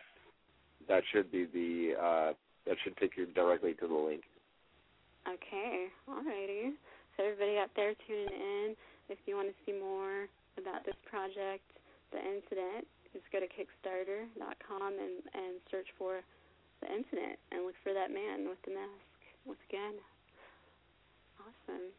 that 0.88 1.02
should 1.10 1.30
be 1.32 1.44
the 1.46 1.94
uh, 1.98 2.32
that 2.66 2.76
should 2.84 2.96
take 2.98 3.16
you 3.16 3.26
directly 3.26 3.74
to 3.74 3.88
the 3.88 3.94
link. 3.94 4.22
Okay, 5.26 5.88
alrighty. 6.08 6.74
So 7.16 7.24
everybody 7.24 7.58
out 7.58 7.70
there 7.76 7.94
tuning 8.06 8.28
in, 8.32 8.76
if 9.08 9.18
you 9.26 9.36
want 9.36 9.48
to 9.48 9.54
see 9.64 9.72
more 9.72 10.26
about 10.58 10.84
this 10.84 10.96
project, 11.08 11.62
the 12.12 12.18
incident, 12.18 12.86
just 13.12 13.24
go 13.32 13.38
to 13.40 13.46
Kickstarter.com 13.46 14.92
and 14.98 15.22
and 15.34 15.54
search 15.70 15.86
for 15.98 16.20
the 16.82 16.88
incident 16.92 17.38
and 17.52 17.64
look 17.64 17.76
for 17.82 17.92
that 17.94 18.10
man 18.10 18.48
with 18.48 18.58
the 18.66 18.74
mask 18.74 19.06
with 19.46 19.58
the 19.70 19.76
gun. 19.76 19.94
Awesome. 21.68 21.92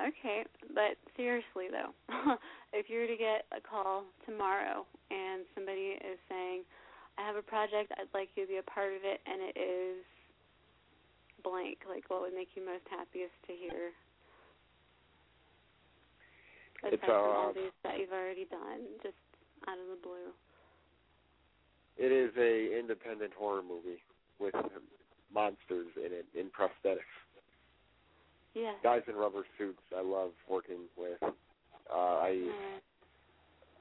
Okay, 0.00 0.44
but 0.74 0.96
seriously 1.16 1.68
though, 1.70 1.92
if 2.72 2.88
you 2.88 3.00
were 3.00 3.06
to 3.06 3.16
get 3.16 3.44
a 3.52 3.60
call 3.60 4.04
tomorrow 4.24 4.86
and 5.10 5.44
somebody 5.54 6.00
is 6.00 6.18
saying, 6.28 6.62
"I 7.18 7.26
have 7.26 7.36
a 7.36 7.42
project, 7.42 7.92
I'd 7.98 8.08
like 8.14 8.30
you 8.34 8.46
to 8.46 8.48
be 8.48 8.58
a 8.58 8.62
part 8.62 8.94
of 8.94 9.04
it," 9.04 9.20
and 9.26 9.42
it 9.42 9.56
is 9.58 10.00
blank, 11.44 11.84
like 11.88 12.08
what 12.08 12.22
would 12.22 12.34
make 12.34 12.48
you 12.54 12.64
most 12.64 12.88
happiest 12.88 13.34
to 13.46 13.52
hear? 13.52 13.92
Aside 16.82 16.94
It's, 16.94 17.04
from 17.04 17.36
all 17.36 17.52
these 17.52 17.76
that 17.84 17.98
you've 17.98 18.12
already 18.12 18.46
done, 18.46 18.88
just 19.02 19.18
out 19.68 19.78
of 19.78 19.86
the 19.86 20.00
blue. 20.02 20.32
It 21.96 22.10
is 22.10 22.32
a 22.36 22.78
independent 22.78 23.32
horror 23.38 23.62
movie 23.62 24.02
with 24.40 24.54
monsters 25.32 25.92
in 25.96 26.10
it 26.12 26.26
in 26.34 26.50
prosthetics. 26.50 27.21
Yeah. 28.54 28.72
Guys 28.82 29.02
in 29.08 29.14
rubber 29.14 29.44
suits. 29.58 29.80
I 29.96 30.02
love 30.02 30.32
working 30.48 30.88
with. 30.96 31.22
Uh, 31.22 31.94
I 31.94 32.30
Yeah. 32.30 32.78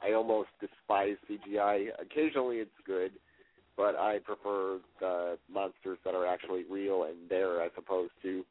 I 0.03 0.13
almost 0.13 0.49
despise 0.59 1.17
CGI. 1.29 1.89
Occasionally 1.99 2.57
it's 2.57 2.71
good, 2.85 3.11
but 3.77 3.95
I 3.95 4.19
prefer 4.19 4.79
the 4.99 5.37
monsters 5.47 5.99
that 6.03 6.15
are 6.15 6.25
actually 6.25 6.63
real 6.63 7.03
and 7.03 7.29
there 7.29 7.61
as 7.61 7.71
opposed 7.77 8.13
to 8.23 8.43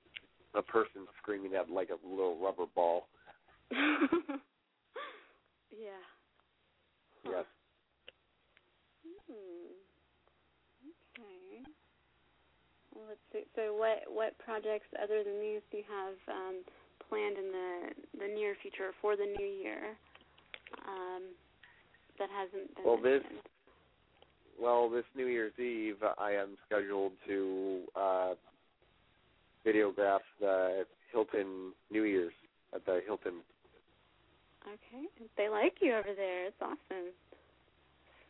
a 0.55 0.63
person 0.63 1.07
screaming 1.21 1.55
at 1.55 1.71
like 1.71 1.91
a 1.91 2.07
little 2.07 2.39
rubber 2.39 2.67
ball. 2.75 3.09
yeah. 3.73 4.37
Yes. 7.25 7.45
Hmm. 9.27 9.73
Okay. 11.19 11.65
Well, 12.95 13.00
let's 13.11 13.27
see. 13.33 13.45
So, 13.57 13.75
what 13.75 14.07
what 14.07 14.39
projects 14.39 14.87
other 15.03 15.25
than 15.27 15.41
these 15.43 15.61
do 15.71 15.79
you 15.83 15.89
have 15.91 16.15
um, 16.31 16.63
planned 17.09 17.37
in 17.37 17.51
the 17.51 17.69
the 18.23 18.29
near 18.31 18.55
future 18.63 18.95
for 19.03 19.17
the 19.17 19.27
new 19.27 19.47
year? 19.47 19.99
Um, 20.87 21.35
that 22.19 22.29
hasn't 22.31 22.75
been 22.77 22.85
Well, 22.85 22.97
this 22.97 23.23
mentioned? 23.23 23.43
well, 24.61 24.89
this 24.89 25.05
New 25.17 25.27
Year's 25.27 25.59
Eve, 25.59 25.97
I 26.19 26.33
am 26.33 26.57
scheduled 26.67 27.13
to 27.27 27.81
uh, 27.97 28.35
videograph 29.67 30.21
the 30.39 30.85
Hilton 31.11 31.73
New 31.91 32.05
Year's 32.05 32.33
at 32.75 32.85
the 32.87 33.01
Hilton. 33.05 33.41
Okay. 34.63 35.07
They 35.37 35.49
like 35.49 35.75
you 35.81 35.95
over 35.95 36.15
there. 36.15 36.47
It's 36.47 36.57
awesome. 36.61 37.11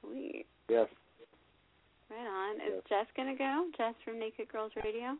Sweet. 0.00 0.46
Yes, 0.68 0.86
Right 2.10 2.26
on. 2.26 2.56
Is. 2.60 2.82
Jess 2.88 3.06
gonna 3.16 3.36
go? 3.36 3.66
Jess 3.78 3.94
from 4.04 4.18
Naked 4.18 4.50
Girls 4.50 4.72
Radio. 4.84 5.16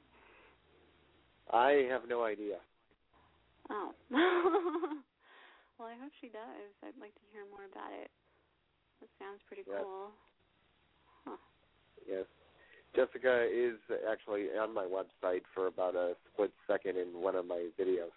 I 1.52 1.86
have 1.90 2.02
no 2.08 2.24
idea. 2.24 2.56
Oh. 3.70 3.94
well, 4.10 5.88
I 5.88 5.94
hope 6.02 6.12
she 6.20 6.28
does. 6.28 6.70
I'd 6.82 6.98
like 7.00 7.14
to 7.14 7.26
hear 7.32 7.42
more 7.50 7.66
about 7.70 7.92
it. 7.94 8.10
That 9.00 9.08
sounds 9.18 9.40
pretty 9.46 9.62
Yes. 9.66 9.80
cool. 9.82 10.10
Huh. 11.24 11.36
Yes. 12.08 12.26
Jessica 12.96 13.46
is 13.46 13.78
actually 14.10 14.48
on 14.60 14.74
my 14.74 14.84
website 14.84 15.42
for 15.54 15.68
about 15.68 15.94
a 15.94 16.14
split 16.32 16.50
second 16.66 16.96
in 16.98 17.22
one 17.22 17.36
of 17.36 17.46
my 17.46 17.68
videos. 17.78 18.10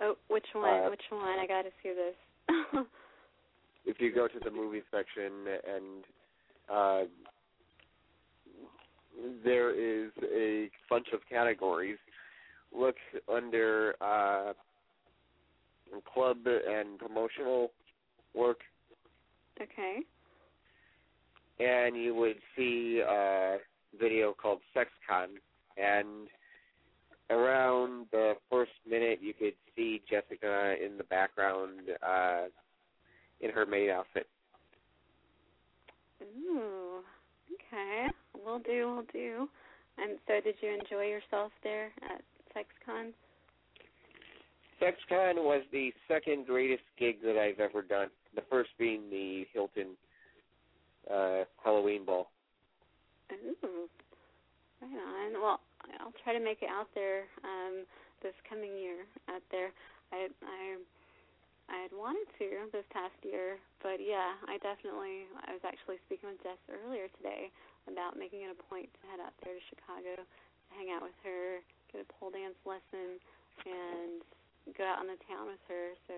Oh, 0.00 0.16
which 0.28 0.46
one? 0.52 0.84
Uh, 0.84 0.90
which 0.90 1.02
one? 1.10 1.38
I 1.38 1.46
got 1.46 1.62
to 1.62 1.70
see 1.82 1.92
this. 1.94 2.84
If 3.86 4.00
you 4.00 4.12
go 4.14 4.28
to 4.28 4.38
the 4.44 4.50
movie 4.50 4.82
section 4.90 5.32
and 5.48 6.04
uh, 6.68 7.08
there 9.44 9.70
is 9.70 10.10
a 10.22 10.70
bunch 10.88 11.08
of 11.12 11.20
categories. 11.28 11.98
Look 12.76 12.96
under 13.32 13.94
uh, 14.00 14.52
club 16.12 16.38
and 16.46 16.98
promotional 16.98 17.70
work, 18.34 18.60
okay. 19.60 20.00
and 21.58 21.96
you 21.96 22.14
would 22.14 22.36
see 22.56 23.02
a 23.06 23.56
video 23.98 24.34
called 24.34 24.60
SexCon, 24.76 25.28
and 25.76 26.28
around 27.30 28.06
the 28.12 28.34
first 28.50 28.72
minute 28.88 29.18
you 29.22 29.32
could 29.32 29.54
see 29.74 30.02
Jessica 30.08 30.74
in 30.84 30.98
the 30.98 31.04
background 31.04 31.80
uh, 32.06 32.44
in 33.40 33.50
her 33.50 33.66
maid 33.66 33.90
outfit. 33.90 34.26
Ooh. 36.22 37.00
Okay. 37.54 38.08
We'll 38.44 38.60
do. 38.60 38.92
We'll 38.94 39.06
do. 39.12 39.48
And 39.98 40.18
so, 40.26 40.40
did 40.42 40.54
you 40.60 40.70
enjoy 40.70 41.06
yourself 41.06 41.52
there 41.62 41.90
at 42.02 42.22
SexCon? 42.54 43.12
SexCon 44.80 45.42
was 45.42 45.62
the 45.72 45.92
second 46.06 46.46
greatest 46.46 46.84
gig 46.98 47.20
that 47.22 47.36
I've 47.36 47.58
ever 47.58 47.82
done. 47.82 48.08
The 48.34 48.42
first 48.48 48.70
being 48.78 49.10
the 49.10 49.44
Hilton 49.52 49.96
uh, 51.10 51.44
Halloween 51.62 52.04
ball. 52.04 52.30
Ooh. 53.32 53.88
Right 54.80 55.34
on. 55.34 55.42
Well, 55.42 55.60
I'll 55.98 56.14
try 56.22 56.32
to 56.32 56.40
make 56.40 56.62
it 56.62 56.70
out 56.70 56.86
there 56.94 57.26
um 57.42 57.82
this 58.22 58.34
coming 58.48 58.78
year 58.78 59.06
out 59.28 59.42
there. 59.50 59.74
I 60.12 60.28
I 60.46 60.78
I 61.68 61.76
had 61.82 61.92
wanted 61.92 62.30
to 62.38 62.70
this 62.72 62.86
past 62.94 63.18
year, 63.26 63.58
but 63.82 63.98
yeah, 64.00 64.38
I 64.46 64.56
definitely 64.62 65.26
I 65.44 65.52
was 65.52 65.64
actually 65.66 65.98
speaking 66.06 66.30
with 66.30 66.40
Jess 66.42 66.60
earlier 66.70 67.10
today 67.18 67.50
about 67.92 68.16
making 68.20 68.44
it 68.44 68.52
a 68.52 68.58
point 68.68 68.88
to 68.88 69.00
head 69.08 69.20
out 69.20 69.34
there 69.44 69.54
to 69.56 69.64
Chicago, 69.72 70.20
to 70.20 70.24
hang 70.76 70.92
out 70.92 71.02
with 71.02 71.16
her, 71.24 71.64
get 71.92 72.04
a 72.04 72.08
pole 72.16 72.30
dance 72.30 72.58
lesson 72.68 73.16
and 73.66 74.20
go 74.76 74.84
out 74.84 75.00
on 75.00 75.08
the 75.08 75.18
town 75.24 75.48
with 75.48 75.62
her. 75.68 75.96
So 76.06 76.14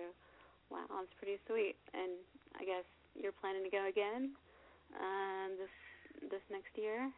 wow, 0.69 0.87
it's 1.03 1.15
pretty 1.19 1.39
sweet. 1.47 1.75
And 1.95 2.19
I 2.59 2.63
guess 2.67 2.87
you're 3.15 3.35
planning 3.35 3.63
to 3.63 3.71
go 3.71 3.87
again 3.87 4.31
um 4.99 5.55
this 5.57 6.31
this 6.31 6.43
next 6.51 6.75
year 6.75 7.09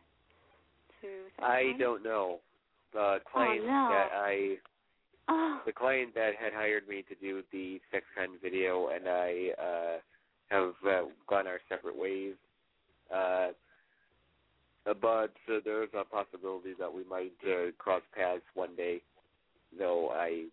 to 1.01 1.07
I 1.43 1.73
don't 1.79 2.03
know. 2.03 2.39
The 2.93 3.17
client 3.31 3.61
Oh, 3.63 3.67
no. 3.67 3.89
that 3.89 4.09
I 4.13 4.57
Oh, 5.29 5.61
the 5.65 5.71
client 5.71 6.13
that 6.15 6.35
had 6.37 6.53
hired 6.53 6.87
me 6.87 7.03
to 7.07 7.15
do 7.15 7.41
the 7.51 7.79
sex 7.91 8.05
SexCon 8.17 8.41
video 8.41 8.89
and 8.89 9.07
I 9.07 9.49
uh 9.57 9.97
have 10.49 10.73
uh, 10.85 11.05
gone 11.27 11.47
our 11.47 11.59
separate 11.69 11.97
ways. 11.97 12.35
Uh 13.13 13.49
but 14.85 15.33
uh, 15.49 15.59
there's 15.63 15.89
a 15.97 16.03
possibility 16.03 16.73
that 16.79 16.93
we 16.93 17.03
might 17.05 17.31
uh, 17.45 17.71
cross 17.77 18.01
paths 18.15 18.41
one 18.53 18.75
day, 18.75 19.01
though 19.77 20.09
I'm 20.11 20.51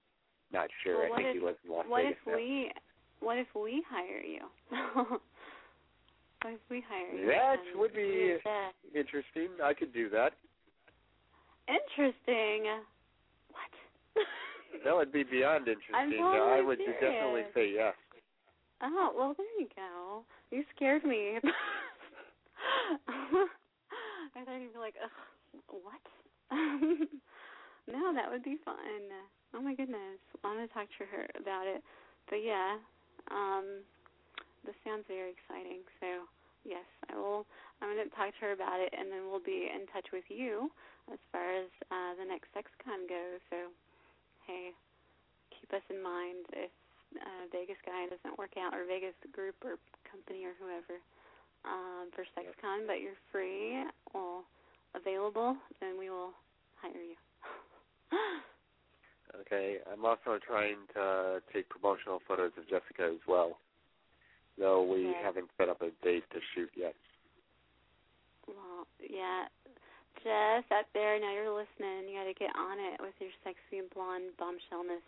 not 0.53 0.69
sure. 0.85 1.05
Well, 1.09 1.15
I 1.15 1.17
think 1.17 1.29
if- 1.29 1.35
he 1.35 1.41
lives 1.47 1.59
in 1.65 1.71
Las 1.73 1.87
what 1.89 2.03
Vegas 2.03 2.19
if 2.21 2.27
now. 2.27 2.37
we 2.37 2.73
what 3.21 3.39
if 3.39 3.49
we 3.55 3.83
hire 3.89 4.23
you? 4.23 4.41
what 4.95 6.53
if 6.55 6.61
we 6.71 6.83
hire 6.89 7.15
you? 7.15 7.27
That 7.27 7.57
would 7.75 7.95
be 7.95 8.37
that? 8.45 8.73
interesting. 8.95 9.49
I 9.63 9.75
could 9.75 9.93
do 9.93 10.09
that. 10.11 10.33
interesting. 11.69 12.65
What? 13.51 13.71
That 14.85 14.95
would 14.95 15.13
be 15.13 15.25
beyond 15.25 15.67
interesting. 15.69 15.95
I'm 15.95 16.13
I 16.13 16.17
totally 16.39 16.63
would 16.65 16.79
definitely 16.79 17.43
say 17.55 17.73
yes. 17.75 17.95
Oh, 18.83 19.13
well, 19.15 19.35
there 19.37 19.47
you 19.59 19.67
go. 19.77 20.23
You 20.51 20.65
scared 20.75 21.05
me. 21.05 21.39
I 24.37 24.45
thought 24.45 24.61
you'd 24.63 24.73
be 24.73 24.79
like, 24.79 24.95
Ugh, 25.03 25.63
what? 25.69 26.05
no, 27.87 28.15
that 28.15 28.31
would 28.31 28.43
be 28.43 28.59
fun. 28.65 29.11
Oh 29.55 29.63
my 29.63 29.75
goodness. 29.75 30.23
I'm 30.45 30.55
gonna 30.55 30.71
talk 30.71 30.87
to 30.99 31.05
her 31.11 31.27
about 31.35 31.67
it. 31.67 31.83
But 32.31 32.47
yeah, 32.47 32.79
um, 33.31 33.83
this 34.63 34.79
sounds 34.87 35.05
very 35.11 35.35
exciting. 35.35 35.83
So 35.99 36.31
yes, 36.63 36.87
I 37.11 37.19
will. 37.19 37.47
I'm 37.83 37.91
gonna 37.91 38.11
talk 38.15 38.31
to 38.39 38.43
her 38.47 38.55
about 38.55 38.79
it, 38.79 38.95
and 38.95 39.11
then 39.11 39.27
we'll 39.27 39.43
be 39.43 39.67
in 39.67 39.91
touch 39.91 40.15
with 40.15 40.27
you 40.31 40.71
as 41.11 41.19
far 41.35 41.47
as 41.51 41.67
uh, 41.91 42.15
the 42.19 42.27
next 42.27 42.51
SexCon 42.55 43.11
goes. 43.11 43.43
So, 43.51 43.75
hey, 44.47 44.71
keep 45.51 45.71
us 45.75 45.85
in 45.91 45.99
mind 45.99 46.47
if 46.55 46.71
uh, 47.19 47.51
Vegas 47.51 47.81
guy 47.83 48.07
doesn't 48.07 48.39
work 48.39 48.55
out, 48.55 48.71
or 48.71 48.87
Vegas 48.87 49.17
group 49.35 49.59
or 49.67 49.83
company 50.07 50.47
or 50.47 50.55
whoever 50.63 51.03
um, 51.65 52.11
for 52.15 52.23
SexCon, 52.37 52.87
but 52.87 53.01
you're 53.01 53.19
free 53.33 53.85
or 54.15 54.43
available, 54.95 55.57
then 55.81 55.99
we 55.99 56.11
will 56.11 56.33
hire 56.81 56.93
you. 56.93 57.17
Okay, 59.41 59.79
I'm 59.87 60.05
also 60.05 60.39
trying 60.45 60.77
to 60.95 61.41
take 61.55 61.69
promotional 61.69 62.19
photos 62.27 62.51
of 62.59 62.65
Jessica 62.65 63.15
as 63.15 63.21
well, 63.29 63.59
though 64.59 64.83
we 64.83 65.07
Okay. 65.07 65.23
haven't 65.23 65.47
set 65.57 65.69
up 65.69 65.83
a 65.83 65.91
date 66.05 66.25
to 66.33 66.41
shoot 66.55 66.71
yet. 66.75 66.95
well, 68.49 68.87
yeah. 68.99 69.45
Jess, 70.25 70.65
out 70.73 70.85
there, 70.93 71.19
now 71.21 71.33
you're 71.33 71.55
listening. 71.55 72.11
You 72.11 72.19
got 72.19 72.27
to 72.27 72.35
get 72.35 72.51
on 72.59 72.79
it 72.79 73.01
with 73.01 73.15
your 73.21 73.31
sexy 73.45 73.87
blonde 73.95 74.35
bombshellness. 74.35 75.07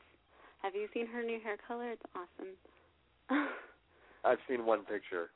Have 0.63 0.75
you 0.75 0.87
seen 0.95 1.07
her 1.09 1.23
new 1.23 1.41
hair 1.41 1.57
color? 1.67 1.91
It's 1.91 2.03
awesome. 2.15 2.55
I've 4.25 4.39
seen 4.49 4.65
one 4.65 4.85
picture. 4.85 5.31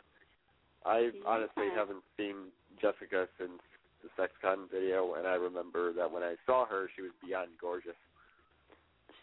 I 0.86 1.10
honestly 1.26 1.66
haven't 1.74 2.02
seen 2.16 2.52
Jessica 2.80 3.26
since 3.38 3.60
the 4.02 4.08
Sex 4.16 4.32
SexCon 4.42 4.70
video, 4.70 5.14
and 5.14 5.26
I 5.26 5.34
remember 5.34 5.92
that 5.94 6.10
when 6.10 6.22
I 6.22 6.34
saw 6.46 6.64
her, 6.66 6.88
she 6.94 7.02
was 7.02 7.10
beyond 7.24 7.48
gorgeous. 7.60 7.98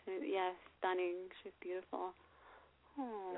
She, 0.05 0.33
yeah, 0.33 0.51
stunning. 0.79 1.15
She's 1.41 1.53
beautiful. 1.61 2.11
Oh, 2.99 3.37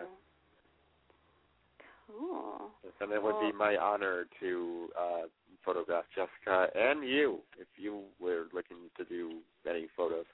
cool. 2.07 2.71
And 2.99 3.11
it 3.11 3.21
would 3.21 3.39
be 3.39 3.55
my 3.55 3.77
honor 3.77 4.25
to 4.39 4.87
uh, 4.99 5.21
photograph 5.63 6.05
Jessica 6.15 6.67
and 6.75 7.07
you 7.07 7.39
if 7.59 7.67
you 7.77 8.01
were 8.19 8.45
looking 8.53 8.77
to 8.97 9.05
do 9.05 9.39
any 9.69 9.87
photos. 9.95 10.25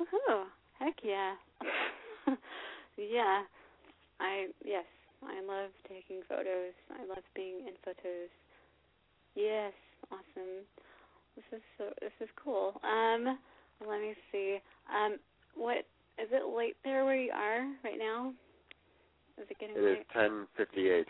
Woohoo! 0.00 0.44
Heck 0.78 0.96
yeah. 1.04 1.34
yeah. 2.96 3.42
I 4.20 4.46
yes, 4.64 4.84
I 5.24 5.40
love 5.44 5.70
taking 5.88 6.22
photos. 6.28 6.74
I 6.90 7.04
love 7.06 7.24
being 7.34 7.66
in 7.66 7.74
photos. 7.84 8.30
Yes, 9.34 9.72
awesome. 10.10 10.66
This 11.36 11.44
is 11.52 11.62
so 11.78 11.84
this 12.00 12.12
is 12.20 12.28
cool. 12.42 12.80
Um 12.84 13.38
let 13.88 14.00
me 14.00 14.14
see. 14.30 14.58
Um 14.92 15.18
what 15.54 15.86
is 16.18 16.28
it 16.30 16.54
late 16.54 16.76
there 16.84 17.04
where 17.04 17.16
you 17.16 17.32
are 17.32 17.64
right 17.84 17.98
now? 17.98 18.32
Is 19.38 19.46
it 19.48 19.58
getting 19.58 19.76
It 19.76 19.80
is 19.80 19.98
late? 19.98 20.08
10:58. 20.14 21.06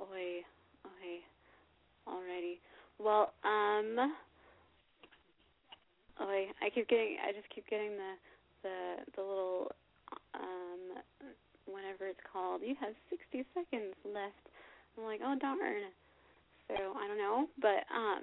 Oi, 0.00 0.44
oi. 0.86 1.20
Alrighty. 2.08 2.58
Well, 2.98 3.32
um 3.44 4.14
oi, 6.20 6.46
I 6.60 6.70
keep 6.74 6.88
getting 6.88 7.16
I 7.26 7.32
just 7.32 7.48
keep 7.54 7.66
getting 7.68 7.92
the 7.92 8.12
the 8.62 8.96
the 9.16 9.22
little 9.22 9.70
um 10.34 10.98
whatever 11.66 12.08
it's 12.08 12.20
called. 12.30 12.62
You 12.64 12.74
have 12.80 12.94
sixty 13.10 13.44
seconds 13.54 13.94
left. 14.04 14.44
I'm 14.96 15.04
like, 15.04 15.20
oh 15.24 15.36
darn. 15.40 15.90
So 16.68 16.74
I 16.74 17.06
don't 17.08 17.18
know. 17.18 17.46
But 17.60 17.84
um 17.94 18.22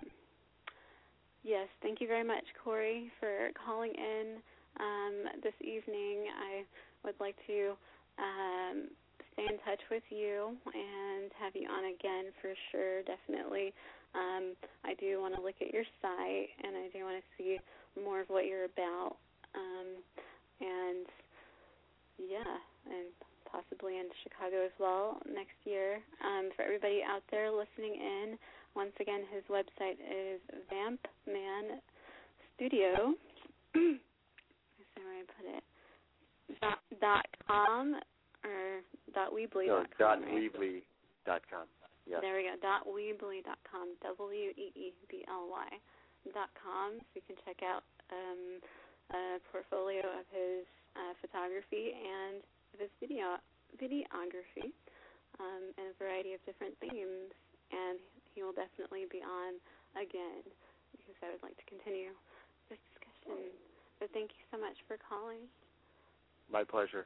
yes, 1.43 1.67
thank 1.81 2.01
you 2.01 2.07
very 2.07 2.23
much, 2.23 2.43
Corey, 2.63 3.11
for 3.19 3.49
calling 3.65 3.93
in 3.95 4.37
um 4.79 5.41
this 5.43 5.55
evening. 5.61 6.27
I 6.29 6.63
would 7.03 7.15
like 7.19 7.35
to 7.47 7.73
um 8.17 8.89
stay 9.33 9.47
in 9.47 9.57
touch 9.63 9.79
with 9.89 10.03
you 10.09 10.55
and 10.67 11.31
have 11.39 11.55
you 11.55 11.67
on 11.69 11.85
again 11.95 12.31
for 12.41 12.51
sure, 12.71 13.03
definitely. 13.03 13.73
Um, 14.15 14.57
I 14.83 14.95
do 14.99 15.21
want 15.21 15.35
to 15.35 15.41
look 15.41 15.55
at 15.61 15.71
your 15.71 15.85
site 16.01 16.49
and 16.63 16.75
I 16.75 16.89
do 16.91 17.05
want 17.05 17.21
to 17.21 17.27
see 17.37 17.59
more 18.03 18.21
of 18.21 18.27
what 18.27 18.45
you're 18.45 18.65
about. 18.65 19.15
Um, 19.55 20.01
and 20.59 21.05
yeah, 22.17 22.57
and 22.89 23.13
possibly 23.51 23.97
in 23.97 24.07
Chicago 24.23 24.65
as 24.65 24.75
well 24.79 25.17
next 25.27 25.57
year. 25.65 25.99
Um, 26.23 26.49
for 26.55 26.63
everybody 26.63 27.01
out 27.05 27.23
there 27.31 27.51
listening 27.51 27.95
in, 27.97 28.37
once 28.75 28.93
again, 28.99 29.21
his 29.33 29.43
website 29.49 29.97
is 29.99 30.39
Vamp 30.69 31.01
Man 31.25 31.81
Studio. 32.55 33.13
Where 33.73 35.13
I 35.15 35.23
put 35.25 35.47
it. 35.47 35.63
Dot, 36.61 36.79
dot 36.99 37.27
com 37.45 37.95
or 38.43 38.81
dot 39.13 39.31
weebly 39.31 39.67
No, 39.67 39.85
dot 39.97 40.19
right? 40.21 40.33
weebly 40.33 40.81
dot 41.25 41.41
com. 41.49 41.69
Yes. 42.09 42.19
There 42.21 42.35
we 42.35 42.49
go. 42.49 42.57
Dot 42.61 42.89
weebly 42.89 43.45
dot 43.45 43.61
com. 43.69 43.93
W 44.01 44.49
e 44.57 44.73
e 44.73 44.93
b 45.09 45.23
l 45.29 45.47
y 45.49 45.69
dot 46.33 46.49
com. 46.57 46.97
So 46.97 47.13
you 47.13 47.21
can 47.27 47.37
check 47.45 47.61
out 47.61 47.85
um, 48.09 48.59
a 49.13 49.37
portfolio 49.51 50.01
of 50.01 50.25
his 50.33 50.65
uh, 50.97 51.13
photography 51.21 51.93
and 51.93 52.41
of 52.73 52.79
his 52.79 52.93
video 52.99 53.37
videography 53.77 54.73
um, 55.39 55.71
and 55.77 55.93
a 55.93 55.95
variety 56.01 56.33
of 56.33 56.41
different 56.45 56.73
themes. 56.81 57.31
And 57.69 58.01
he 58.33 58.41
will 58.41 58.55
definitely 58.55 59.05
be 59.11 59.21
on 59.21 59.61
again 59.93 60.41
because 60.91 61.17
I 61.21 61.29
would 61.29 61.43
like 61.45 61.57
to 61.57 61.67
continue 61.69 62.13
this 62.69 62.81
discussion. 62.93 63.53
So 63.99 64.07
thank 64.13 64.31
you 64.33 64.43
so 64.49 64.57
much 64.57 64.77
for 64.87 64.97
calling. 64.97 65.45
My 66.51 66.63
pleasure. 66.63 67.05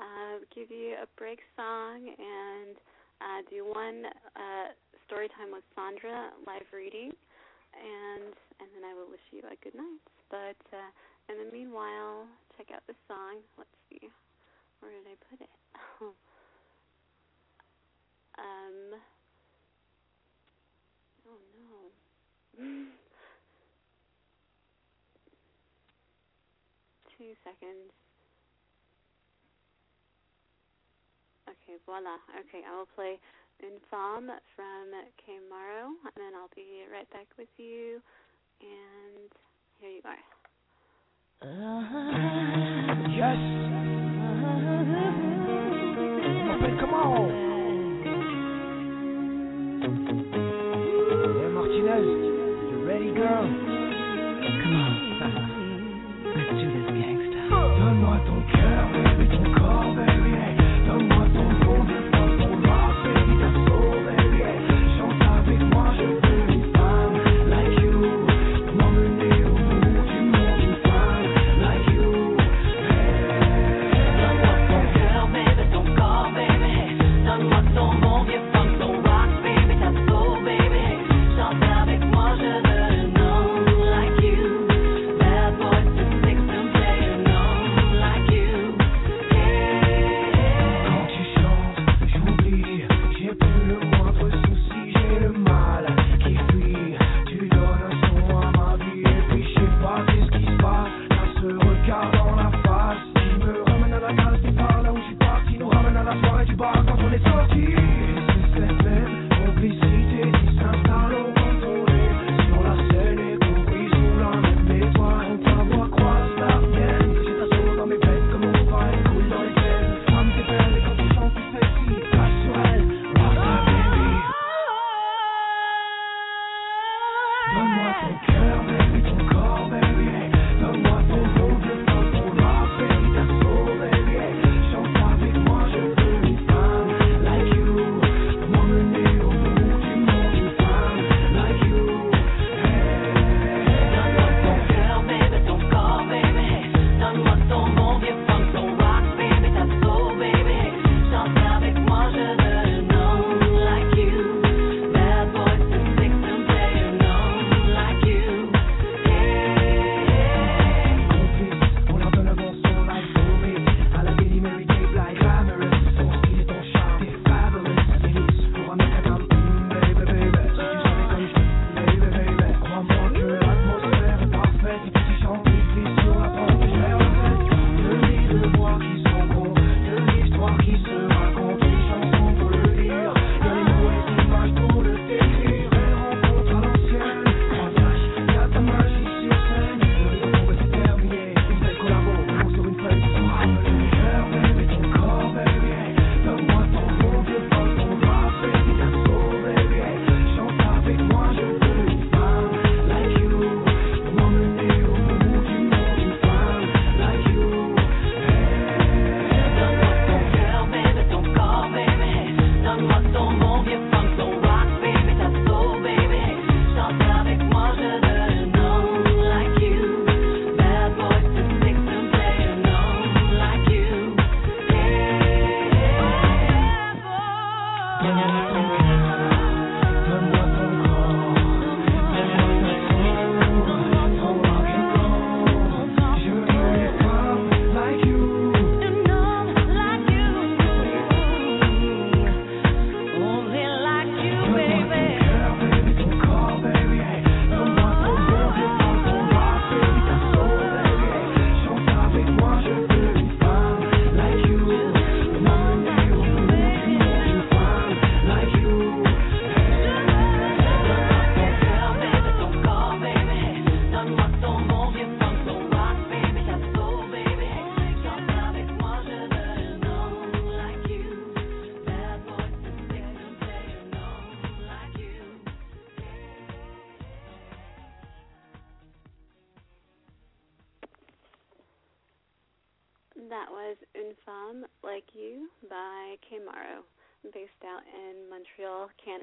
Uh, 0.00 0.38
give 0.52 0.68
you 0.68 0.96
a 0.98 1.06
break 1.16 1.38
song 1.54 2.10
and 2.10 2.74
uh, 3.22 3.42
do 3.48 3.62
one 3.62 4.06
uh, 4.34 4.74
story 5.06 5.28
time 5.38 5.52
with 5.52 5.62
Sandra 5.76 6.32
live 6.44 6.66
reading, 6.74 7.12
and 7.70 8.34
and 8.58 8.68
then 8.74 8.82
I 8.82 8.94
will 8.98 9.06
wish 9.08 9.22
you 9.30 9.46
a 9.46 9.54
good 9.62 9.78
night. 9.78 10.02
But 10.28 10.58
uh, 10.74 10.90
in 11.30 11.38
the 11.38 11.46
meanwhile, 11.52 12.26
check 12.58 12.72
out 12.74 12.82
the 12.88 12.98
song. 13.06 13.46
Let's 13.56 13.70
see, 13.90 14.10
where 14.80 14.90
did 14.90 15.06
I 15.06 15.14
put 15.30 15.40
it? 15.40 15.50
um. 18.42 18.98
Oh 21.30 21.38
no. 22.58 22.66
Two 27.22 27.38
seconds. 27.44 27.94
Okay, 31.46 31.78
voila. 31.86 32.18
Okay, 32.34 32.66
I 32.66 32.76
will 32.76 32.90
play 32.96 33.14
Une 33.62 33.78
Femme 33.88 34.32
from 34.56 34.90
K 35.24 35.38
Morrow, 35.48 35.94
and 36.02 36.16
then 36.16 36.34
I'll 36.34 36.50
be 36.56 36.82
right 36.90 37.08
back 37.12 37.28
with 37.38 37.46
you. 37.58 38.02
And 38.60 39.30
here 39.78 39.90
you 39.90 40.02
are. 40.04 40.18
Uh-huh. 41.46 42.10
Yes. 43.14 43.38
Uh-huh. 44.26 44.82
Come 46.80 46.94
on. 46.94 47.30
Hey 51.38 51.48
Martinez, 51.54 52.06
you 52.72 52.76
ready 52.84 53.14
girl? 53.14 53.61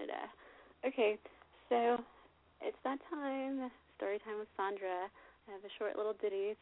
Canada. 0.09 0.29
Okay, 0.85 1.17
so 1.69 2.01
it's 2.61 2.77
that 2.83 2.99
time, 3.09 3.69
story 3.97 4.19
time 4.25 4.39
with 4.39 4.47
Sandra. 4.57 5.09
I 5.47 5.51
have 5.51 5.63
a 5.63 5.73
short 5.77 5.97
little 5.97 6.15
ditty 6.21 6.55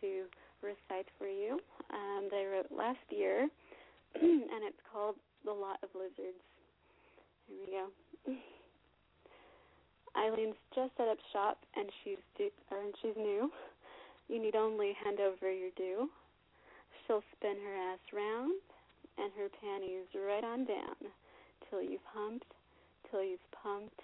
to 0.00 0.24
recite 0.62 1.06
for 1.18 1.26
you 1.26 1.58
um, 1.92 2.28
that 2.30 2.36
I 2.36 2.46
wrote 2.46 2.70
last 2.70 3.04
year, 3.10 3.48
and 4.14 4.62
it's 4.64 4.80
called 4.92 5.16
The 5.44 5.52
Lot 5.52 5.78
of 5.82 5.88
Lizards. 5.94 6.40
Here 7.48 7.58
we 7.60 7.72
go. 7.72 7.86
Eileen's 10.16 10.56
just 10.74 10.92
set 10.96 11.08
up 11.08 11.18
shop, 11.32 11.58
and 11.76 11.88
she's 12.02 12.22
do- 12.38 12.56
and 12.70 12.94
she's 13.02 13.16
new. 13.16 13.50
You 14.28 14.40
need 14.40 14.54
only 14.54 14.96
hand 15.04 15.18
over 15.20 15.52
your 15.52 15.70
due. 15.76 16.08
She'll 17.06 17.24
spin 17.36 17.56
her 17.60 17.92
ass 17.92 18.00
round 18.14 18.52
and 19.18 19.30
her 19.36 19.48
panties 19.60 20.06
right 20.14 20.44
on 20.44 20.64
down 20.64 21.12
till 21.68 21.82
you've 21.82 22.06
humped, 22.14 22.46
till 23.10 23.22
you've 23.22 23.50
pumped, 23.50 24.00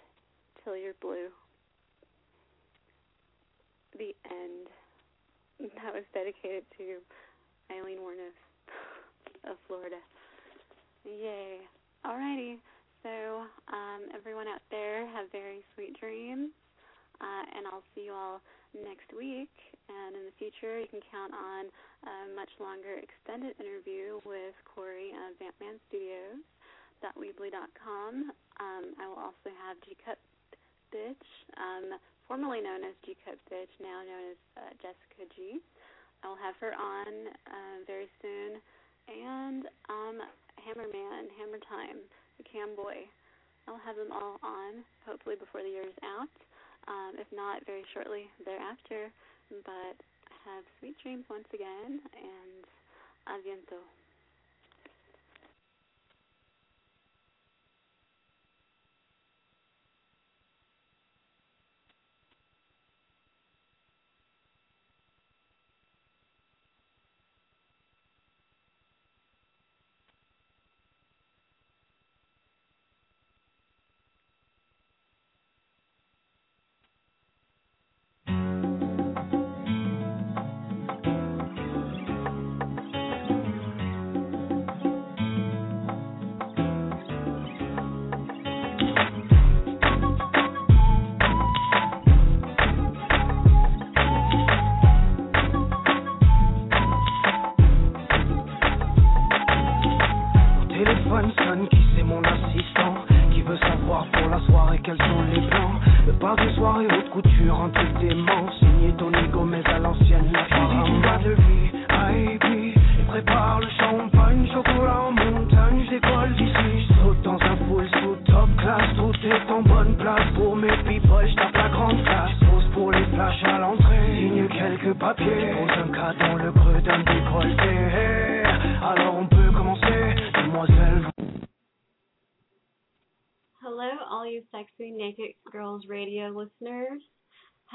till 0.65 0.77
you're 0.77 0.95
blue. 1.01 1.29
The 3.99 4.15
end. 4.31 4.69
That 5.61 5.93
was 5.93 6.05
dedicated 6.15 6.65
to 6.79 6.99
Eileen 7.71 7.99
Warnes 7.99 8.33
of 9.45 9.57
Florida. 9.67 10.01
Yay. 11.05 11.61
Alrighty. 12.07 12.57
So, 13.03 13.45
um, 13.73 14.09
everyone 14.15 14.49
out 14.49 14.61
there, 14.71 15.07
have 15.09 15.31
very 15.33 15.61
sweet 15.75 15.99
dreams. 16.01 16.51
Uh, 17.21 17.45
and 17.57 17.67
I'll 17.69 17.85
see 17.95 18.09
you 18.09 18.13
all 18.13 18.41
next 18.73 19.13
week. 19.13 19.53
And 19.89 20.17
in 20.17 20.25
the 20.25 20.37
future, 20.39 20.81
you 20.81 20.89
can 20.89 21.05
count 21.13 21.33
on 21.37 21.69
a 22.09 22.15
much 22.33 22.53
longer 22.61 22.97
extended 22.97 23.53
interview 23.61 24.21
with 24.25 24.57
Corey 24.65 25.13
of 25.13 25.37
Vampman 25.37 25.77
Studios. 25.89 26.41
Weebly.com. 27.17 28.33
Um, 28.61 28.85
I 29.01 29.05
will 29.09 29.21
also 29.21 29.49
have 29.65 29.81
G 29.85 29.97
Cup 30.05 30.21
Bitch, 30.93 31.29
um, 31.57 31.97
formerly 32.29 32.61
known 32.61 32.85
as 32.85 32.93
G 33.05 33.17
Cup 33.25 33.41
Bitch, 33.49 33.73
now 33.81 34.05
known 34.05 34.37
as 34.37 34.41
uh, 34.57 34.73
Jessica 34.85 35.25
G. 35.33 35.61
I 36.23 36.29
will 36.29 36.41
have 36.41 36.57
her 36.61 36.77
on 36.77 37.33
uh, 37.49 37.77
very 37.89 38.09
soon. 38.21 38.61
And 39.09 39.65
um, 39.89 40.21
Hammerman, 40.61 41.33
Hammer 41.41 41.61
Time, 41.65 42.05
the 42.37 42.45
Cam 42.45 42.77
Boy. 42.77 43.09
I'll 43.69 43.81
have 43.81 43.97
them 43.97 44.13
all 44.13 44.37
on, 44.43 44.85
hopefully 45.07 45.37
before 45.37 45.63
the 45.63 45.73
year 45.73 45.89
is 45.89 45.99
out. 46.05 46.33
Um, 46.89 47.17
if 47.17 47.29
not, 47.33 47.65
very 47.65 47.85
shortly 47.93 48.29
thereafter. 48.45 49.09
But 49.65 49.97
have 50.45 50.65
sweet 50.79 50.97
dreams 51.03 51.25
once 51.29 51.49
again, 51.53 52.01
and 52.17 52.63
a 53.29 53.83